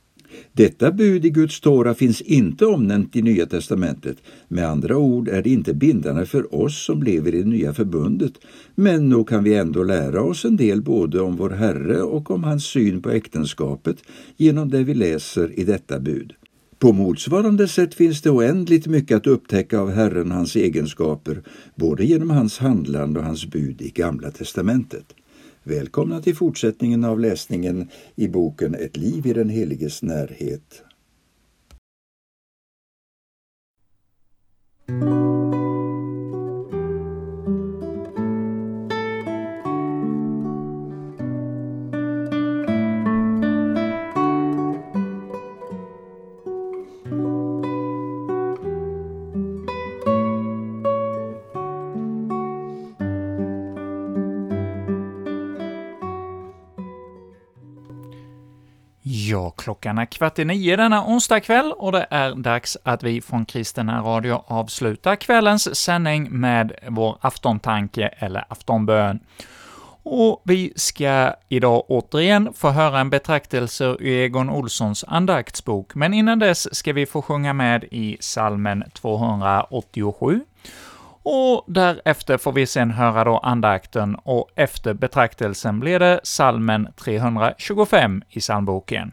Detta 0.53 0.93
bud 0.93 1.25
i 1.25 1.31
Guds 1.31 1.61
Tora 1.61 1.95
finns 1.95 2.21
inte 2.21 2.67
omnämnt 2.67 3.17
i 3.17 3.23
Nya 3.23 3.47
testamentet. 3.47 4.17
Med 4.49 4.69
andra 4.69 4.97
ord 4.97 5.29
är 5.29 5.43
det 5.43 5.51
inte 5.51 5.75
bindande 5.75 6.27
för 6.27 6.55
oss 6.55 6.85
som 6.85 7.03
lever 7.03 7.35
i 7.35 7.43
det 7.43 7.49
nya 7.49 7.75
förbundet, 7.75 8.33
men 8.75 9.09
nog 9.09 9.29
kan 9.29 9.45
vi 9.45 9.55
ändå 9.55 9.83
lära 9.83 10.23
oss 10.23 10.45
en 10.45 10.57
del 10.57 10.83
både 10.83 11.21
om 11.21 11.37
vår 11.37 11.51
Herre 11.51 12.03
och 12.03 12.31
om 12.31 12.45
hans 12.45 12.65
syn 12.65 13.03
på 13.03 13.11
äktenskapet 13.11 13.97
genom 14.37 14.69
det 14.69 14.83
vi 14.83 14.95
läser 14.95 15.59
i 15.59 15.65
detta 15.65 16.01
bud. 16.01 16.35
På 16.79 16.93
motsvarande 16.93 17.69
sätt 17.69 17.95
finns 17.95 18.23
det 18.23 18.31
oändligt 18.31 18.87
mycket 18.87 19.17
att 19.17 19.27
upptäcka 19.27 19.81
av 19.81 19.91
Herren 19.91 20.31
och 20.31 20.37
hans 20.37 20.57
egenskaper, 20.57 21.43
både 21.75 22.05
genom 22.05 22.31
hans 22.31 22.59
handlande 22.59 23.21
och 23.21 23.27
hans 23.27 23.47
bud 23.47 23.83
i 23.83 23.91
Gamla 23.91 24.31
testamentet. 24.31 25.15
Välkomna 25.63 26.21
till 26.21 26.37
fortsättningen 26.37 27.05
av 27.05 27.21
läsningen 27.21 27.89
i 28.17 28.29
boken 28.29 28.75
Ett 28.75 28.97
liv 28.97 29.27
i 29.27 29.33
den 29.33 29.49
heliges 29.49 30.03
närhet. 30.03 30.83
Klockan 59.59 59.99
är 59.99 60.05
kvart 60.05 60.39
i 60.39 60.45
nio 60.45 60.77
denna 60.77 61.05
onsdagkväll 61.05 61.73
och 61.73 61.93
det 61.93 62.07
är 62.11 62.35
dags 62.35 62.77
att 62.83 63.03
vi 63.03 63.21
från 63.21 63.45
Kristina 63.45 64.03
Radio 64.03 64.45
avslutar 64.47 65.17
kvällens 65.17 65.77
sändning 65.77 66.29
med 66.31 66.73
vår 66.89 67.19
aftontanke 67.21 68.07
eller 68.19 68.45
aftonbön. 68.49 69.21
Och 70.03 70.43
vi 70.45 70.73
ska 70.77 71.35
idag 71.49 71.85
återigen 71.89 72.53
få 72.55 72.71
höra 72.71 73.01
en 73.01 73.11
betraktelse 73.11 73.85
ur 73.85 74.07
Egon 74.07 74.51
Olssons 74.51 75.05
andaktsbok, 75.09 75.95
men 75.95 76.15
innan 76.15 76.39
dess 76.39 76.75
ska 76.75 76.93
vi 76.93 77.07
få 77.07 77.23
sjunga 77.23 77.53
med 77.53 77.85
i 77.91 78.17
salmen 78.21 78.85
287, 78.93 80.41
och 81.23 81.65
därefter 81.67 82.39
får 82.39 82.53
vi 82.53 82.67
sen 82.67 82.91
höra 82.91 83.25
då 83.25 83.39
andakten, 83.39 84.15
och 84.15 84.49
efter 84.55 84.95
betraktelsen 84.95 85.81
blir 85.81 85.99
det 85.99 86.21
salmen 86.23 86.89
325 86.97 88.23
i 88.29 88.41
psalmboken. 88.41 89.13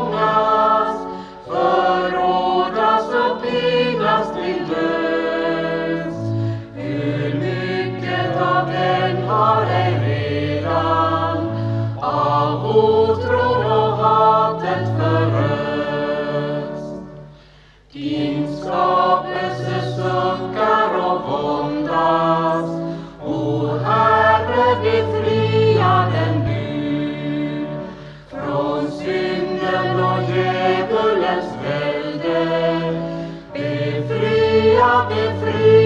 Herre, 24.81 25.03
befria 25.03 26.11
den 26.13 26.45
nu 26.45 27.65
från 28.29 28.91
synden 28.91 29.99
och 29.99 30.21
djävulens 30.35 31.45
välde. 31.63 32.41
Befria, 33.53 35.05
befria 35.09 35.80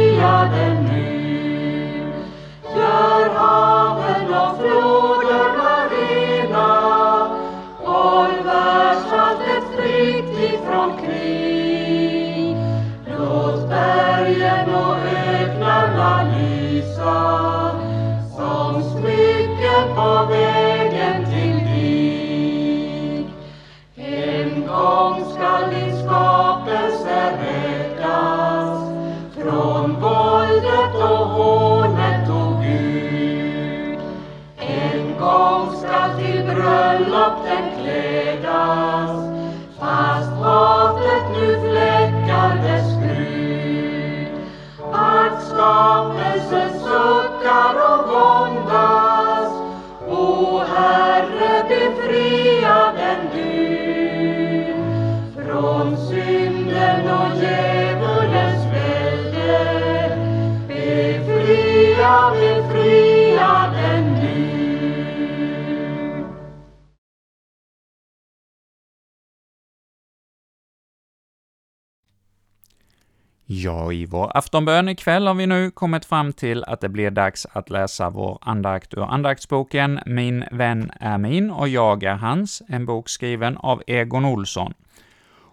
i 73.95 74.05
vår 74.05 74.37
aftonbön 74.37 74.89
ikväll 74.89 75.27
har 75.27 75.33
vi 75.33 75.47
nu 75.47 75.71
kommit 75.71 76.05
fram 76.05 76.33
till 76.33 76.63
att 76.63 76.81
det 76.81 76.89
blir 76.89 77.11
dags 77.11 77.47
att 77.51 77.69
läsa 77.69 78.09
vår 78.09 78.37
andakt 78.41 78.93
ur 78.93 79.03
andaktsboken 79.03 79.99
Min 80.05 80.45
vän 80.51 80.91
är 80.99 81.17
min 81.17 81.51
och 81.51 81.67
jag 81.67 82.03
är 82.03 82.13
hans, 82.13 82.61
en 82.67 82.85
bok 82.85 83.09
skriven 83.09 83.57
av 83.57 83.83
Egon 83.87 84.25
Olsson. 84.25 84.73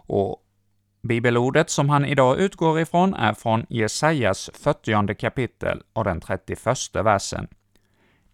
Och 0.06 0.36
bibelordet 1.02 1.70
som 1.70 1.88
han 1.88 2.04
idag 2.04 2.38
utgår 2.38 2.80
ifrån 2.80 3.14
är 3.14 3.34
från 3.34 3.66
Jesajas 3.68 4.50
40 4.54 5.14
kapitel 5.14 5.82
och 5.92 6.04
den 6.04 6.20
31 6.20 6.58
versen. 6.94 7.48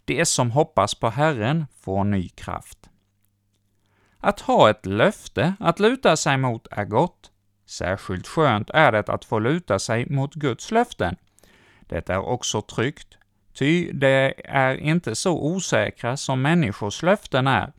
De 0.04 0.24
som 0.24 0.50
hoppas 0.50 0.94
på 0.94 1.10
Herren 1.10 1.66
får 1.80 2.04
ny 2.04 2.28
kraft. 2.28 2.78
Att 4.20 4.40
ha 4.40 4.70
ett 4.70 4.86
löfte 4.86 5.54
att 5.60 5.80
luta 5.80 6.16
sig 6.16 6.36
mot 6.36 6.66
är 6.70 6.84
gott, 6.84 7.27
Särskilt 7.68 8.26
skönt 8.26 8.70
är 8.70 8.92
det 8.92 9.08
att 9.08 9.24
få 9.24 9.38
luta 9.38 9.78
sig 9.78 10.06
mot 10.10 10.34
Guds 10.34 10.70
löften. 10.70 11.16
Det 11.80 12.10
är 12.10 12.18
också 12.18 12.62
tryggt, 12.62 13.18
ty 13.58 13.92
det 13.92 14.34
är 14.44 14.74
inte 14.74 15.14
så 15.14 15.42
osäkra 15.42 16.16
som 16.16 16.42
människors 16.42 17.02
löften 17.02 17.46
är. 17.46 17.72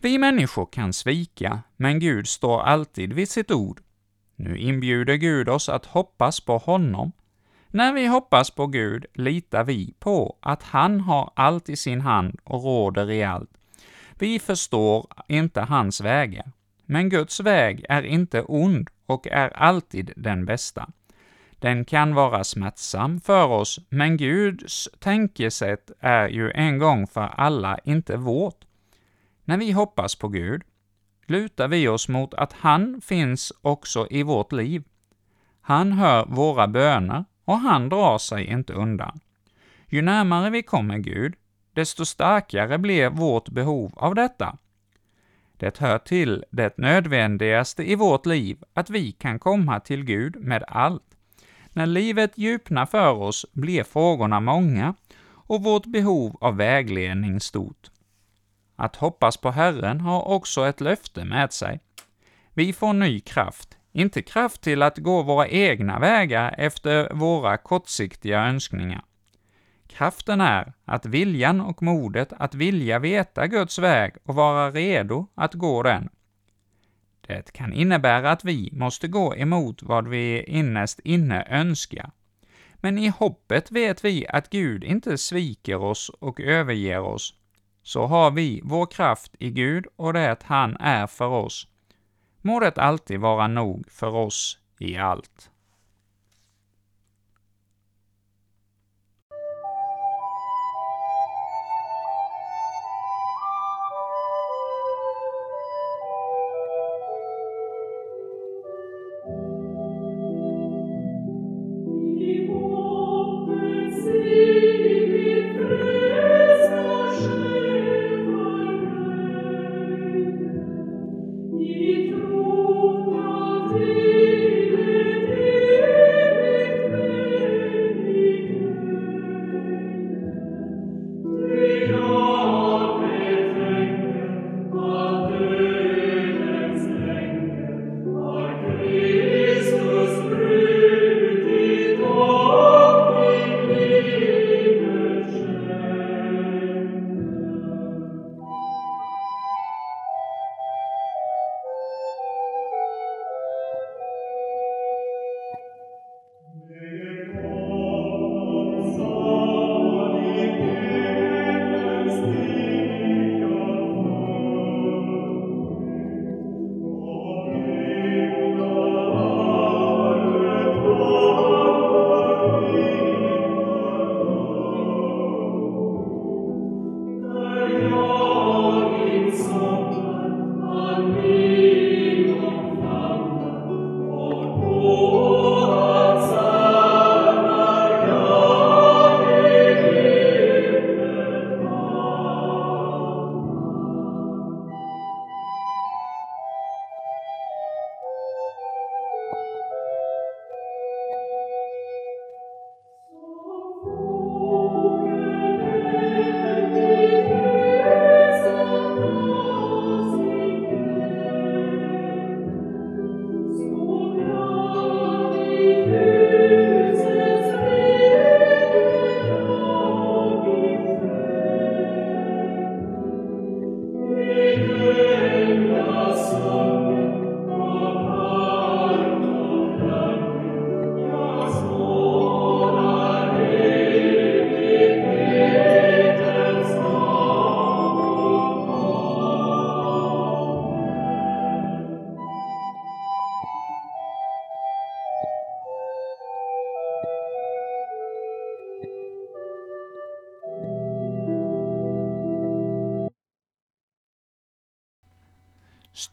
Vi 0.00 0.18
människor 0.18 0.66
kan 0.66 0.92
svika, 0.92 1.62
men 1.76 1.98
Gud 1.98 2.28
står 2.28 2.62
alltid 2.62 3.12
vid 3.12 3.28
sitt 3.28 3.50
ord. 3.50 3.80
Nu 4.36 4.56
inbjuder 4.58 5.14
Gud 5.14 5.48
oss 5.48 5.68
att 5.68 5.86
hoppas 5.86 6.40
på 6.40 6.58
honom. 6.58 7.12
När 7.68 7.92
vi 7.92 8.06
hoppas 8.06 8.50
på 8.50 8.66
Gud 8.66 9.06
litar 9.14 9.64
vi 9.64 9.94
på 9.98 10.38
att 10.40 10.62
han 10.62 11.00
har 11.00 11.32
allt 11.36 11.68
i 11.68 11.76
sin 11.76 12.00
hand 12.00 12.38
och 12.44 12.64
råder 12.64 13.10
i 13.10 13.24
allt. 13.24 13.50
Vi 14.18 14.38
förstår 14.38 15.06
inte 15.28 15.60
hans 15.60 16.00
vägar, 16.00 16.52
men 16.86 17.08
Guds 17.08 17.40
väg 17.40 17.84
är 17.88 18.02
inte 18.02 18.42
ond 18.42 18.90
och 19.06 19.26
är 19.26 19.48
alltid 19.56 20.12
den 20.16 20.44
bästa. 20.44 20.90
Den 21.58 21.84
kan 21.84 22.14
vara 22.14 22.44
smärtsam 22.44 23.20
för 23.20 23.46
oss, 23.46 23.80
men 23.88 24.16
Guds 24.16 24.88
tänkesätt 24.98 25.90
är 26.00 26.28
ju 26.28 26.50
en 26.50 26.78
gång 26.78 27.06
för 27.06 27.26
alla 27.26 27.78
inte 27.84 28.16
vårt. 28.16 28.64
När 29.44 29.56
vi 29.56 29.72
hoppas 29.72 30.14
på 30.14 30.28
Gud 30.28 30.62
lutar 31.26 31.68
vi 31.68 31.88
oss 31.88 32.08
mot 32.08 32.34
att 32.34 32.52
han 32.52 33.00
finns 33.00 33.52
också 33.60 34.06
i 34.10 34.22
vårt 34.22 34.52
liv. 34.52 34.84
Han 35.60 35.92
hör 35.92 36.26
våra 36.26 36.68
böner 36.68 37.24
och 37.44 37.58
han 37.58 37.88
drar 37.88 38.18
sig 38.18 38.44
inte 38.44 38.72
undan. 38.72 39.20
Ju 39.88 40.02
närmare 40.02 40.50
vi 40.50 40.62
kommer 40.62 40.98
Gud, 40.98 41.34
desto 41.72 42.04
starkare 42.04 42.78
blir 42.78 43.10
vårt 43.10 43.48
behov 43.48 43.92
av 43.96 44.14
detta. 44.14 44.58
Det 45.64 45.78
hör 45.78 45.98
till 45.98 46.44
det 46.50 46.78
nödvändigaste 46.78 47.90
i 47.90 47.94
vårt 47.94 48.26
liv 48.26 48.62
att 48.74 48.90
vi 48.90 49.12
kan 49.12 49.38
komma 49.38 49.80
till 49.80 50.04
Gud 50.04 50.36
med 50.36 50.64
allt. 50.68 51.16
När 51.70 51.86
livet 51.86 52.38
djupnar 52.38 52.86
för 52.86 53.12
oss 53.12 53.46
blir 53.52 53.84
frågorna 53.84 54.40
många 54.40 54.94
och 55.26 55.62
vårt 55.62 55.86
behov 55.86 56.36
av 56.40 56.56
vägledning 56.56 57.40
stort. 57.40 57.90
Att 58.76 58.96
hoppas 58.96 59.36
på 59.36 59.50
Herren 59.50 60.00
har 60.00 60.28
också 60.28 60.66
ett 60.66 60.80
löfte 60.80 61.24
med 61.24 61.52
sig. 61.52 61.80
Vi 62.54 62.72
får 62.72 62.92
ny 62.92 63.20
kraft, 63.20 63.78
inte 63.92 64.22
kraft 64.22 64.60
till 64.60 64.82
att 64.82 64.98
gå 64.98 65.22
våra 65.22 65.48
egna 65.48 65.98
vägar 65.98 66.54
efter 66.58 67.14
våra 67.14 67.56
kortsiktiga 67.56 68.40
önskningar. 68.40 69.04
Kraften 69.94 70.40
är 70.40 70.72
att 70.84 71.06
viljan 71.06 71.60
och 71.60 71.82
modet 71.82 72.32
att 72.38 72.54
vilja 72.54 72.98
veta 72.98 73.46
Guds 73.46 73.78
väg 73.78 74.14
och 74.24 74.34
vara 74.34 74.70
redo 74.70 75.26
att 75.34 75.54
gå 75.54 75.82
den. 75.82 76.08
Det 77.26 77.52
kan 77.52 77.72
innebära 77.72 78.30
att 78.30 78.44
vi 78.44 78.70
måste 78.72 79.08
gå 79.08 79.36
emot 79.36 79.82
vad 79.82 80.08
vi 80.08 80.44
innerst 80.44 81.00
inne 81.04 81.46
önskar. 81.50 82.10
Men 82.74 82.98
i 82.98 83.08
hoppet 83.08 83.70
vet 83.70 84.04
vi 84.04 84.26
att 84.26 84.50
Gud 84.50 84.84
inte 84.84 85.18
sviker 85.18 85.82
oss 85.82 86.08
och 86.08 86.40
överger 86.40 87.00
oss. 87.00 87.34
så 87.82 88.06
har 88.06 88.30
vi 88.30 88.60
vår 88.64 88.86
kraft 88.86 89.34
i 89.38 89.50
Gud 89.50 89.86
och 89.96 90.12
det 90.12 90.42
han 90.42 90.76
är 90.76 91.06
för 91.06 91.28
oss. 91.28 91.68
Må 92.42 92.60
det 92.60 92.78
alltid 92.78 93.20
vara 93.20 93.46
nog 93.46 93.90
för 93.90 94.14
oss 94.14 94.58
i 94.78 94.96
allt. 94.96 95.50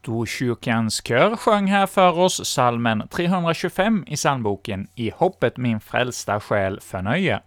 Storkyrkans 0.02 1.06
kör 1.08 1.36
sjöng 1.36 1.68
här 1.68 1.88
för 1.88 2.20
oss 2.20 2.46
salmen 2.46 3.08
325 3.08 4.04
i 4.08 4.16
psalmboken 4.16 4.88
”I 4.96 5.12
hoppet 5.16 5.58
min 5.58 5.80
frälsta 5.80 6.40
själ 6.40 6.80
förnöje”. 6.82 7.42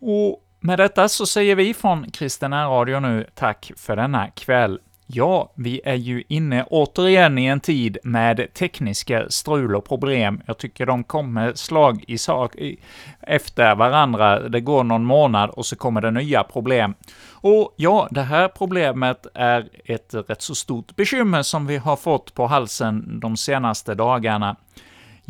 Och 0.00 0.44
med 0.60 0.78
detta 0.78 1.08
så 1.08 1.26
säger 1.26 1.56
vi 1.56 1.74
från 1.74 2.10
Kristina 2.10 2.66
Radio 2.66 3.00
nu 3.00 3.26
tack 3.34 3.72
för 3.76 3.96
denna 3.96 4.30
kväll. 4.30 4.80
Ja, 5.10 5.52
vi 5.54 5.80
är 5.84 5.94
ju 5.94 6.24
inne 6.28 6.64
återigen 6.64 7.38
i 7.38 7.46
en 7.46 7.60
tid 7.60 7.98
med 8.02 8.54
tekniska 8.54 9.30
strul 9.30 9.76
och 9.76 9.84
problem. 9.84 10.40
Jag 10.46 10.58
tycker 10.58 10.86
de 10.86 11.04
kommer 11.04 11.52
slag 11.54 12.04
i 12.08 12.18
sak 12.18 12.56
efter 13.20 13.74
varandra. 13.74 14.48
Det 14.48 14.60
går 14.60 14.84
någon 14.84 15.04
månad 15.04 15.50
och 15.50 15.66
så 15.66 15.76
kommer 15.76 16.00
det 16.00 16.10
nya 16.10 16.42
problem. 16.42 16.94
Och 17.30 17.74
ja, 17.76 18.08
det 18.10 18.22
här 18.22 18.48
problemet 18.48 19.26
är 19.34 19.68
ett 19.84 20.14
rätt 20.14 20.42
så 20.42 20.54
stort 20.54 20.96
bekymmer 20.96 21.42
som 21.42 21.66
vi 21.66 21.76
har 21.76 21.96
fått 21.96 22.34
på 22.34 22.46
halsen 22.46 23.20
de 23.20 23.36
senaste 23.36 23.94
dagarna. 23.94 24.56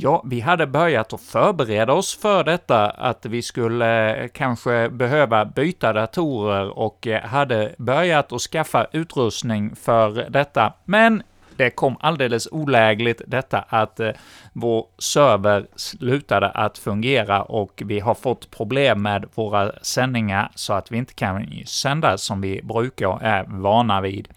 Ja, 0.01 0.23
vi 0.27 0.41
hade 0.41 0.67
börjat 0.67 1.13
att 1.13 1.21
förbereda 1.21 1.93
oss 1.93 2.19
för 2.19 2.45
detta, 2.45 2.91
att 2.91 3.27
vi 3.27 3.43
skulle 3.43 4.17
eh, 4.17 4.29
kanske 4.29 4.89
behöva 4.89 5.45
byta 5.45 5.93
datorer 5.93 6.79
och 6.79 7.07
eh, 7.07 7.23
hade 7.23 7.75
börjat 7.79 8.33
att 8.33 8.41
skaffa 8.41 8.87
utrustning 8.93 9.77
för 9.77 10.31
detta. 10.31 10.73
Men 10.85 11.23
det 11.59 11.71
kom 11.71 11.97
alldeles 12.01 12.49
olägligt 12.51 13.23
detta 13.27 13.65
att 13.69 14.01
eh, 14.01 14.11
vår 14.53 14.87
server 14.99 15.67
slutade 15.77 16.51
att 16.51 16.79
fungera 16.79 17.43
och 17.43 17.83
vi 17.87 18.01
har 18.01 18.15
fått 18.15 18.51
problem 18.51 19.03
med 19.03 19.25
våra 19.35 19.73
sändningar 19.83 20.51
så 20.55 20.73
att 20.73 20.93
vi 20.93 20.97
inte 20.97 21.15
kan 21.15 21.47
sända 21.67 22.19
som 22.19 22.41
vi 22.41 22.63
brukar 22.63 23.07
och 23.07 23.23
är 23.23 23.45
vana 23.49 24.01
vid. 24.01 24.29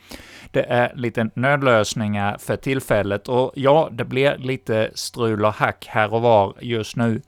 Det 0.51 0.63
är 0.63 0.91
lite 0.95 1.29
nödlösningar 1.33 2.37
för 2.37 2.55
tillfället 2.55 3.29
och 3.29 3.51
ja, 3.55 3.89
det 3.91 4.05
blir 4.05 4.37
lite 4.37 4.91
strul 4.93 5.45
och 5.45 5.53
hack 5.53 5.85
här 5.89 6.13
och 6.13 6.21
var 6.21 6.53
just 6.59 6.95
nu. 6.95 7.21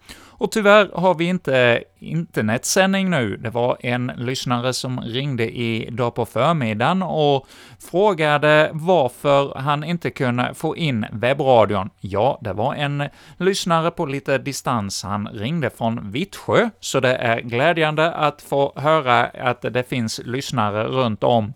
Och 0.43 0.51
tyvärr 0.51 0.89
har 0.93 1.15
vi 1.15 1.25
inte 1.25 1.57
eh, 1.57 1.81
internetsändning 1.99 3.09
nu. 3.09 3.37
Det 3.37 3.49
var 3.49 3.77
en 3.79 4.11
lyssnare 4.17 4.73
som 4.73 5.01
ringde 5.01 5.57
idag 5.57 6.15
på 6.15 6.25
förmiddagen 6.25 7.03
och 7.03 7.47
frågade 7.91 8.69
varför 8.73 9.55
han 9.55 9.83
inte 9.83 10.09
kunde 10.09 10.53
få 10.53 10.77
in 10.77 11.05
webbradion. 11.11 11.89
Ja, 11.99 12.39
det 12.41 12.53
var 12.53 12.75
en 12.75 13.03
lyssnare 13.37 13.91
på 13.91 14.05
lite 14.05 14.37
distans. 14.37 15.03
Han 15.03 15.27
ringde 15.27 15.69
från 15.69 16.11
Vittsjö, 16.11 16.69
så 16.79 16.99
det 16.99 17.15
är 17.15 17.41
glädjande 17.41 18.11
att 18.11 18.41
få 18.41 18.73
höra 18.75 19.25
att 19.25 19.61
det 19.61 19.89
finns 19.89 20.21
lyssnare 20.25 20.83
runt 20.83 21.23
om. 21.23 21.53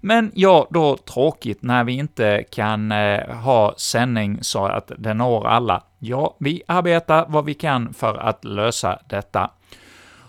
Men 0.00 0.32
ja, 0.34 0.66
då 0.70 0.96
tråkigt 0.96 1.62
när 1.62 1.84
vi 1.84 1.92
inte 1.92 2.44
kan 2.50 2.92
eh, 2.92 3.34
ha 3.36 3.74
sändning 3.76 4.38
så 4.42 4.66
att 4.66 4.92
det 4.98 5.14
når 5.14 5.46
alla. 5.46 5.82
Ja, 5.98 6.36
vi 6.38 6.62
arbetar 6.66 7.26
vad 7.28 7.44
vi 7.44 7.54
kan 7.54 7.94
för 7.94 8.14
att 8.14 8.44
lösa 8.44 8.98
detta. 9.08 9.50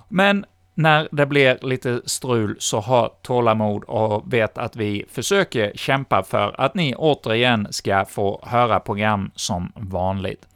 Men 0.07 0.45
när 0.73 1.09
det 1.11 1.25
blir 1.25 1.57
lite 1.61 2.01
strul, 2.05 2.55
så 2.59 2.79
ha 2.79 3.07
tålamod 3.21 3.83
och 3.83 4.33
vet 4.33 4.57
att 4.57 4.75
vi 4.75 5.05
försöker 5.11 5.71
kämpa 5.75 6.23
för 6.23 6.61
att 6.61 6.75
ni 6.75 6.95
återigen 6.95 7.67
ska 7.69 8.05
få 8.05 8.43
höra 8.43 8.79
program 8.79 9.31
som 9.35 9.71
vanligt. 9.75 10.47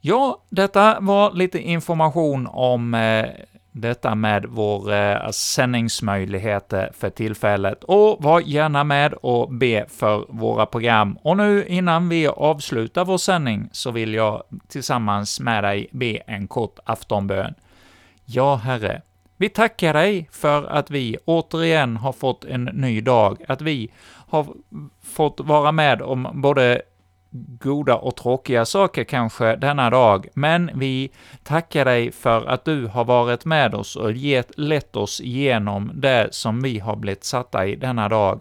Ja, 0.00 0.42
detta 0.48 1.00
var 1.00 1.32
lite 1.32 1.58
information 1.58 2.46
om 2.46 2.94
eh, 2.94 3.26
detta 3.74 4.14
med 4.14 4.46
vår 4.48 4.92
eh, 4.92 5.30
sändningsmöjligheter 5.30 6.90
för 6.94 7.10
tillfället. 7.10 7.84
Och 7.84 8.22
var 8.22 8.40
gärna 8.40 8.84
med 8.84 9.12
och 9.12 9.52
be 9.52 9.86
för 9.88 10.26
våra 10.28 10.66
program. 10.66 11.18
Och 11.22 11.36
nu 11.36 11.66
innan 11.66 12.08
vi 12.08 12.26
avslutar 12.26 13.04
vår 13.04 13.18
sändning 13.18 13.68
så 13.72 13.90
vill 13.90 14.14
jag 14.14 14.42
tillsammans 14.68 15.40
med 15.40 15.64
dig 15.64 15.88
be 15.90 16.16
en 16.26 16.48
kort 16.48 16.78
aftonbön. 16.84 17.54
Ja, 18.24 18.56
Herre, 18.56 19.02
Vi 19.36 19.48
tackar 19.48 19.92
dig 19.92 20.28
för 20.32 20.64
att 20.64 20.90
vi 20.90 21.16
återigen 21.24 21.96
har 21.96 22.12
fått 22.12 22.44
en 22.44 22.64
ny 22.64 23.00
dag, 23.00 23.44
att 23.48 23.62
vi 23.62 23.90
har 24.28 24.46
fått 25.02 25.40
vara 25.40 25.72
med 25.72 26.02
om 26.02 26.28
både 26.34 26.82
goda 27.36 27.96
och 27.96 28.16
tråkiga 28.16 28.64
saker 28.64 29.04
kanske 29.04 29.56
denna 29.56 29.90
dag, 29.90 30.26
men 30.34 30.70
vi 30.74 31.10
tackar 31.42 31.84
dig 31.84 32.12
för 32.12 32.46
att 32.46 32.64
du 32.64 32.86
har 32.86 33.04
varit 33.04 33.44
med 33.44 33.74
oss 33.74 33.96
och 33.96 34.12
gett, 34.12 34.58
lett 34.58 34.96
oss 34.96 35.20
igenom 35.20 35.90
det 35.94 36.28
som 36.30 36.62
vi 36.62 36.78
har 36.78 36.96
blivit 36.96 37.24
satta 37.24 37.66
i 37.66 37.76
denna 37.76 38.08
dag. 38.08 38.40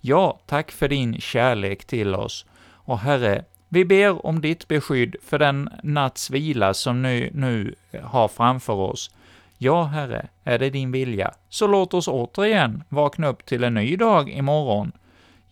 Ja, 0.00 0.40
tack 0.46 0.70
för 0.70 0.88
din 0.88 1.20
kärlek 1.20 1.84
till 1.84 2.14
oss. 2.14 2.46
Och 2.72 2.98
Herre, 2.98 3.44
vi 3.68 3.84
ber 3.84 4.26
om 4.26 4.40
ditt 4.40 4.68
beskydd 4.68 5.16
för 5.24 5.38
den 5.38 5.68
natts 5.82 6.30
vila 6.30 6.74
som 6.74 7.02
nu, 7.02 7.30
nu 7.34 7.74
har 8.02 8.28
framför 8.28 8.72
oss. 8.72 9.10
Ja, 9.58 9.82
Herre, 9.82 10.28
är 10.44 10.58
det 10.58 10.70
din 10.70 10.92
vilja, 10.92 11.34
så 11.48 11.66
låt 11.66 11.94
oss 11.94 12.08
återigen 12.08 12.84
vakna 12.88 13.28
upp 13.28 13.46
till 13.46 13.64
en 13.64 13.74
ny 13.74 13.96
dag 13.96 14.30
imorgon. 14.30 14.92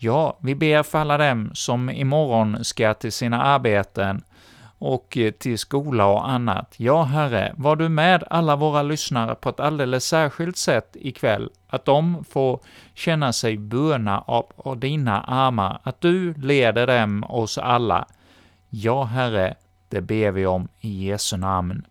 Ja, 0.02 0.38
vi 0.40 0.54
ber 0.54 0.82
för 0.82 0.98
alla 0.98 1.18
dem 1.18 1.50
som 1.54 1.90
imorgon 1.90 2.64
ska 2.64 2.94
till 2.94 3.12
sina 3.12 3.42
arbeten 3.42 4.22
och 4.78 5.18
till 5.38 5.58
skola 5.58 6.06
och 6.06 6.30
annat. 6.30 6.74
Ja, 6.76 7.02
Herre, 7.02 7.54
var 7.56 7.76
du 7.76 7.88
med 7.88 8.24
alla 8.30 8.56
våra 8.56 8.82
lyssnare 8.82 9.34
på 9.34 9.48
ett 9.48 9.60
alldeles 9.60 10.04
särskilt 10.04 10.56
sätt 10.56 10.96
ikväll, 11.00 11.50
att 11.68 11.84
de 11.84 12.24
får 12.24 12.60
känna 12.94 13.32
sig 13.32 13.58
böna 13.58 14.20
av, 14.20 14.46
av 14.56 14.78
dina 14.78 15.20
armar, 15.20 15.80
att 15.82 16.00
du 16.00 16.34
leder 16.34 16.86
dem, 16.86 17.24
oss 17.28 17.58
alla. 17.58 18.06
Ja, 18.68 19.04
Herre, 19.04 19.54
det 19.88 20.00
ber 20.00 20.30
vi 20.30 20.46
om 20.46 20.68
i 20.80 21.08
Jesu 21.08 21.36
namn. 21.36 21.86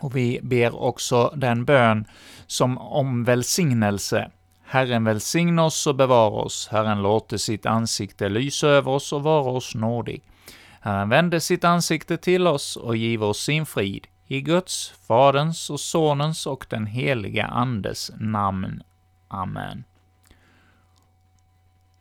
Och 0.00 0.16
vi 0.16 0.40
ber 0.42 0.82
också 0.82 1.32
den 1.36 1.64
bön 1.64 2.04
som 2.46 2.78
om 2.78 3.24
välsignelse. 3.24 4.30
Herren 4.72 5.04
välsigne 5.04 5.62
oss 5.62 5.86
och 5.86 5.94
bevara 5.94 6.30
oss. 6.30 6.68
Herren 6.70 7.02
låter 7.02 7.36
sitt 7.36 7.66
ansikte 7.66 8.28
lysa 8.28 8.68
över 8.68 8.90
oss 8.92 9.12
och 9.12 9.22
vara 9.22 9.50
oss 9.50 9.74
nådig. 9.74 10.22
Herren 10.80 11.08
vände 11.08 11.40
sitt 11.40 11.64
ansikte 11.64 12.16
till 12.16 12.46
oss 12.46 12.76
och 12.76 12.96
give 12.96 13.26
oss 13.26 13.42
sin 13.42 13.66
frid. 13.66 14.06
I 14.26 14.40
Guds, 14.40 14.94
Faderns 15.06 15.70
och 15.70 15.80
Sonens 15.80 16.46
och 16.46 16.66
den 16.68 16.86
heliga 16.86 17.46
Andes 17.46 18.10
namn. 18.20 18.82
Amen. 19.28 19.84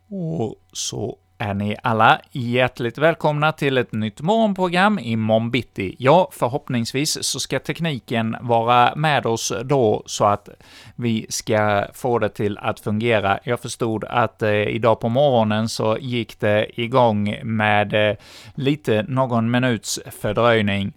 Och 0.09 0.55
så 0.71 1.17
är 1.41 1.53
ni 1.53 1.75
alla 1.83 2.21
hjärtligt 2.31 2.97
välkomna 2.97 3.51
till 3.51 3.77
ett 3.77 3.91
nytt 3.91 4.21
morgonprogram 4.21 4.99
i 4.99 5.17
bitti. 5.51 5.95
Ja, 5.99 6.29
förhoppningsvis 6.31 7.23
så 7.23 7.39
ska 7.39 7.59
tekniken 7.59 8.37
vara 8.41 8.95
med 8.95 9.25
oss 9.25 9.53
då, 9.63 10.03
så 10.05 10.25
att 10.25 10.49
vi 10.95 11.25
ska 11.29 11.85
få 11.93 12.19
det 12.19 12.29
till 12.29 12.57
att 12.57 12.79
fungera. 12.79 13.39
Jag 13.43 13.59
förstod 13.59 14.03
att 14.03 14.41
eh, 14.41 14.51
idag 14.51 14.99
på 14.99 15.09
morgonen 15.09 15.69
så 15.69 15.97
gick 15.99 16.39
det 16.39 16.81
igång 16.81 17.35
med 17.43 18.09
eh, 18.09 18.15
lite 18.55 19.05
någon 19.07 19.51
minuts 19.51 19.99
fördröjning. 20.21 20.93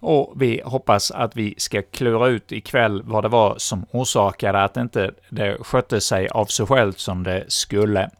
Och 0.00 0.32
vi 0.36 0.62
hoppas 0.64 1.10
att 1.10 1.36
vi 1.36 1.54
ska 1.58 1.82
klura 1.82 2.28
ut 2.28 2.52
ikväll 2.52 3.02
vad 3.04 3.24
det 3.24 3.28
var 3.28 3.54
som 3.58 3.86
orsakade 3.90 4.64
att 4.64 4.76
inte 4.76 5.10
det 5.30 5.56
skötte 5.60 6.00
sig 6.00 6.28
av 6.28 6.46
sig 6.46 6.66
självt 6.66 6.98
som 6.98 7.22
det 7.22 7.44
skulle. 7.48 8.10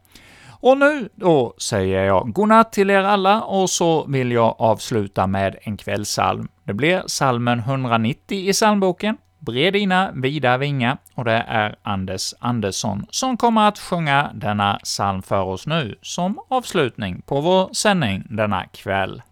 Och 0.66 0.78
nu 0.78 1.08
då 1.14 1.54
säger 1.58 2.04
jag 2.04 2.32
godnatt 2.32 2.72
till 2.72 2.90
er 2.90 3.02
alla 3.02 3.42
och 3.42 3.70
så 3.70 4.06
vill 4.06 4.32
jag 4.32 4.54
avsluta 4.58 5.26
med 5.26 5.56
en 5.62 5.76
kvällsalm. 5.76 6.48
Det 6.64 6.74
blir 6.74 7.02
salmen 7.06 7.58
190 7.58 8.38
i 8.38 8.52
psalmboken, 8.52 9.16
Bred 9.38 9.72
dina 9.72 10.12
vida 10.12 10.58
vingar, 10.58 10.98
och 11.14 11.24
det 11.24 11.44
är 11.48 11.76
Anders 11.82 12.34
Andersson 12.38 13.06
som 13.10 13.36
kommer 13.36 13.68
att 13.68 13.78
sjunga 13.78 14.30
denna 14.34 14.78
psalm 14.82 15.22
för 15.22 15.42
oss 15.42 15.66
nu 15.66 15.98
som 16.02 16.38
avslutning 16.48 17.22
på 17.22 17.40
vår 17.40 17.72
sändning 17.72 18.26
denna 18.30 18.66
kväll. 18.66 19.22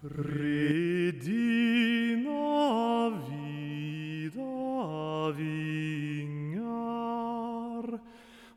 Bred 0.00 1.14
dina 1.24 3.10
vida 3.10 4.42
vingar 5.36 5.77